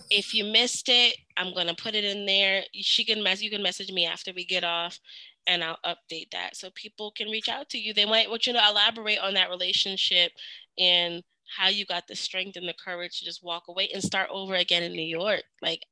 if 0.09 0.33
you 0.33 0.45
missed 0.45 0.87
it, 0.87 1.17
I'm 1.35 1.53
gonna 1.53 1.75
put 1.75 1.95
it 1.95 2.05
in 2.05 2.25
there. 2.25 2.63
She 2.73 3.03
can 3.03 3.21
mess. 3.21 3.41
You 3.41 3.49
can 3.49 3.61
message 3.61 3.91
me 3.91 4.05
after 4.05 4.31
we 4.33 4.45
get 4.45 4.63
off, 4.63 4.97
and 5.47 5.61
I'll 5.61 5.79
update 5.85 6.31
that 6.31 6.55
so 6.55 6.69
people 6.75 7.11
can 7.11 7.27
reach 7.27 7.49
out 7.49 7.67
to 7.71 7.77
you. 7.77 7.93
They 7.93 8.05
might 8.05 8.29
want 8.29 8.47
you 8.47 8.53
to 8.53 8.67
elaborate 8.69 9.19
on 9.19 9.33
that 9.33 9.49
relationship 9.49 10.31
and 10.77 11.21
how 11.55 11.67
you 11.67 11.85
got 11.85 12.07
the 12.07 12.15
strength 12.15 12.55
and 12.55 12.67
the 12.67 12.73
courage 12.73 13.19
to 13.19 13.25
just 13.25 13.43
walk 13.43 13.67
away 13.67 13.89
and 13.93 14.01
start 14.01 14.29
over 14.31 14.55
again 14.55 14.83
in 14.83 14.93
New 14.93 15.01
York. 15.01 15.43
Like 15.61 15.85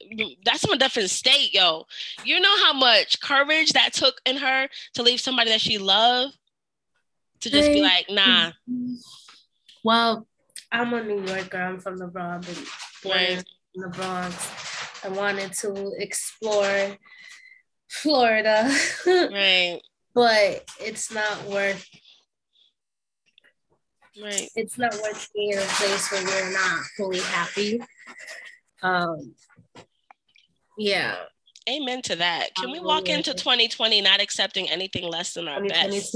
that's 0.45 0.66
from 0.66 0.74
a 0.74 0.78
different 0.78 1.10
state, 1.10 1.53
yo. 1.53 1.86
You 2.24 2.39
know 2.39 2.57
how 2.64 2.74
much 2.74 3.20
courage 3.22 3.74
that 3.74 3.93
took 3.93 4.22
in 4.26 4.38
her 4.38 4.68
to 4.93 5.03
leave 5.03 5.20
somebody 5.20 5.49
that 5.51 5.62
she 5.62 5.78
loved 5.78 6.38
to 7.41 7.49
just 7.49 7.72
be 7.72 7.82
like, 7.82 8.05
nah. 8.10 8.51
Mm-hmm. 8.70 8.95
Well, 9.84 10.28
I'm 10.72 10.93
a 10.93 11.03
New 11.03 11.26
Yorker. 11.26 11.57
I'm 11.57 11.80
from 11.80 11.97
the 11.97 12.07
Bronx, 12.07 12.47
born 13.03 13.18
right. 13.18 13.43
in 13.76 13.82
the 13.82 13.89
Bronx. 13.89 15.03
I 15.03 15.10
wanted 15.10 15.53
to 15.53 15.93
explore 15.97 16.97
Florida. 17.89 18.72
right. 19.07 19.80
But 20.14 20.66
it's 20.80 21.12
not 21.14 21.43
worth 21.45 21.88
Right. 24.22 24.50
It's 24.56 24.78
not 24.78 24.94
worth 24.94 25.30
being 25.34 25.52
in 25.52 25.60
a 25.60 25.62
place 25.62 26.12
where 26.12 26.22
you're 26.22 26.54
not 26.54 26.82
fully 26.98 27.20
happy. 27.20 27.82
Um, 28.82 29.34
yeah. 30.78 31.16
Amen 31.70 32.02
to 32.04 32.16
that. 32.16 32.56
Can 32.56 32.72
we 32.72 32.80
walk 32.80 33.10
into 33.10 33.34
2020 33.34 34.02
not 34.02 34.22
accepting 34.22 34.70
anything 34.70 35.04
less 35.04 35.34
than 35.34 35.48
our 35.48 35.62
2022? 35.62 35.92
best? 35.92 36.12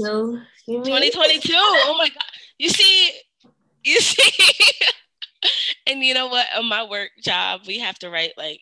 2022. 0.66 1.52
Oh 1.54 1.94
my 1.96 2.08
God. 2.08 2.24
You 2.58 2.68
see, 2.70 3.12
you 3.84 4.00
see. 4.00 4.44
and 5.86 6.02
you 6.02 6.14
know 6.14 6.26
what? 6.26 6.46
On 6.56 6.66
my 6.68 6.84
work 6.84 7.10
job, 7.22 7.62
we 7.66 7.78
have 7.78 7.98
to 8.00 8.10
write 8.10 8.32
like 8.36 8.60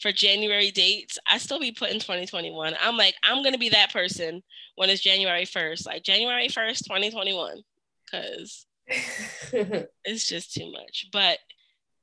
for 0.00 0.10
January 0.10 0.70
dates. 0.70 1.18
I 1.30 1.38
still 1.38 1.60
be 1.60 1.72
putting 1.72 2.00
2021. 2.00 2.74
I'm 2.80 2.96
like, 2.96 3.14
I'm 3.22 3.42
going 3.42 3.54
to 3.54 3.58
be 3.58 3.70
that 3.70 3.92
person 3.92 4.42
when 4.74 4.90
it's 4.90 5.02
January 5.02 5.44
1st, 5.44 5.86
like 5.86 6.02
January 6.02 6.48
1st, 6.48 6.84
2021 6.84 7.62
because 8.06 8.65
it's 10.04 10.26
just 10.26 10.54
too 10.54 10.70
much. 10.70 11.08
But 11.12 11.38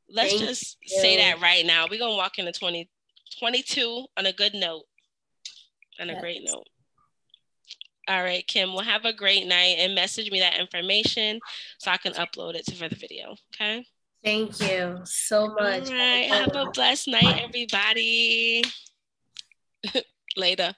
let's 0.10 0.34
Thank 0.34 0.46
just 0.46 0.78
you. 0.82 1.02
say 1.02 1.18
that 1.18 1.42
right 1.42 1.66
now. 1.66 1.88
We're 1.90 2.00
gonna 2.00 2.16
walk 2.16 2.40
into 2.40 2.52
2022 2.52 4.06
on 4.18 4.26
a 4.26 4.34
good 4.34 4.54
note, 4.54 4.84
on 6.00 6.10
a 6.10 6.14
yes. 6.14 6.22
great 6.22 6.42
note. 6.44 6.68
All 8.10 8.22
right, 8.22 8.46
Kim, 8.48 8.74
we'll 8.74 8.82
have 8.82 9.06
a 9.06 9.14
great 9.14 9.48
night 9.48 9.78
and 9.80 9.96
message 9.96 10.30
me 10.30 10.42
that 10.42 10.60
information 10.60 11.40
so 11.80 11.90
I 11.90 11.98
can 11.98 12.14
upload 12.14 12.56
it 12.56 12.66
to 12.66 12.76
for 12.76 12.90
the 12.90 12.96
video. 12.96 13.36
Okay. 13.56 13.86
Thank 14.24 14.60
you 14.62 15.00
so 15.04 15.48
much. 15.48 15.90
All 15.90 15.96
right. 15.96 16.28
Have 16.28 16.56
a 16.56 16.70
blessed 16.72 17.10
night, 17.10 17.42
everybody. 17.44 18.64
Later. 20.38 20.74